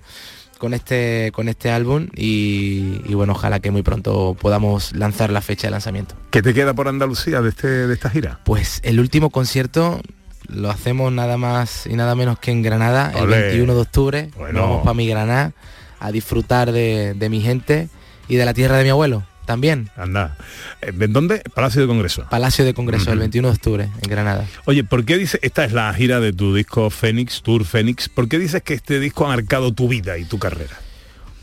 con 0.58 0.74
este, 0.74 1.32
con 1.34 1.50
este 1.50 1.70
álbum 1.70 2.08
y, 2.16 3.02
y 3.06 3.14
bueno, 3.14 3.34
ojalá 3.34 3.60
que 3.60 3.72
muy 3.72 3.84
pronto 3.84 4.36
podamos 4.40 4.94
lanzar 4.96 5.32
la 5.32 5.42
fecha 5.42 5.68
de 5.68 5.72
lanzamiento. 5.72 6.16
¿Qué 6.32 6.42
te 6.42 6.54
queda 6.54 6.74
por 6.74 6.88
Andalucía 6.88 7.42
de, 7.42 7.50
este, 7.50 7.68
de 7.68 7.94
esta 7.94 8.10
gira? 8.10 8.40
Pues 8.44 8.80
el 8.84 9.00
último 9.00 9.30
concierto 9.30 10.02
lo 10.48 10.70
hacemos 10.70 11.12
nada 11.12 11.38
más 11.38 11.86
y 11.88 11.94
nada 11.94 12.16
menos 12.16 12.40
que 12.40 12.52
en 12.52 12.62
Granada, 12.62 13.12
el 13.16 13.24
Olé. 13.24 13.42
21 13.42 13.76
de 13.76 13.82
octubre. 13.82 14.30
Bueno. 14.38 14.62
Vamos 14.62 14.82
para 14.84 14.94
mi 14.94 15.08
Granada 15.08 15.54
a 16.00 16.12
disfrutar 16.12 16.72
de, 16.72 17.14
de 17.16 17.30
mi 17.30 17.42
gente 17.42 17.90
y 18.28 18.36
de 18.36 18.46
la 18.46 18.54
tierra 18.54 18.78
de 18.78 18.84
mi 18.84 18.90
abuelo 18.90 19.24
también. 19.46 19.90
Anda. 19.96 20.38
Eh, 20.82 20.92
¿En 21.00 21.14
dónde? 21.14 21.42
Palacio 21.56 21.82
de 21.82 21.88
Congreso. 21.88 22.28
Palacio 22.30 22.66
de 22.66 22.74
Congreso, 22.74 23.12
el 23.12 23.18
Ujú. 23.18 23.20
21 23.22 23.48
de 23.48 23.54
octubre, 23.54 23.90
en 24.02 24.10
Granada. 24.10 24.46
Oye, 24.66 24.84
¿por 24.84 25.06
qué 25.06 25.18
dices, 25.18 25.40
esta 25.42 25.64
es 25.64 25.72
la 25.72 25.94
gira 25.94 26.20
de 26.20 26.34
tu 26.34 26.54
disco 26.54 26.90
Fénix, 26.90 27.42
Tour 27.42 27.64
Fénix, 27.64 28.10
¿por 28.10 28.28
qué 28.28 28.40
dices 28.40 28.62
que 28.62 28.74
este 28.74 29.00
disco 29.00 29.26
ha 29.26 29.30
marcado 29.30 29.72
tu 29.72 29.88
vida 29.88 30.18
y 30.18 30.26
tu 30.26 30.38
carrera? 30.38 30.78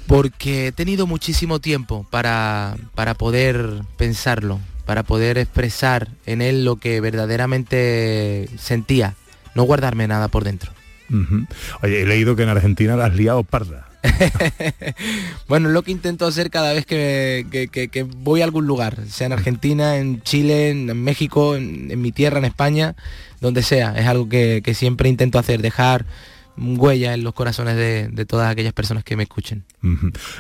porque 0.07 0.67
he 0.67 0.73
tenido 0.73 1.07
muchísimo 1.07 1.61
tiempo 1.61 2.07
para, 2.11 2.77
para 2.95 3.15
poder 3.15 3.71
pensarlo, 3.97 4.61
para 4.85 5.03
poder 5.03 5.39
expresar 5.39 6.09
en 6.27 6.43
él 6.43 6.65
lo 6.67 6.77
que 6.77 7.01
verdaderamente 7.01 8.51
sentía, 8.59 9.15
no 9.55 9.63
guardarme 9.63 10.07
nada 10.07 10.29
por 10.29 10.45
dentro. 10.45 10.73
Oye, 11.83 12.03
he 12.03 12.07
leído 12.07 12.37
que 12.37 12.43
en 12.43 12.49
Argentina 12.49 12.97
la 12.97 13.07
has 13.07 13.15
liado 13.15 13.45
parda. 13.45 13.89
Bueno, 15.49 15.69
lo 15.69 15.83
que 15.83 15.93
intento 15.93 16.27
hacer 16.27 16.51
cada 16.51 16.73
vez 16.73 16.87
que, 16.87 18.07
voy 18.19 18.41
a 18.41 18.45
algún 18.45 18.67
lugar, 18.67 18.99
sea 19.09 19.27
en 19.27 19.33
Argentina, 19.33 19.97
en 19.97 20.23
Chile, 20.23 20.71
en, 20.71 21.03
México, 21.03 21.57
en, 21.57 22.01
mi 22.01 22.13
tierra, 22.13 22.39
en 22.39 22.45
España, 22.45 22.95
donde 23.41 23.63
sea. 23.63 23.95
Es 23.97 24.07
algo 24.07 24.29
que 24.29 24.75
siempre 24.75 25.09
intento 25.09 25.39
hacer, 25.39 25.63
dejar 25.63 26.07
huella 26.57 27.15
en 27.15 27.25
los 27.25 27.35
corazones 27.35 27.77
de, 27.77 28.09
de 28.09 28.27
todas 28.27 28.51
aquellas 28.51 28.73
personas 28.73 29.05
que 29.05 29.17
me 29.17 29.25
escuchen. 29.25 29.65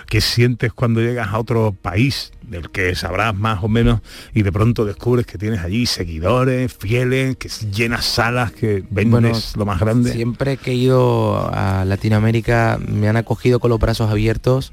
¿Qué 0.08 0.20
sientes 0.20 0.72
cuando 0.72 1.00
llegas 1.00 1.28
a 1.28 1.38
otro 1.38 1.72
país 1.72 2.32
del 2.42 2.70
que 2.70 2.94
sabrás 2.94 3.34
más 3.34 3.62
o 3.62 3.68
menos 3.68 4.00
y 4.32 4.42
de 4.42 4.52
pronto 4.52 4.84
descubres 4.84 5.26
que 5.26 5.38
tienes 5.38 5.60
allí 5.60 5.86
seguidores, 5.86 6.72
fieles, 6.72 7.36
que 7.36 7.48
llenas 7.48 8.04
salas, 8.04 8.52
que 8.52 8.84
vendes 8.90 9.10
Bueno, 9.10 9.38
lo 9.56 9.66
más 9.66 9.80
grande? 9.80 10.12
Siempre 10.12 10.56
que 10.56 10.72
he 10.72 10.74
ido 10.74 11.50
a 11.52 11.84
Latinoamérica 11.84 12.78
me 12.86 13.08
han 13.08 13.16
acogido 13.16 13.60
con 13.60 13.70
los 13.70 13.80
brazos 13.80 14.10
abiertos. 14.10 14.72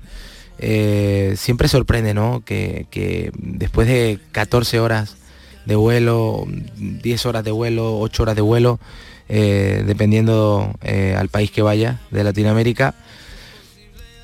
Eh, 0.60 1.34
siempre 1.38 1.68
sorprende, 1.68 2.14
¿no? 2.14 2.44
Que, 2.46 2.86
que 2.92 3.32
después 3.36 3.88
de 3.88 4.20
14 4.32 4.80
horas 4.80 5.18
de 5.66 5.76
vuelo, 5.76 6.46
10 6.78 7.26
horas 7.26 7.44
de 7.44 7.52
vuelo, 7.52 8.00
8 8.00 8.24
horas 8.24 8.36
de 8.36 8.42
vuelo, 8.42 8.80
eh, 9.34 9.84
dependiendo 9.86 10.76
eh, 10.82 11.16
al 11.18 11.30
país 11.30 11.52
que 11.52 11.62
vaya 11.62 12.02
de 12.12 12.24
Latinoamérica, 12.26 12.96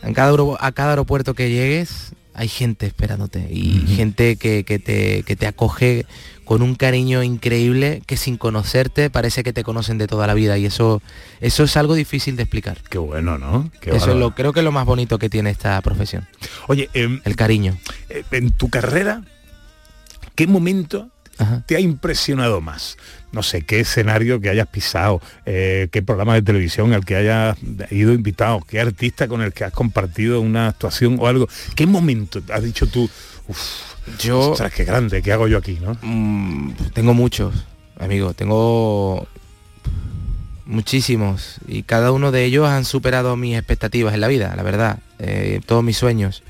en 0.03 0.13
cada, 0.13 0.35
a 0.59 0.71
cada 0.73 0.89
aeropuerto 0.89 1.33
que 1.33 1.49
llegues 1.49 2.11
hay 2.33 2.49
gente 2.49 2.85
esperándote 2.85 3.47
y 3.49 3.87
gente 3.95 4.35
que, 4.35 4.63
que 4.63 4.77
te, 4.77 5.23
que 5.23 5.35
te 5.35 5.47
acoge 5.47 6.05
con 6.45 6.61
un 6.61 6.75
cariño 6.75 7.23
increíble 7.23 8.03
que 8.05 8.15
sin 8.15 8.37
conocerte 8.37 9.09
parece 9.09 9.43
que 9.43 9.53
te 9.53 9.63
conocen 9.63 9.97
de 9.97 10.05
toda 10.05 10.27
la 10.27 10.35
vida 10.35 10.55
y 10.59 10.65
eso 10.65 11.01
eso 11.41 11.63
es 11.63 11.75
algo 11.77 11.95
difícil 11.95 12.35
de 12.35 12.43
explicar. 12.43 12.77
Qué 12.89 12.99
bueno, 12.99 13.39
¿no? 13.39 13.71
Qué 13.81 13.89
eso 13.89 14.11
es 14.11 14.17
lo 14.17 14.35
creo 14.35 14.53
que 14.53 14.59
es 14.59 14.63
lo 14.63 14.71
más 14.71 14.85
bonito 14.85 15.17
que 15.17 15.29
tiene 15.29 15.49
esta 15.49 15.81
profesión. 15.81 16.27
Oye, 16.67 16.89
em, 16.93 17.21
el 17.23 17.35
cariño. 17.35 17.75
eh, 18.09 18.23
en 18.29 18.51
tu 18.51 18.69
carrera, 18.69 19.23
¿qué 20.35 20.45
momento 20.45 21.09
te 21.65 21.75
ha 21.75 21.79
impresionado 21.79 22.61
más? 22.61 22.97
No 23.31 23.43
sé, 23.43 23.61
qué 23.63 23.81
escenario 23.81 24.39
que 24.39 24.49
hayas 24.49 24.67
pisado, 24.67 25.21
eh, 25.45 25.89
qué 25.91 26.01
programa 26.01 26.33
de 26.35 26.41
televisión 26.41 26.93
al 26.93 27.03
que 27.05 27.15
hayas 27.17 27.57
ido 27.91 28.13
invitado, 28.13 28.61
qué 28.67 28.79
artista 28.79 29.27
con 29.27 29.41
el 29.41 29.51
que 29.53 29.65
has 29.65 29.73
compartido 29.73 30.39
una 30.41 30.67
actuación 30.69 31.17
o 31.19 31.27
algo. 31.27 31.47
¿Qué 31.75 31.85
momento 31.85 32.41
has 32.53 32.63
dicho 32.63 32.87
tú? 32.87 33.09
Uf, 33.47 33.59
Yo- 34.19 34.51
ostras, 34.51 34.71
qué 34.73 34.85
grande, 34.85 35.21
¿qué 35.21 35.33
hago 35.33 35.47
yo 35.49 35.57
aquí, 35.57 35.77
no? 35.81 35.97
Mm, 36.01 36.71
tengo 36.93 37.13
muchos, 37.13 37.53
amigo, 37.99 38.33
tengo 38.33 39.27
muchísimos 40.65 41.55
y 41.67 41.83
cada 41.83 42.11
uno 42.11 42.31
de 42.31 42.43
ellos 42.45 42.67
han 42.67 42.85
superado 42.85 43.35
mis 43.37 43.57
expectativas 43.57 44.13
en 44.13 44.21
la 44.21 44.27
vida, 44.27 44.53
la 44.55 44.63
verdad, 44.63 44.99
eh, 45.19 45.61
todos 45.65 45.83
mis 45.83 45.97
sueños 45.97 46.43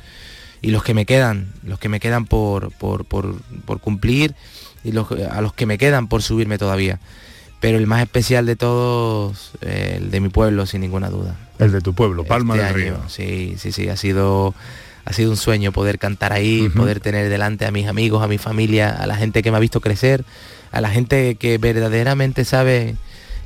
y 0.61 0.71
los 0.71 0.83
que 0.83 0.93
me 0.93 1.05
quedan, 1.05 1.51
los 1.63 1.79
que 1.79 1.89
me 1.89 1.99
quedan 1.99 2.25
por, 2.25 2.71
por, 2.73 3.05
por- 3.05 3.35
por 3.65 3.79
cumplir 3.79 4.33
y 4.87 4.93
los, 4.93 5.07
a 5.11 5.41
los 5.41 5.53
que 5.53 5.65
me 5.65 5.77
quedan 5.77 6.07
por 6.07 6.23
subirme 6.23 6.57
todavía. 6.57 6.99
Pero 7.59 7.77
el 7.77 7.87
más 7.87 8.01
especial 8.01 8.45
de 8.45 8.55
todos, 8.55 9.51
eh, 9.61 9.95
el 9.97 10.11
de 10.11 10.21
mi 10.21 10.29
pueblo, 10.29 10.65
sin 10.65 10.81
ninguna 10.81 11.09
duda. 11.09 11.35
El 11.59 11.71
de 11.71 11.81
tu 11.81 11.93
pueblo, 11.93 12.23
Palma 12.23 12.55
Este 12.55 12.67
del 12.67 12.93
año. 12.93 13.09
Sí, 13.09 13.55
sí, 13.57 13.71
sí, 13.71 13.89
ha 13.89 13.97
sido, 13.97 14.53
ha 15.03 15.13
sido 15.13 15.31
un 15.31 15.37
sueño 15.37 15.71
poder 15.71 15.99
cantar 15.99 16.31
ahí, 16.31 16.69
poder 16.69 16.99
tener 17.01 17.29
delante 17.29 17.65
a 17.65 17.71
mis 17.71 17.87
amigos, 17.87 18.23
a 18.23 18.27
mi 18.27 18.37
familia, 18.37 18.91
a 18.91 19.07
la 19.07 19.17
gente 19.17 19.43
que 19.43 19.51
me 19.51 19.57
ha 19.57 19.59
visto 19.59 19.81
crecer, 19.81 20.23
a 20.71 20.79
la 20.79 20.89
gente 20.89 21.35
que 21.35 21.57
verdaderamente 21.57 22.45
sabe 22.45 22.95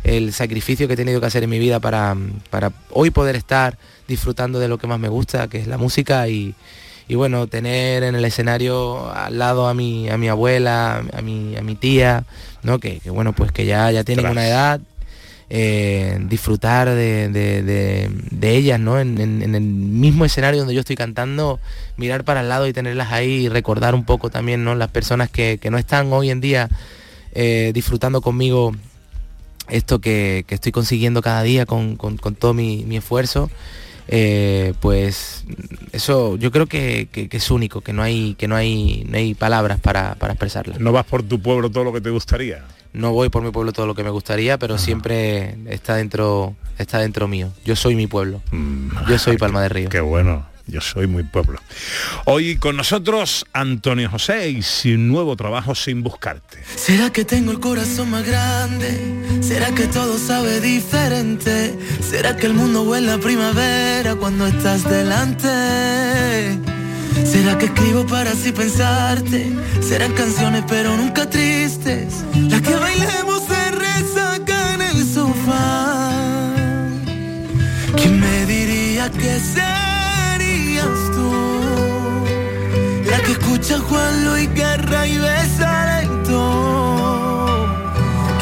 el 0.04 0.34
sacrificio 0.34 0.88
que 0.88 0.94
he 0.94 0.98
tenido 0.98 1.22
que 1.22 1.28
hacer 1.28 1.44
en 1.44 1.50
mi 1.50 1.60
vida 1.60 1.80
para, 1.80 2.16
para 2.50 2.72
hoy 2.92 3.10
poder 3.10 3.36
estar 3.36 3.78
disfrutando 4.08 4.60
de 4.60 4.68
lo 4.68 4.78
que 4.78 4.88
más 4.88 5.00
me 5.00 5.10
gusta, 5.10 5.48
que 5.48 5.60
es 5.60 5.68
la 5.68 5.78
música 5.78 6.28
y, 6.28 6.54
y 7.12 7.16
bueno, 7.16 7.48
tener 7.48 8.04
en 8.04 8.16
el 8.16 8.24
escenario 8.24 9.12
al 9.12 9.38
lado 9.38 9.68
a 9.68 9.74
mi, 9.74 10.08
a 10.10 10.18
mi 10.18 10.30
abuela, 10.30 11.04
a 11.12 11.22
mi, 11.22 11.58
a 11.58 11.62
mi 11.62 11.76
tía, 11.76 12.24
¿no? 12.64 12.80
Que, 12.80 13.00
que 13.00 13.10
bueno, 13.10 13.34
pues 13.34 13.52
que 13.52 13.66
ya, 13.66 13.92
ya 13.92 14.06
tienen 14.06 14.24
una 14.32 14.48
edad, 14.48 14.80
eh, 15.50 16.18
disfrutar 16.30 16.88
de, 16.88 17.28
de- 17.28 17.64
de- 17.64 18.10
de 18.32 18.56
ellas, 18.56 18.80
¿no? 18.80 18.98
En, 18.98 19.20
en- 19.20 19.42
en 19.42 19.56
el 19.56 19.62
mismo 19.62 20.24
escenario 20.24 20.60
donde 20.62 20.74
yo 20.74 20.80
estoy 20.80 20.96
cantando, 20.96 21.60
mirar 21.98 22.24
para 22.24 22.40
el 22.40 22.48
lado 22.48 22.66
y 22.66 22.72
tenerlas 22.72 23.12
ahí 23.12 23.30
y 23.46 23.50
recordar 23.50 23.94
un 23.94 24.06
poco 24.06 24.30
también, 24.30 24.64
¿no? 24.64 24.74
Las 24.76 24.90
personas 24.90 25.30
que, 25.30 25.58
que 25.62 25.70
no 25.70 25.78
están 25.78 26.14
hoy 26.14 26.30
en 26.30 26.40
día 26.40 26.70
eh, 27.34 27.72
disfrutando 27.74 28.22
conmigo 28.22 28.72
esto 29.68 30.00
que, 30.00 30.46
que 30.48 30.56
estoy 30.56 30.72
consiguiendo 30.72 31.22
cada 31.22 31.44
día 31.44 31.66
con, 31.66 31.98
con- 31.98 32.16
con 32.18 32.36
todo 32.36 32.54
mi, 32.54 32.86
mi 32.86 32.96
esfuerzo. 32.96 33.50
Eh, 34.08 34.74
pues 34.80 35.44
eso 35.92 36.36
yo 36.38 36.52
creo 36.52 36.68
que, 36.68 37.08
que- 37.12 37.30
que 37.30 37.38
es 37.38 37.52
único, 37.52 37.82
que 37.82 37.94
no 37.94 38.02
hay, 38.04 38.36
que 38.36 38.48
no 38.48 38.56
hay, 38.56 39.06
no 39.10 39.18
hay 39.18 39.34
palabras 39.36 39.80
para, 39.80 40.16
para 40.16 40.34
expresarlo. 40.34 40.76
¿No 40.80 40.92
vas 40.92 41.06
por 41.06 41.24
tu 41.24 41.40
pueblo 41.42 41.70
todo 41.70 41.84
lo 41.84 41.94
que 41.94 42.02
te 42.02 42.10
gustaría? 42.10 42.64
No 42.94 43.14
voy 43.14 43.30
por 43.30 43.42
mi 43.42 43.52
pueblo 43.52 43.72
todo 43.72 43.88
lo 43.88 43.96
que 43.96 44.04
me 44.04 44.10
gustaría, 44.10 44.58
pero 44.58 44.78
siempre 44.78 45.56
está 45.68 45.96
dentro, 45.96 46.56
está 46.78 47.00
dentro 47.00 47.28
mío. 47.28 47.50
Yo 47.64 47.76
soy 47.78 47.96
mi 47.96 48.06
pueblo. 48.08 48.42
Yo 49.08 49.18
soy 49.18 49.38
Palma 49.38 49.62
de 49.62 49.70
Río. 49.70 49.90
Qué 49.90 50.02
bueno, 50.02 50.46
yo 50.72 50.80
soy 50.80 51.06
muy 51.06 51.24
pueblo. 51.24 51.60
Hoy 52.26 52.56
con 52.56 52.78
nosotros 52.78 53.46
Antonio 53.52 54.10
José 54.10 54.50
y 54.50 54.62
su 54.62 54.98
nuevo 54.98 55.36
trabajo 55.36 55.76
sin 55.76 56.02
buscarte. 56.02 56.64
¿Será 56.76 57.12
que 57.12 57.26
tengo 57.26 57.52
el 57.52 57.60
corazón 57.60 58.10
más 58.10 58.26
grande? 58.26 58.98
¿Será 59.42 59.76
que 59.76 59.88
todo 59.88 60.18
sabe 60.18 60.62
diferente? 60.62 61.78
¿Será 62.02 62.38
que 62.38 62.48
el 62.48 62.54
mundo 62.54 62.84
huele 62.84 63.12
a 63.12 63.18
primavera 63.18 64.16
cuando 64.16 64.48
estás 64.48 64.90
delante? 64.90 66.58
¿Será 67.26 67.58
que 67.58 67.66
escribo 67.66 68.08
para 68.08 68.32
así 68.32 68.54
pensarte? 68.54 69.52
Serán 69.82 70.14
canciones 70.14 70.64
pero 70.70 70.96
nunca 70.96 71.30
tristes 71.30 72.24
Las 72.50 72.62
que 72.62 72.74
bailemos 72.74 73.48
de 73.50 73.72
resaca 73.72 74.74
en 74.76 74.82
el 74.82 75.06
sofá 75.06 76.54
¿Quién 77.98 78.20
me 78.20 78.46
diría 78.46 79.12
que 79.12 79.40
serías 79.40 79.81
que 83.32 83.40
escucha 83.40 83.80
Juan 83.80 84.26
Luis 84.26 84.54
Guerra 84.54 85.08
y 85.08 85.18
besa 85.18 86.02
lento 86.02 87.68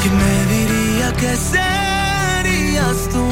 ¿Quién 0.02 0.18
me 0.18 0.46
diría 0.54 1.14
que 1.14 1.36
serías 1.36 3.10
tú? 3.10 3.26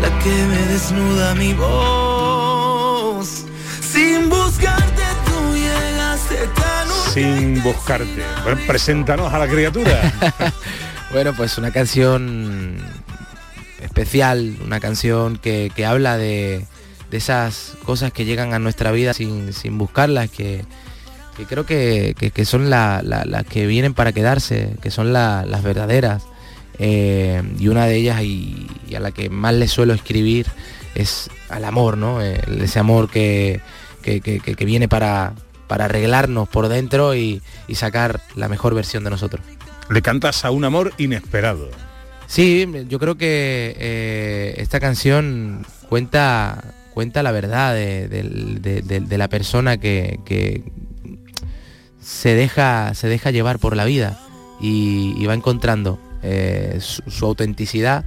La 0.00 0.18
que 0.20 0.46
me 0.46 0.66
desnuda 0.72 1.34
mi 1.34 1.52
voz 1.54 3.44
Sin 3.80 4.28
buscarte 4.28 5.02
tú 5.26 5.54
llegaste 5.54 6.36
tan 6.54 6.88
Sin 7.12 7.62
buscarte. 7.62 8.24
Bueno, 8.42 8.60
preséntanos 8.66 9.32
a 9.32 9.38
la 9.38 9.48
criatura. 9.48 10.12
Bueno, 11.12 11.32
pues 11.32 11.58
una 11.58 11.70
canción 11.70 12.76
especial, 13.80 14.56
una 14.64 14.80
canción 14.80 15.36
que, 15.36 15.70
que 15.72 15.86
habla 15.86 16.18
de, 16.18 16.66
de 17.14 17.18
esas 17.18 17.74
cosas 17.84 18.12
que 18.12 18.24
llegan 18.24 18.54
a 18.54 18.58
nuestra 18.58 18.90
vida 18.90 19.14
sin, 19.14 19.52
sin 19.52 19.78
buscarlas, 19.78 20.28
que, 20.30 20.64
que 21.36 21.44
creo 21.44 21.64
que, 21.64 22.16
que- 22.18 22.32
que 22.32 22.44
son 22.44 22.70
la- 22.70 23.02
la- 23.04 23.24
las 23.24 23.44
que 23.44 23.68
vienen 23.68 23.94
para 23.94 24.10
quedarse, 24.10 24.74
que 24.82 24.90
son 24.90 25.12
la- 25.12 25.44
las 25.46 25.62
verdaderas. 25.62 26.24
Eh, 26.80 27.40
y 27.60 27.68
una 27.68 27.86
de 27.86 27.94
ellas 27.94 28.20
y, 28.22 28.66
y 28.88 28.96
a 28.96 29.00
la 29.00 29.12
que 29.12 29.30
más 29.30 29.54
le 29.54 29.68
suelo 29.68 29.94
escribir 29.94 30.48
es 30.96 31.30
al 31.50 31.64
amor, 31.64 31.96
¿no? 31.98 32.20
Ese 32.20 32.80
amor 32.80 33.08
que, 33.08 33.60
que- 34.02 34.20
que- 34.20 34.40
que- 34.40 34.56
que 34.56 34.64
viene 34.64 34.88
para, 34.88 35.34
para 35.68 35.84
arreglarnos 35.84 36.48
por 36.48 36.66
dentro 36.66 37.14
y, 37.14 37.40
y 37.68 37.76
sacar 37.76 38.22
la 38.34 38.48
mejor 38.48 38.74
versión 38.74 39.04
de 39.04 39.10
nosotros. 39.10 39.40
Le 39.88 40.02
cantas 40.02 40.44
a 40.44 40.50
un 40.50 40.64
amor 40.64 40.92
inesperado. 40.98 41.70
Sí, 42.26 42.66
yo 42.88 42.98
creo 42.98 43.14
que 43.16 43.76
eh, 43.78 44.54
esta 44.56 44.80
canción 44.80 45.64
cuenta 45.88 46.74
cuenta 46.94 47.22
la 47.22 47.32
verdad 47.32 47.74
de, 47.74 48.08
del- 48.08 48.62
de- 48.62 48.80
de- 48.82 49.00
de 49.00 49.18
la 49.18 49.28
persona 49.28 49.76
que, 49.78 50.20
que 50.24 50.62
se 52.00 52.34
deja 52.34 52.94
se 52.94 53.08
deja 53.08 53.30
llevar 53.30 53.58
por 53.58 53.76
la 53.76 53.84
vida 53.84 54.18
y, 54.60 55.14
y 55.18 55.26
va 55.26 55.34
encontrando 55.34 55.98
eh, 56.22 56.78
su, 56.80 57.02
su 57.10 57.26
autenticidad 57.26 58.04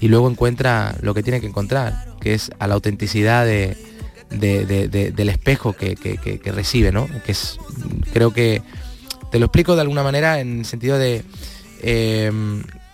y 0.00 0.08
luego 0.08 0.30
encuentra 0.30 0.94
lo 1.00 1.14
que 1.14 1.22
tiene 1.22 1.40
que 1.40 1.46
encontrar, 1.48 2.14
que 2.20 2.34
es 2.34 2.50
a 2.58 2.66
la 2.68 2.74
autenticidad 2.74 3.44
de, 3.44 3.76
de- 4.30 4.66
de- 4.66 4.88
de- 4.88 5.10
del 5.10 5.28
espejo 5.28 5.72
que, 5.72 5.96
que- 5.96 6.18
que- 6.18 6.38
que 6.38 6.52
recibe, 6.52 6.92
¿no? 6.92 7.08
Que 7.24 7.32
es, 7.32 7.58
creo 8.12 8.32
que 8.32 8.62
te 9.32 9.38
lo 9.40 9.46
explico 9.46 9.74
de 9.74 9.80
alguna 9.82 10.02
manera 10.04 10.38
en 10.40 10.60
el 10.60 10.64
sentido 10.64 10.98
de 10.98 11.24
eh, 11.82 12.30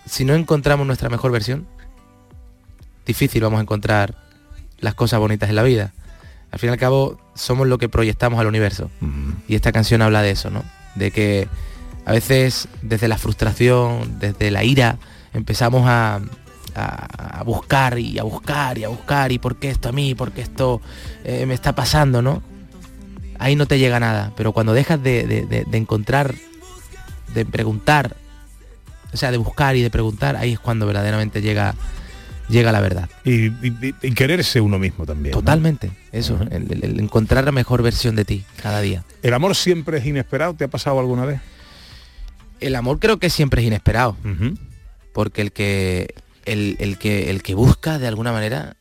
si 0.06 0.24
no 0.24 0.34
encontramos 0.34 0.86
nuestra 0.86 1.08
mejor 1.10 1.32
versión, 1.32 1.66
difícil 3.06 3.42
vamos 3.42 3.58
a 3.58 3.62
encontrar 3.62 4.21
las 4.82 4.94
cosas 4.94 5.18
bonitas 5.20 5.48
en 5.48 5.56
la 5.56 5.62
vida. 5.62 5.92
Al 6.50 6.58
fin 6.58 6.68
y 6.68 6.72
al 6.72 6.78
cabo, 6.78 7.18
somos 7.34 7.66
lo 7.66 7.78
que 7.78 7.88
proyectamos 7.88 8.38
al 8.38 8.46
universo. 8.46 8.90
Y 9.48 9.54
esta 9.54 9.72
canción 9.72 10.02
habla 10.02 10.20
de 10.20 10.32
eso, 10.32 10.50
¿no? 10.50 10.62
De 10.96 11.10
que 11.10 11.48
a 12.04 12.12
veces 12.12 12.68
desde 12.82 13.08
la 13.08 13.16
frustración, 13.16 14.18
desde 14.18 14.50
la 14.50 14.62
ira, 14.64 14.98
empezamos 15.32 15.88
a, 15.88 16.16
a- 16.74 17.38
a 17.40 17.42
buscar 17.44 17.98
y 17.98 18.18
a 18.18 18.22
buscar 18.24 18.76
y 18.76 18.84
a 18.84 18.88
buscar 18.88 19.32
y 19.32 19.38
por 19.38 19.56
qué 19.56 19.70
esto 19.70 19.88
a 19.88 19.92
mí, 19.92 20.14
por 20.14 20.32
qué 20.32 20.42
esto 20.42 20.82
eh, 21.24 21.46
me 21.46 21.54
está 21.54 21.74
pasando, 21.74 22.20
¿no? 22.20 22.42
Ahí 23.38 23.56
no 23.56 23.66
te 23.66 23.78
llega 23.78 23.98
nada, 23.98 24.32
pero 24.36 24.52
cuando 24.52 24.74
dejas 24.74 25.02
de, 25.02 25.26
de- 25.26 25.46
de- 25.46 25.64
de 25.64 25.78
encontrar, 25.78 26.34
de 27.34 27.46
preguntar, 27.46 28.14
o 29.12 29.16
sea, 29.16 29.30
de 29.30 29.38
buscar 29.38 29.74
y 29.76 29.82
de 29.82 29.90
preguntar, 29.90 30.36
ahí 30.36 30.52
es 30.52 30.60
cuando 30.60 30.86
verdaderamente 30.86 31.40
llega, 31.40 31.74
llega 32.52 32.70
la 32.70 32.80
verdad. 32.80 33.08
Y, 33.24 33.46
y- 33.46 33.94
y 34.02 34.12
quererse 34.12 34.60
uno 34.60 34.78
mismo 34.78 35.04
también. 35.06 35.32
¿no? 35.32 35.40
Totalmente, 35.40 35.90
eso, 36.12 36.38
el, 36.50 36.70
el- 36.70 36.84
el 36.84 37.00
encontrar 37.00 37.42
la 37.44 37.50
mejor 37.52 37.82
versión 37.82 38.14
de 38.14 38.24
ti 38.24 38.44
cada 38.62 38.80
día. 38.80 39.02
¿El 39.22 39.34
amor 39.34 39.56
siempre 39.56 39.98
es 39.98 40.06
inesperado? 40.06 40.54
¿Te 40.54 40.64
ha 40.64 40.68
pasado 40.68 41.00
alguna 41.00 41.24
vez? 41.24 41.40
El 42.60 42.76
amor 42.76 43.00
creo 43.00 43.18
que 43.18 43.28
siempre 43.30 43.62
es 43.62 43.66
inesperado, 43.66 44.16
porque 45.12 45.42
el 45.42 45.50
que 45.50 46.14
el, 46.44 46.76
el 46.78 46.96
que 46.98 47.30
el 47.30 47.42
que 47.42 47.54
busca 47.54 47.98
de 47.98 48.06
alguna 48.06 48.30
manera 48.32 48.76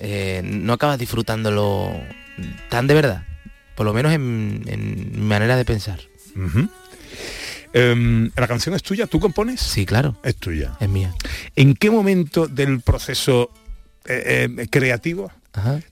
eh, 0.00 0.42
no 0.44 0.74
acabas 0.74 0.98
disfrutándolo 0.98 1.92
tan 2.68 2.86
de 2.86 2.94
verdad, 2.94 3.24
por 3.76 3.86
lo 3.86 3.94
menos 3.94 4.12
en, 4.12 4.62
en 4.66 5.12
mi 5.12 5.26
manera 5.26 5.56
de 5.56 5.64
pensar. 5.64 6.00
Em, 7.74 8.30
¿La 8.36 8.46
canción 8.48 8.74
es 8.74 8.82
tuya? 8.82 9.06
¿Tú 9.06 9.18
compones? 9.20 9.60
Sí, 9.60 9.86
claro. 9.86 10.16
Es 10.22 10.36
tuya. 10.36 10.72
Es 10.80 10.88
mía. 10.88 11.14
¿En 11.56 11.74
qué 11.74 11.90
momento 11.90 12.46
del 12.46 12.80
proceso 12.80 13.50
eh, 14.04 14.48
eh, 14.58 14.66
creativo 14.70 15.30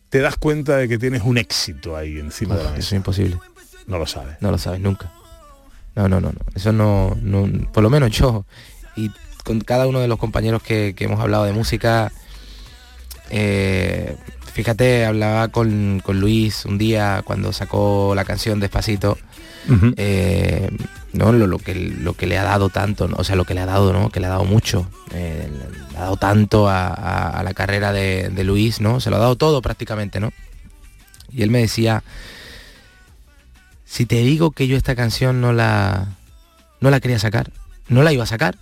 te 0.09 0.19
das 0.21 0.37
cuenta 0.37 0.77
de 0.77 0.89
que 0.89 0.99
tienes 0.99 1.23
un 1.23 1.39
éxito 1.39 1.97
ahí 1.97 2.19
encima 2.19 2.57
de 2.57 2.65
la 2.65 2.69
Eso 2.71 2.77
mesa? 2.77 2.87
es 2.89 2.93
imposible. 2.93 3.39
No 3.87 3.99
lo 3.99 4.07
sabes. 4.07 4.37
No 4.41 4.51
lo 4.51 4.59
sabes 4.59 4.81
nunca. 4.81 5.11
No, 5.95 6.09
no, 6.09 6.21
no, 6.21 6.29
no. 6.33 6.39
Eso 6.55 6.73
no, 6.73 7.17
no- 7.21 7.49
por 7.73 7.83
lo 7.83 7.91
menos 7.91 8.11
yo 8.11 8.45
y 8.97 9.11
con 9.45 9.61
cada 9.61 9.87
uno 9.87 10.01
de 10.01 10.09
los 10.09 10.19
compañeros 10.19 10.63
que, 10.63 10.95
que 10.97 11.05
hemos 11.05 11.19
hablado 11.21 11.45
de 11.45 11.53
música, 11.53 12.13
eh, 13.31 14.17
fíjate, 14.53 15.05
hablaba 15.07 15.49
con, 15.49 16.01
con 16.05 16.21
Luis 16.21 16.65
un 16.65 16.79
día 16.79 17.23
cuando 17.25 17.53
sacó 17.53 18.13
la 18.15 18.25
canción 18.25 18.61
Despacito, 18.61 19.19
eh, 19.97 20.71
¿no? 21.13 21.33
Lo, 21.33 21.47
lo 21.47 21.59
que, 21.59 21.75
lo 21.75 22.15
que 22.15 22.27
le 22.27 22.39
ha 22.39 22.45
dado 22.45 22.69
tanto, 22.69 23.09
¿no? 23.09 23.17
o 23.19 23.25
sea, 23.25 23.37
lo 23.37 23.45
que 23.45 23.55
le 23.55 23.61
ha 23.61 23.67
dado, 23.67 23.93
¿no? 23.93 24.11
Que 24.11 24.21
le 24.21 24.27
ha 24.27 24.31
dado 24.31 24.45
mucho, 24.45 24.89
eh, 25.13 25.49
le 25.93 25.97
ha 25.99 26.01
dado 26.03 26.17
tanto 26.17 26.69
a, 26.69 26.87
a- 26.89 27.31
a 27.39 27.43
la 27.43 27.53
carrera 27.55 27.93
de, 27.93 28.29
de 28.31 28.45
Luis, 28.45 28.81
¿no? 28.81 29.01
Se 29.01 29.11
lo 29.11 29.17
ha 29.17 29.21
dado 29.21 29.37
todo 29.37 29.61
prácticamente, 29.63 30.21
¿no? 30.21 30.33
Y 31.33 31.43
él 31.43 31.51
me 31.51 31.61
decía, 31.61 32.03
si 33.85 34.07
te 34.07 34.17
digo 34.17 34.51
que 34.53 34.67
yo 34.69 34.77
esta 34.77 34.95
canción 34.95 35.41
no 35.41 35.53
la 35.53 36.07
no 36.81 36.91
la 36.91 37.01
quería 37.01 37.19
sacar, 37.19 37.51
no 37.89 38.03
la 38.03 38.13
iba 38.13 38.25
a 38.25 38.27
sacar. 38.27 38.57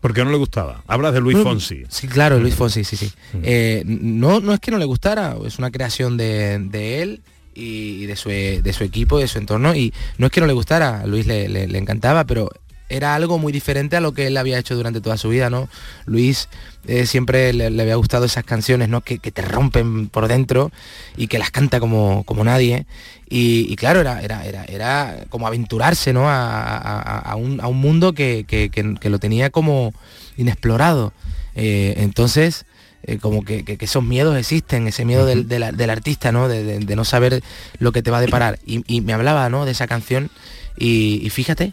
Porque 0.00 0.24
no 0.24 0.30
le 0.30 0.36
gustaba. 0.36 0.82
Hablas 0.86 1.12
de 1.12 1.20
Luis 1.20 1.36
No, 1.38 1.42
Fonsi. 1.42 1.82
Sí, 1.88 2.06
claro, 2.06 2.38
Luis 2.38 2.54
Fonsi, 2.54 2.84
sí, 2.84 2.96
sí. 2.96 3.12
Eh, 3.42 3.82
no, 3.84 4.38
no 4.40 4.54
es 4.54 4.60
que 4.60 4.70
no 4.70 4.78
le 4.78 4.84
gustara, 4.84 5.34
es 5.44 5.58
una 5.58 5.72
creación 5.72 6.16
de, 6.16 6.58
de 6.60 7.02
él 7.02 7.22
y 7.58 8.06
de 8.06 8.16
su, 8.16 8.28
de 8.28 8.72
su 8.72 8.84
equipo, 8.84 9.18
de 9.18 9.28
su 9.28 9.38
entorno, 9.38 9.74
y 9.74 9.92
no 10.18 10.26
es 10.26 10.32
que 10.32 10.40
no 10.40 10.46
le 10.46 10.52
gustara, 10.52 11.00
a 11.00 11.06
Luis 11.06 11.26
le, 11.26 11.48
le- 11.48 11.78
encantaba, 11.78 12.24
pero 12.24 12.50
era 12.90 13.14
algo 13.14 13.38
muy 13.38 13.52
diferente 13.52 13.96
a 13.96 14.00
lo 14.00 14.12
que 14.12 14.26
él 14.28 14.36
había 14.38 14.58
hecho 14.58 14.74
durante 14.74 15.02
toda 15.02 15.18
su 15.18 15.28
vida, 15.28 15.50
¿no? 15.50 15.68
Luis 16.06 16.48
eh, 16.86 17.04
siempre 17.04 17.52
le, 17.52 17.66
había 17.66 17.96
gustado 17.96 18.24
esas 18.24 18.44
canciones, 18.44 18.88
¿no? 18.88 19.02
Que, 19.02 19.18
que 19.18 19.30
te 19.30 19.42
rompen 19.42 20.08
por 20.08 20.26
dentro 20.26 20.72
y 21.14 21.26
que 21.26 21.38
las 21.38 21.50
canta 21.50 21.80
como, 21.80 22.24
como 22.24 22.44
nadie. 22.44 22.86
Y, 23.28 23.76
claro, 23.76 24.00
era, 24.00 24.22
era, 24.22 24.46
era, 24.46 24.64
era 24.64 25.16
como 25.28 25.46
aventurarse, 25.46 26.14
¿no? 26.14 26.30
A, 26.30 26.76
a- 26.78 27.36
un, 27.36 27.60
a 27.60 27.66
un 27.66 27.76
mundo 27.76 28.14
que, 28.14 28.46
que- 28.48 28.70
que- 28.70 28.94
que 28.98 29.10
lo 29.10 29.18
tenía 29.18 29.50
como 29.50 29.92
inexplorado. 30.38 31.12
Eh, 31.54 31.94
entonces, 31.98 32.64
eh, 33.08 33.18
como 33.18 33.44
que, 33.44 33.64
que- 33.64 33.76
que 33.76 33.84
esos 33.86 34.04
miedos 34.04 34.36
existen, 34.36 34.86
ese 34.86 35.04
miedo 35.04 35.26
del, 35.26 35.48
del- 35.48 35.76
del 35.76 35.90
artista, 35.90 36.30
¿no? 36.32 36.48
De, 36.48 36.62
de- 36.62 36.78
de 36.80 36.96
no 36.96 37.04
saber 37.04 37.42
lo 37.78 37.92
que 37.92 38.02
te 38.02 38.10
va 38.10 38.18
a 38.18 38.20
deparar. 38.20 38.58
Y, 38.66 38.84
y 38.92 39.00
me 39.00 39.12
hablaba, 39.12 39.48
¿no? 39.50 39.64
De 39.64 39.72
esa 39.72 39.86
canción 39.86 40.30
y, 40.76 41.20
y 41.24 41.30
fíjate, 41.30 41.72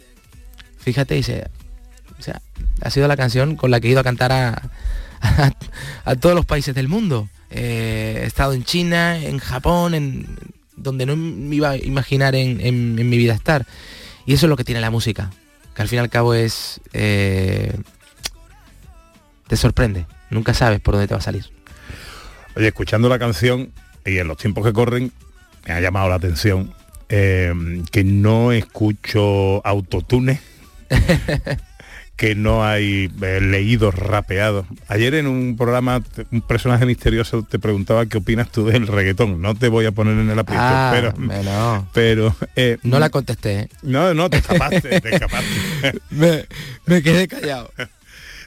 fíjate, 0.78 1.18
y 1.18 1.22
se, 1.22 1.46
o 2.18 2.22
sea, 2.22 2.40
ha 2.82 2.90
sido 2.90 3.06
la 3.08 3.16
canción 3.16 3.56
con 3.56 3.70
la 3.70 3.80
que 3.80 3.88
he 3.88 3.90
ido 3.90 4.00
a 4.00 4.04
cantar 4.04 4.32
a, 4.32 4.70
a, 5.20 5.52
a 6.04 6.16
todos 6.16 6.34
los 6.34 6.44
países 6.46 6.74
del 6.74 6.88
mundo. 6.88 7.28
Eh, 7.50 8.20
he 8.22 8.26
estado 8.26 8.52
en 8.54 8.64
China, 8.64 9.18
en 9.18 9.38
Japón, 9.38 9.94
en 9.94 10.26
donde 10.76 11.06
no 11.06 11.16
me 11.16 11.54
iba 11.54 11.70
a 11.70 11.76
imaginar 11.76 12.34
en, 12.34 12.60
en- 12.60 12.98
en 12.98 13.08
mi 13.08 13.16
vida 13.16 13.34
estar. 13.34 13.66
Y 14.26 14.34
eso 14.34 14.46
es 14.46 14.50
lo 14.50 14.56
que 14.56 14.64
tiene 14.64 14.80
la 14.80 14.90
música, 14.90 15.30
que 15.74 15.82
al 15.82 15.88
fin 15.88 15.98
y 15.98 16.00
al 16.00 16.10
cabo 16.10 16.34
es... 16.34 16.80
eh, 16.92 17.72
te 19.46 19.56
sorprende, 19.56 20.06
nunca 20.30 20.54
sabes 20.54 20.80
por 20.80 20.94
dónde 20.94 21.08
te 21.08 21.14
va 21.14 21.18
a 21.18 21.22
salir. 21.22 21.44
Oye, 22.56 22.68
escuchando 22.68 23.08
la 23.08 23.18
canción 23.18 23.70
y 24.04 24.18
en 24.18 24.28
los 24.28 24.36
tiempos 24.38 24.64
que 24.64 24.72
corren, 24.72 25.12
me 25.66 25.74
ha 25.74 25.80
llamado 25.80 26.08
la 26.08 26.14
atención 26.14 26.72
eh, 27.08 27.52
que 27.92 28.02
no 28.04 28.52
escucho 28.52 29.64
autotune, 29.66 30.40
que 32.16 32.34
no 32.34 32.64
hay 32.64 33.10
eh, 33.20 33.40
leídos 33.42 33.94
rapeados. 33.94 34.64
Ayer 34.88 35.14
en 35.16 35.26
un 35.26 35.54
programa, 35.56 36.02
un 36.30 36.40
personaje 36.40 36.86
misterioso 36.86 37.42
te 37.42 37.58
preguntaba 37.58 38.06
qué 38.06 38.16
opinas 38.18 38.50
tú 38.50 38.64
del 38.64 38.86
reggaetón. 38.86 39.42
No 39.42 39.54
te 39.54 39.68
voy 39.68 39.84
a 39.84 39.92
poner 39.92 40.16
en 40.18 40.30
el 40.30 40.38
aprieto, 40.38 40.62
Ah, 40.64 40.90
pero... 40.94 41.12
bueno. 41.18 41.88
Pero... 41.92 42.34
eh, 42.56 42.78
No 42.84 42.98
la 42.98 43.10
contesté. 43.10 43.60
¿eh? 43.60 43.68
No, 43.82 44.14
no, 44.14 44.30
te 44.30 44.38
escapaste, 44.38 45.00
te 45.00 45.14
escapaste. 45.14 46.00
me, 46.10 46.46
me 46.86 47.02
quedé 47.02 47.28
callado. 47.28 47.70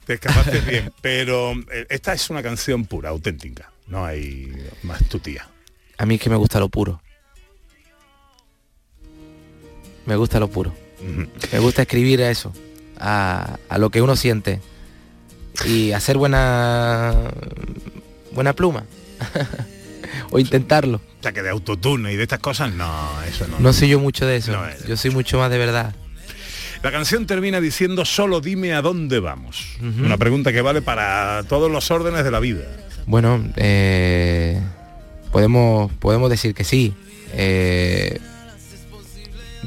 Te 0.10 0.16
escapaste 0.16 0.60
bien, 0.62 0.92
pero 1.04 1.52
eh, 1.72 1.86
esta 1.88 2.14
es 2.14 2.32
una 2.32 2.42
canción 2.42 2.86
pura, 2.86 3.10
auténtica. 3.10 3.72
No 3.86 4.06
hay 4.06 4.52
más 4.82 5.08
tu 5.08 5.20
tía. 5.20 5.48
A 6.00 6.08
mí 6.08 6.16
es 6.16 6.22
que 6.22 6.32
me 6.32 6.36
gusta 6.36 6.60
lo 6.60 6.68
puro. 6.68 7.00
Me 10.08 10.16
gusta 10.16 10.40
lo 10.40 10.48
puro. 10.48 10.74
Me 11.52 11.60
gusta 11.60 11.84
escribir 11.84 12.24
a 12.24 12.32
eso, 12.32 12.52
a, 12.98 13.60
a 13.70 13.78
lo 13.78 13.92
que 13.92 14.02
uno 14.02 14.16
siente. 14.16 14.62
Y 15.68 15.92
hacer 15.92 16.18
buena 16.18 17.32
buena 18.32 18.54
pluma. 18.54 18.86
o 20.32 20.40
intentarlo. 20.40 21.02
O 21.20 21.22
sea, 21.22 21.34
que 21.34 21.44
de 21.44 21.52
autotune 21.52 22.14
y 22.14 22.16
de 22.16 22.24
estas 22.24 22.40
cosas, 22.40 22.74
no, 22.74 23.22
eso 23.28 23.48
no. 23.48 23.60
No 23.60 23.74
soy 23.74 23.90
yo 23.90 24.00
mucho 24.00 24.26
de 24.26 24.38
eso. 24.38 24.54
No 24.54 24.64
yo 24.88 24.98
soy 24.98 25.12
mucho 25.12 25.38
más 25.38 25.52
de 25.52 25.60
verdad. 25.60 25.94
La 26.84 26.92
canción 26.92 27.26
termina 27.28 27.60
diciendo 27.60 28.06
solo 28.06 28.40
dime 28.40 28.74
a 28.74 28.82
dónde 28.82 29.20
vamos. 29.20 29.78
Una 29.82 30.18
pregunta 30.18 30.54
que 30.54 30.62
vale 30.62 30.82
para 30.82 31.44
todos 31.50 31.70
los 31.70 31.92
órdenes 31.92 32.24
de 32.24 32.32
la 32.32 32.40
vida. 32.40 32.62
Bueno, 33.06 33.44
eh, 33.58 34.62
podemos, 35.32 35.92
podemos 35.94 36.30
decir 36.30 36.54
que 36.54 36.64
sí. 36.64 36.94
Eh, 37.34 38.20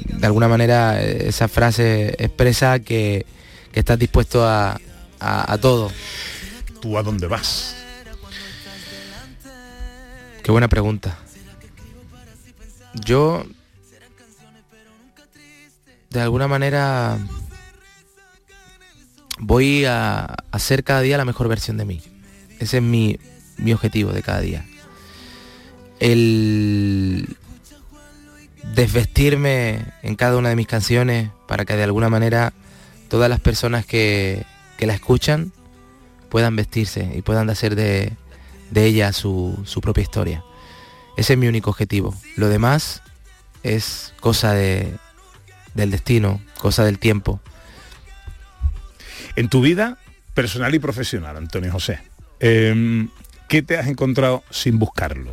de 0.06 0.26
alguna 0.26 0.48
manera 0.48 1.02
esa 1.02 1.48
frase 1.48 2.14
expresa 2.18 2.78
que, 2.80 3.26
que 3.72 3.80
estás 3.80 3.98
dispuesto 3.98 4.46
a, 4.46 4.80
a- 5.20 5.52
a 5.52 5.58
todo. 5.58 5.92
¿Tú 6.80 6.96
a 6.96 7.02
dónde 7.02 7.26
vas? 7.26 7.76
Qué 10.42 10.50
buena 10.50 10.68
pregunta. 10.68 11.18
Yo, 12.94 13.44
de 16.12 16.20
alguna 16.20 16.46
manera, 16.46 17.18
voy 19.38 19.84
a 19.86 20.36
hacer 20.50 20.84
cada 20.84 21.00
día 21.00 21.16
la 21.16 21.24
mejor 21.24 21.48
versión 21.48 21.76
de 21.78 21.84
mí. 21.84 22.02
Ese 22.58 22.78
es 22.78 22.82
mi, 22.82 23.18
mi 23.56 23.72
objetivo 23.72 24.12
de 24.12 24.22
cada 24.22 24.40
día. 24.40 24.64
El 26.00 27.36
desvestirme 28.74 29.86
en 30.02 30.14
cada 30.16 30.36
una 30.36 30.50
de 30.50 30.56
mis 30.56 30.66
canciones 30.66 31.30
para 31.48 31.64
que 31.64 31.76
de 31.76 31.82
alguna 31.82 32.08
manera 32.08 32.52
todas 33.08 33.28
las 33.28 33.40
personas 33.40 33.84
que, 33.86 34.44
que 34.76 34.86
la 34.86 34.94
escuchan 34.94 35.52
puedan 36.28 36.56
vestirse 36.56 37.12
y 37.14 37.22
puedan 37.22 37.50
hacer 37.50 37.74
de, 37.74 38.12
de 38.70 38.84
ella 38.84 39.12
su, 39.12 39.60
su 39.64 39.80
propia 39.80 40.02
historia. 40.02 40.44
Ese 41.16 41.34
es 41.34 41.38
mi 41.38 41.48
único 41.48 41.70
objetivo. 41.70 42.14
Lo 42.36 42.48
demás 42.48 43.02
es 43.62 44.14
cosa 44.20 44.54
de, 44.54 44.96
del 45.74 45.90
destino, 45.90 46.40
cosa 46.58 46.84
del 46.84 46.98
tiempo. 46.98 47.40
En 49.36 49.48
tu 49.48 49.60
vida 49.60 49.98
personal 50.34 50.74
y 50.74 50.78
profesional, 50.78 51.36
Antonio 51.36 51.72
José, 51.72 52.00
eh, 52.40 53.06
¿qué 53.48 53.62
te 53.62 53.78
has 53.78 53.86
encontrado 53.86 54.42
sin 54.50 54.78
buscarlo? 54.78 55.30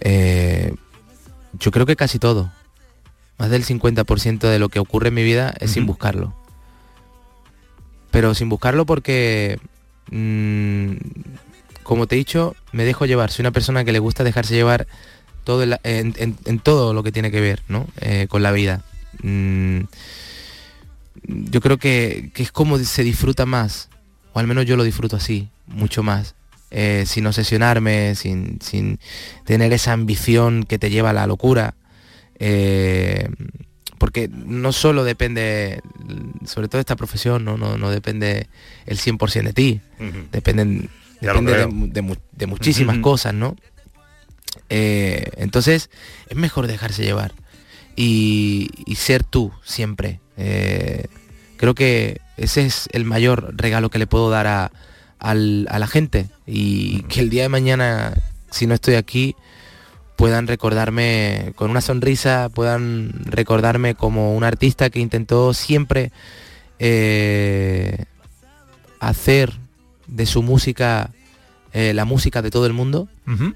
Eh, 0.00 0.74
yo 1.58 1.70
creo 1.70 1.86
que 1.86 1.96
casi 1.96 2.18
todo. 2.18 2.52
Más 3.38 3.50
del 3.50 3.64
50% 3.64 4.48
de 4.48 4.58
lo 4.58 4.68
que 4.68 4.80
ocurre 4.80 5.08
en 5.08 5.14
mi 5.14 5.22
vida 5.22 5.54
es 5.60 5.72
sin 5.72 5.86
buscarlo. 5.86 6.34
Pero 8.10 8.34
sin 8.34 8.48
buscarlo 8.48 8.84
porque, 8.84 9.60
mm, 10.10 10.92
como 11.84 12.06
te 12.06 12.16
he 12.16 12.18
dicho, 12.18 12.56
me 12.72 12.84
dejo 12.84 13.06
llevar. 13.06 13.30
Soy 13.30 13.44
una 13.44 13.52
persona 13.52 13.84
que 13.84 13.92
le 13.92 14.00
gusta 14.00 14.24
dejarse 14.24 14.54
llevar 14.54 14.86
todo 15.48 15.62
en, 15.62 15.70
la- 15.70 15.80
en- 15.82 16.14
en- 16.18 16.36
en 16.44 16.58
todo 16.58 16.92
lo 16.92 17.02
que 17.02 17.10
tiene 17.10 17.30
que 17.30 17.40
ver 17.40 17.62
¿no? 17.68 17.86
Eh, 18.02 18.26
con 18.28 18.42
la 18.42 18.52
vida. 18.52 18.84
Mm, 19.22 19.80
yo 21.26 21.60
creo 21.62 21.78
que, 21.78 22.30
que 22.34 22.42
es 22.42 22.52
como 22.52 22.78
se 22.78 23.02
disfruta 23.02 23.46
más, 23.46 23.88
o 24.34 24.38
al 24.40 24.46
menos 24.46 24.66
yo 24.66 24.76
lo 24.76 24.84
disfruto 24.84 25.16
así, 25.16 25.48
mucho 25.66 26.02
más. 26.02 26.34
eh, 26.70 27.04
sin 27.06 27.26
obsesionarme, 27.26 28.14
sin, 28.14 28.58
sin 28.60 28.98
tener 29.46 29.72
esa 29.72 29.94
ambición 29.94 30.64
que 30.64 30.78
te 30.78 30.90
lleva 30.90 31.10
a 31.10 31.12
la 31.14 31.26
locura. 31.26 31.74
eh, 32.38 33.26
porque 33.96 34.28
no 34.28 34.70
solo 34.72 35.02
depende, 35.02 35.80
sobre 36.44 36.68
todo 36.68 36.78
esta 36.78 36.94
profesión, 36.94 37.42
no, 37.44 37.56
no, 37.56 37.78
no 37.78 37.90
depende 37.90 38.48
el 38.86 38.98
100% 38.98 39.44
de 39.44 39.52
ti, 39.54 39.80
dependen, 40.30 40.90
depende 41.20 41.52
de, 41.56 42.02
muchísimas 42.46 42.98
cosas, 43.02 43.32
¿no? 43.34 43.56
Eh, 44.68 45.30
entonces 45.36 45.90
es 46.28 46.36
mejor 46.36 46.66
dejarse 46.66 47.02
llevar 47.02 47.32
y, 47.96 48.70
y 48.86 48.94
ser 48.96 49.24
tú 49.24 49.52
siempre. 49.64 50.20
Eh, 50.36 51.06
creo 51.56 51.74
que 51.74 52.20
ese 52.36 52.66
es 52.66 52.88
el 52.92 53.04
mayor 53.04 53.54
regalo 53.56 53.90
que 53.90 53.98
le 53.98 54.06
puedo 54.06 54.30
dar 54.30 54.46
a 54.46 54.70
la 55.20 55.86
gente 55.86 56.26
y 56.46 57.02
que 57.04 57.20
el 57.20 57.30
día 57.30 57.42
de 57.42 57.48
mañana, 57.48 58.14
si 58.50 58.66
no 58.66 58.74
estoy 58.74 58.94
aquí, 58.94 59.34
puedan 60.18 60.48
recordarme 60.48 61.52
con 61.54 61.70
una 61.70 61.80
sonrisa, 61.80 62.48
puedan 62.52 63.12
recordarme 63.24 63.94
como 63.94 64.34
un 64.34 64.42
artista 64.42 64.90
que 64.90 64.98
intentó 64.98 65.54
siempre 65.54 66.10
eh, 66.80 68.04
hacer 68.98 69.52
de 70.08 70.26
su 70.26 70.42
música 70.42 71.10
eh, 71.72 71.92
la 71.94 72.04
música 72.04 72.42
de 72.42 72.50
todo 72.50 72.66
el 72.66 72.72
mundo 72.72 73.08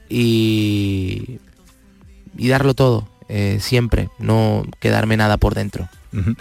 y, 0.08 1.38
y 2.36 2.48
darlo 2.48 2.74
todo, 2.74 3.08
eh, 3.28 3.58
siempre, 3.60 4.08
no 4.18 4.64
quedarme 4.80 5.16
nada 5.16 5.36
por 5.36 5.54
dentro, 5.54 5.88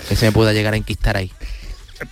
que 0.10 0.16
se 0.16 0.26
me 0.26 0.32
pueda 0.32 0.54
llegar 0.54 0.74
a 0.74 0.78
enquistar 0.78 1.18
ahí. 1.18 1.32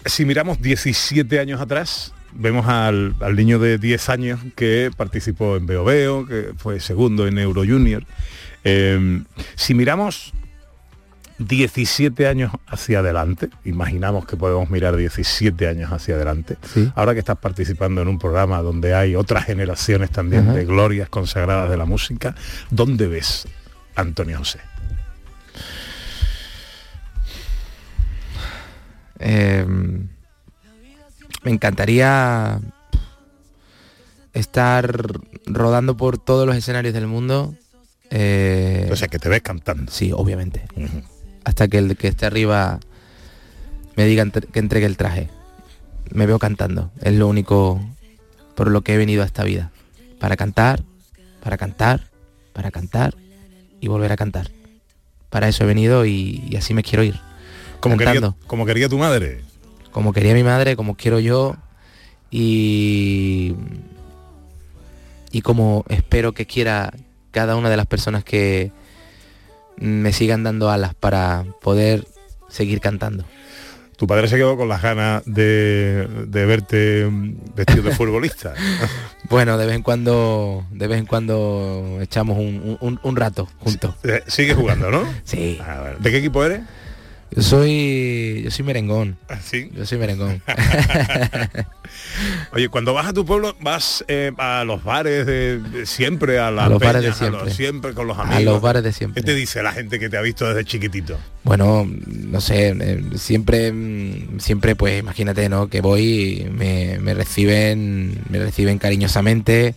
Si 0.05 0.23
miramos 0.25 0.61
17 0.61 1.39
años 1.39 1.59
atrás, 1.59 2.13
vemos 2.31 2.67
al, 2.67 3.15
al 3.19 3.35
niño 3.35 3.59
de 3.59 3.77
10 3.77 4.09
años 4.09 4.39
que 4.55 4.91
participó 4.95 5.57
en 5.57 5.65
Veo 5.65 5.83
Veo, 5.83 6.25
que 6.25 6.51
fue 6.57 6.79
segundo 6.79 7.27
en 7.27 7.37
Euro 7.39 7.63
Junior. 7.65 8.05
Eh, 8.63 9.23
si 9.55 9.73
miramos 9.73 10.33
17 11.39 12.27
años 12.27 12.51
hacia 12.67 12.99
adelante, 12.99 13.49
imaginamos 13.65 14.25
que 14.25 14.35
podemos 14.37 14.69
mirar 14.69 14.95
17 14.97 15.67
años 15.67 15.91
hacia 15.91 16.15
adelante, 16.15 16.57
Sí. 16.73 16.91
ahora 16.95 17.13
que 17.13 17.19
estás 17.19 17.37
participando 17.37 18.01
en 18.01 18.07
un 18.09 18.19
programa 18.19 18.61
donde 18.61 18.93
hay 18.93 19.15
otras 19.15 19.45
generaciones 19.45 20.11
también 20.11 20.43
Ajá. 20.43 20.53
de 20.53 20.65
glorias 20.65 21.09
consagradas 21.09 21.69
de 21.69 21.77
la 21.77 21.85
música, 21.85 22.35
¿dónde 22.69 23.07
ves 23.07 23.47
a 23.95 24.01
Antonio 24.01 24.37
José? 24.37 24.59
Eh, 29.19 29.65
me 31.43 31.51
encantaría 31.51 32.59
estar 34.33 35.03
rodando 35.45 35.97
por 35.97 36.17
todos 36.17 36.45
los 36.47 36.55
escenarios 36.55 36.93
del 36.93 37.07
mundo. 37.07 37.55
eh, 38.11 38.89
O 38.91 38.95
sea, 38.95 39.07
que 39.07 39.19
te 39.19 39.29
ves 39.29 39.41
cantando. 39.41 39.91
Sí, 39.91 40.11
obviamente. 40.13 40.65
Hasta 41.43 41.67
que 41.67 41.77
el 41.77 41.97
que 41.97 42.07
esté 42.07 42.25
arriba 42.25 42.79
me 43.95 44.05
diga 44.05 44.25
que 44.29 44.59
entregue 44.59 44.85
el 44.85 44.97
traje. 44.97 45.29
Me 46.11 46.25
veo 46.25 46.39
cantando. 46.39 46.91
Es 47.01 47.13
lo 47.13 47.27
único 47.27 47.81
por 48.55 48.69
lo 48.71 48.81
que 48.81 48.93
he 48.93 48.97
venido 48.97 49.23
a 49.23 49.25
esta 49.25 49.43
vida. 49.43 49.71
Para 50.19 50.35
cantar, 50.35 50.83
para 51.41 51.57
cantar, 51.57 52.09
para 52.53 52.71
cantar 52.71 53.15
y 53.79 53.87
volver 53.87 54.11
a 54.11 54.17
cantar. 54.17 54.51
Para 55.29 55.47
eso 55.47 55.63
he 55.63 55.67
venido 55.67 56.05
y, 56.05 56.43
y 56.49 56.55
así 56.55 56.73
me 56.73 56.83
quiero 56.83 57.03
ir. 57.03 57.19
Como 57.79 57.97
quería, 57.97 58.35
como 58.47 58.65
quería 58.65 58.89
tu 58.89 58.97
madre. 58.97 59.41
Como 59.91 60.13
quería 60.13 60.33
mi 60.33 60.43
madre, 60.43 60.75
como 60.75 60.95
quiero 60.95 61.19
yo 61.19 61.55
y 62.31 63.55
y 65.31 65.41
como 65.41 65.85
espero 65.89 66.33
que 66.33 66.45
quiera 66.45 66.93
cada 67.31 67.55
una 67.55 67.69
de 67.69 67.77
las 67.77 67.85
personas 67.85 68.23
que 68.23 68.71
me 69.79 70.13
sigan 70.13 70.43
dando 70.43 70.69
alas 70.69 70.93
para 70.95 71.45
poder 71.61 72.05
seguir 72.49 72.79
cantando. 72.81 73.23
Tu 73.97 74.07
padre 74.07 74.29
se 74.29 74.37
quedó 74.37 74.55
con 74.55 74.69
las 74.69 74.81
ganas 74.81 75.23
de, 75.25 76.07
de 76.27 76.45
verte 76.45 77.05
mm, 77.05 77.33
vestido 77.55 77.83
de 77.83 77.91
futbolista. 77.95 78.53
Bueno, 79.29 79.59
de 79.59 79.67
vez 79.67 79.75
en 79.75 79.83
cuando, 79.83 80.65
de 80.71 80.87
vez 80.87 80.97
en 80.97 81.05
cuando 81.05 81.99
echamos 82.01 82.39
un, 82.39 82.77
un- 82.81 82.99
un 83.03 83.15
rato 83.15 83.47
juntos. 83.59 83.93
Eh, 84.03 84.23
Sigue 84.25 84.55
jugando, 84.55 84.89
¿no? 84.89 85.03
Sí. 85.23 85.59
A 85.63 85.81
ver, 85.81 85.99
¿De 85.99 86.09
qué 86.09 86.17
equipo 86.17 86.43
eres? 86.43 86.61
Yo 87.31 87.43
soy, 87.43 88.41
yo 88.43 88.51
soy 88.51 88.65
merengón. 88.65 89.17
¿Sí? 89.43 89.69
Yo 89.75 89.85
soy 89.85 89.97
merengón. 89.99 90.41
Oye, 92.53 92.69
cuando 92.69 92.93
vas 92.93 93.07
a 93.07 93.13
tu 93.13 93.25
pueblo, 93.25 93.55
vas 93.61 94.03
eh, 94.07 94.31
a 94.37 94.63
los 94.63 94.83
bares 94.83 95.25
de, 95.25 95.59
de 95.59 95.85
siempre, 95.85 96.39
a 96.39 96.51
las 96.51 96.65
A 96.65 96.69
los 96.69 96.79
bares 96.79 97.01
de 97.01 97.07
a 97.07 97.11
los- 97.11 97.17
siempre. 97.19 97.51
siempre 97.53 97.93
con 97.93 98.07
los 98.07 98.17
A 98.17 98.23
amigos. 98.23 98.43
los 98.45 98.61
bares 98.61 98.83
de 98.83 98.91
siempre. 98.93 99.21
¿Qué 99.21 99.25
te 99.25 99.35
dice 99.35 99.61
la 99.63 99.71
gente 99.71 99.99
que 99.99 100.09
te 100.09 100.17
ha 100.17 100.21
visto 100.21 100.47
desde 100.47 100.65
chiquitito? 100.65 101.17
Bueno, 101.43 101.87
no 102.07 102.41
sé, 102.41 102.69
eh, 102.79 103.03
siempre, 103.15 103.73
siempre 104.39 104.75
pues 104.75 104.99
imagínate, 104.99 105.49
¿no? 105.49 105.67
Que 105.67 105.81
voy, 105.81 106.43
y 106.45 106.49
me, 106.49 106.97
me 106.99 107.13
reciben, 107.13 108.21
me 108.29 108.39
reciben 108.39 108.77
cariñosamente, 108.79 109.75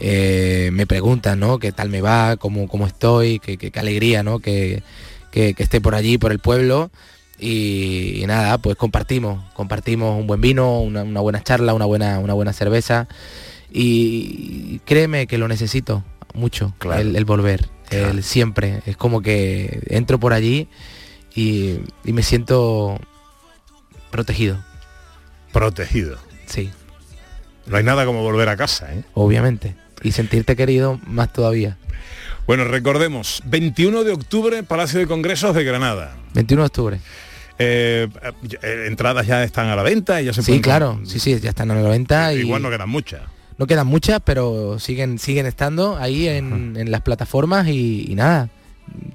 eh, 0.00 0.70
me 0.72 0.86
preguntan, 0.86 1.38
¿no? 1.40 1.58
¿Qué 1.58 1.72
tal 1.72 1.88
me 1.90 2.00
va? 2.00 2.36
¿Cómo, 2.36 2.66
cómo 2.68 2.86
estoy? 2.86 3.38
¿Qué, 3.40 3.56
qué- 3.58 3.70
qué 3.70 3.78
alegría, 3.80 4.22
¿no? 4.22 4.38
Que, 4.40 4.82
que- 5.34 5.52
que 5.54 5.62
esté 5.64 5.80
por 5.80 5.94
allí, 5.96 6.16
por 6.16 6.30
el 6.32 6.38
pueblo. 6.38 6.90
Y, 7.38 8.22
y 8.22 8.26
nada, 8.26 8.56
pues 8.58 8.76
compartimos, 8.76 9.42
compartimos 9.54 10.16
un 10.18 10.28
buen 10.28 10.40
vino, 10.40 10.78
una, 10.80 11.02
una 11.02 11.20
buena 11.20 11.42
charla, 11.42 11.74
una 11.74 11.84
buena, 11.84 12.20
una 12.20 12.32
buena 12.32 12.52
cerveza. 12.52 13.08
Y 13.72 14.78
créeme 14.84 15.26
que 15.26 15.36
lo 15.36 15.48
necesito 15.48 16.04
mucho, 16.32 16.72
Claro. 16.78 17.00
el, 17.00 17.16
el 17.16 17.24
volver, 17.24 17.68
el 17.90 18.22
siempre. 18.22 18.82
Es 18.86 18.96
como 18.96 19.20
que 19.20 19.80
entro 19.88 20.20
por 20.20 20.32
allí 20.32 20.68
y, 21.34 21.80
y 22.04 22.12
me 22.12 22.22
siento 22.22 22.98
protegido. 24.12 24.62
Protegido. 25.52 26.18
Sí, 26.46 26.70
No 27.66 27.76
hay 27.76 27.82
nada 27.84 28.04
como 28.06 28.22
volver 28.22 28.48
a 28.48 28.56
casa, 28.56 28.92
¿eh? 28.94 29.02
obviamente. 29.14 29.74
Y 30.02 30.12
sentirte 30.12 30.54
querido 30.54 31.00
más 31.06 31.32
todavía. 31.32 31.78
Bueno, 32.46 32.64
recordemos, 32.64 33.42
21 33.46 34.04
de 34.04 34.12
octubre, 34.12 34.62
Palacio 34.62 34.98
de 35.00 35.06
Congresos 35.06 35.54
de 35.54 35.64
Granada. 35.64 36.14
21 36.34 36.62
de 36.62 36.66
octubre. 36.66 37.00
Eh, 37.58 38.08
eh, 38.62 38.84
entradas 38.88 39.26
ya 39.26 39.42
están 39.44 39.68
a 39.68 39.76
la 39.76 39.82
venta 39.82 40.20
y 40.20 40.26
ya 40.26 40.32
se 40.32 40.42
Sí, 40.42 40.46
pueden 40.52 40.62
claro. 40.62 41.00
Sí, 41.04 41.18
sí, 41.20 41.38
ya 41.40 41.50
están 41.50 41.70
a 41.70 41.74
la 41.76 41.88
venta 41.88 42.34
y 42.34 42.40
Igual 42.40 42.62
no 42.62 42.70
quedan 42.70 42.88
muchas. 42.88 43.22
no 43.58 43.66
quedan 43.66 43.86
muchas, 43.86 44.20
pero 44.24 44.78
siguen 44.80 45.18
siguen 45.18 45.46
estando 45.46 45.96
ahí 45.96 46.26
en, 46.28 46.76
en 46.76 46.90
las 46.90 47.00
plataformas 47.02 47.68
y, 47.68 48.06
y 48.10 48.14
nada. 48.16 48.48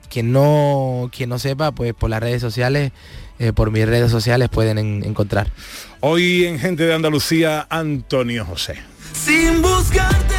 Quien 0.09 0.32
no 0.32 1.11
quien 1.15 1.30
no 1.30 1.38
sepa, 1.38 1.71
pues 1.73 1.93
por 1.93 2.09
las 2.09 2.21
redes 2.21 2.41
sociales, 2.41 2.91
eh, 3.38 3.53
por 3.53 3.69
mis 3.71 3.86
redes 3.86 4.09
sociales 4.09 4.49
pueden 4.49 4.77
en- 4.80 5.03
encontrar. 5.05 5.51
Hoy 5.99 6.45
en 6.45 6.57
Gente 6.59 6.86
de 6.86 6.93
Andalucía, 6.95 7.67
Antonio 7.69 8.45
José. 8.45 8.75
Sin 9.13 9.61
buscarte 9.61 10.36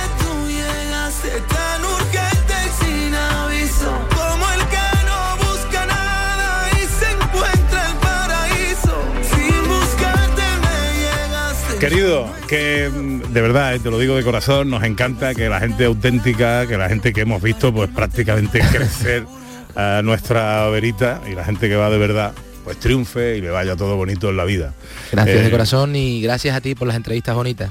Querido, 11.81 12.31
que 12.47 12.91
mm, 12.91 13.33
de 13.33 13.41
verdad, 13.41 13.75
eh, 13.75 13.79
te 13.79 13.91
lo 13.91 13.99
digo 13.99 14.15
de 14.15 14.23
corazón, 14.23 14.69
nos 14.69 14.85
encanta 14.85 15.35
que 15.35 15.49
la 15.49 15.61
gente 15.61 15.87
auténtica, 15.87 16.67
que 16.67 16.77
la 16.77 16.91
gente 16.91 17.15
que 17.15 17.23
hemos 17.23 17.43
visto 17.43 17.73
pues 17.73 17.89
prácticamente 17.89 18.61
crecer 18.71 19.25
a 19.75 20.03
nuestra 20.05 20.69
verita 20.69 21.23
y 21.27 21.35
la 21.35 21.43
gente 21.43 21.71
que 21.71 21.77
va 21.77 21.89
de 21.89 21.97
verdad, 21.97 22.35
pues 22.65 22.79
triunfe 22.79 23.39
y 23.39 23.41
le 23.41 23.49
vaya 23.49 23.77
todo 23.77 23.97
bonito 23.97 24.29
en 24.29 24.37
la 24.37 24.45
vida. 24.45 24.75
Gracias 25.11 25.39
Eh, 25.39 25.43
de 25.43 25.51
corazón 25.51 25.97
y 25.97 26.21
gracias 26.21 26.55
a 26.55 26.61
ti 26.61 26.75
por 26.75 26.87
las 26.87 26.99
entrevistas 26.99 27.35
bonitas. 27.35 27.71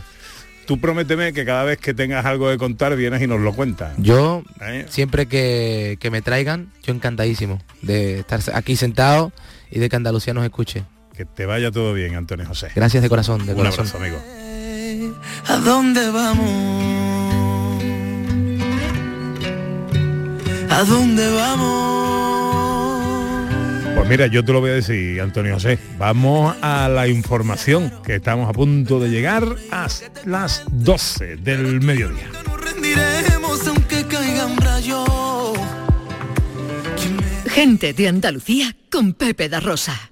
Tú 0.66 0.80
prométeme 0.80 1.32
que 1.32 1.46
cada 1.46 1.64
vez 1.64 1.78
que 1.78 1.94
tengas 1.94 2.26
algo 2.26 2.50
de 2.50 2.58
contar 2.58 2.96
vienes 2.96 3.22
y 3.22 3.28
nos 3.28 3.40
lo 3.42 3.54
cuentas. 3.54 3.94
Yo, 3.98 4.42
¿Eh? 4.62 4.88
siempre 4.90 5.28
que, 5.28 5.98
que 6.00 6.10
me 6.10 6.24
traigan, 6.24 6.72
yo 6.84 6.94
encantadísimo 6.96 7.62
de 7.84 8.20
estar 8.22 8.40
aquí 8.56 8.76
sentado 8.76 9.32
y 9.70 9.78
de 9.78 9.88
que 9.88 9.96
Andalucía 9.96 10.34
nos 10.34 10.46
escuche. 10.46 10.84
Que 11.20 11.26
te 11.26 11.46
vaya 11.46 11.70
todo 11.70 11.94
bien, 11.94 12.16
Antonio 12.16 12.46
José. 12.46 12.70
Gracias 12.74 13.04
de 13.04 13.10
corazón, 13.10 13.46
de 13.46 13.52
Un 13.52 13.58
corazón. 13.58 13.88
abrazo, 13.88 13.98
amigo. 13.98 14.24
¿A 15.50 15.58
dónde 15.58 16.10
vamos? 16.12 16.50
¿A 20.70 20.84
dónde 20.86 21.30
vamos? 21.30 23.04
Pues 23.98 24.08
mira, 24.08 24.28
yo 24.28 24.46
te 24.46 24.54
lo 24.54 24.62
voy 24.62 24.70
a 24.70 24.76
decir, 24.76 25.20
Antonio 25.20 25.56
José. 25.56 25.78
Vamos 25.98 26.56
a 26.62 26.88
la 26.88 27.10
información, 27.10 27.92
que 28.02 28.16
estamos 28.16 28.48
a 28.50 28.54
punto 28.54 29.02
de 29.02 29.10
llegar 29.10 29.44
a 29.72 29.90
las 30.24 30.64
12 30.72 31.36
del 31.36 31.82
mediodía. 31.82 32.30
Gente 37.48 37.92
de 37.92 38.08
Andalucía 38.08 38.74
con 38.90 39.12
Pepe 39.12 39.50
da 39.50 39.60
Rosa. 39.60 40.12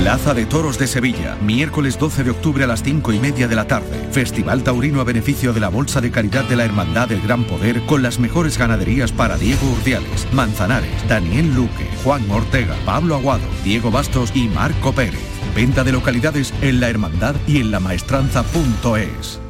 Plaza 0.00 0.32
de 0.32 0.46
Toros 0.46 0.78
de 0.78 0.86
Sevilla, 0.86 1.36
miércoles 1.42 1.98
12 1.98 2.24
de 2.24 2.30
octubre 2.30 2.64
a 2.64 2.66
las 2.66 2.82
5 2.82 3.12
y 3.12 3.18
media 3.18 3.48
de 3.48 3.54
la 3.54 3.66
tarde. 3.66 4.08
Festival 4.10 4.62
Taurino 4.62 5.02
a 5.02 5.04
beneficio 5.04 5.52
de 5.52 5.60
la 5.60 5.68
Bolsa 5.68 6.00
de 6.00 6.10
Caridad 6.10 6.44
de 6.44 6.56
la 6.56 6.64
Hermandad 6.64 7.08
del 7.08 7.20
Gran 7.20 7.44
Poder 7.44 7.84
con 7.84 8.02
las 8.02 8.18
mejores 8.18 8.56
ganaderías 8.56 9.12
para 9.12 9.36
Diego 9.36 9.68
Urdiales, 9.68 10.26
Manzanares, 10.32 11.06
Daniel 11.06 11.54
Luque, 11.54 11.86
Juan 12.02 12.28
Ortega, 12.30 12.74
Pablo 12.86 13.14
Aguado, 13.14 13.46
Diego 13.62 13.90
Bastos 13.90 14.32
y 14.34 14.48
Marco 14.48 14.94
Pérez. 14.94 15.20
Venta 15.54 15.84
de 15.84 15.92
localidades 15.92 16.54
en 16.62 16.80
la 16.80 16.88
hermandad 16.88 17.36
y 17.46 17.60
en 17.60 17.70
la 17.70 17.78
maestranza.es. 17.78 19.49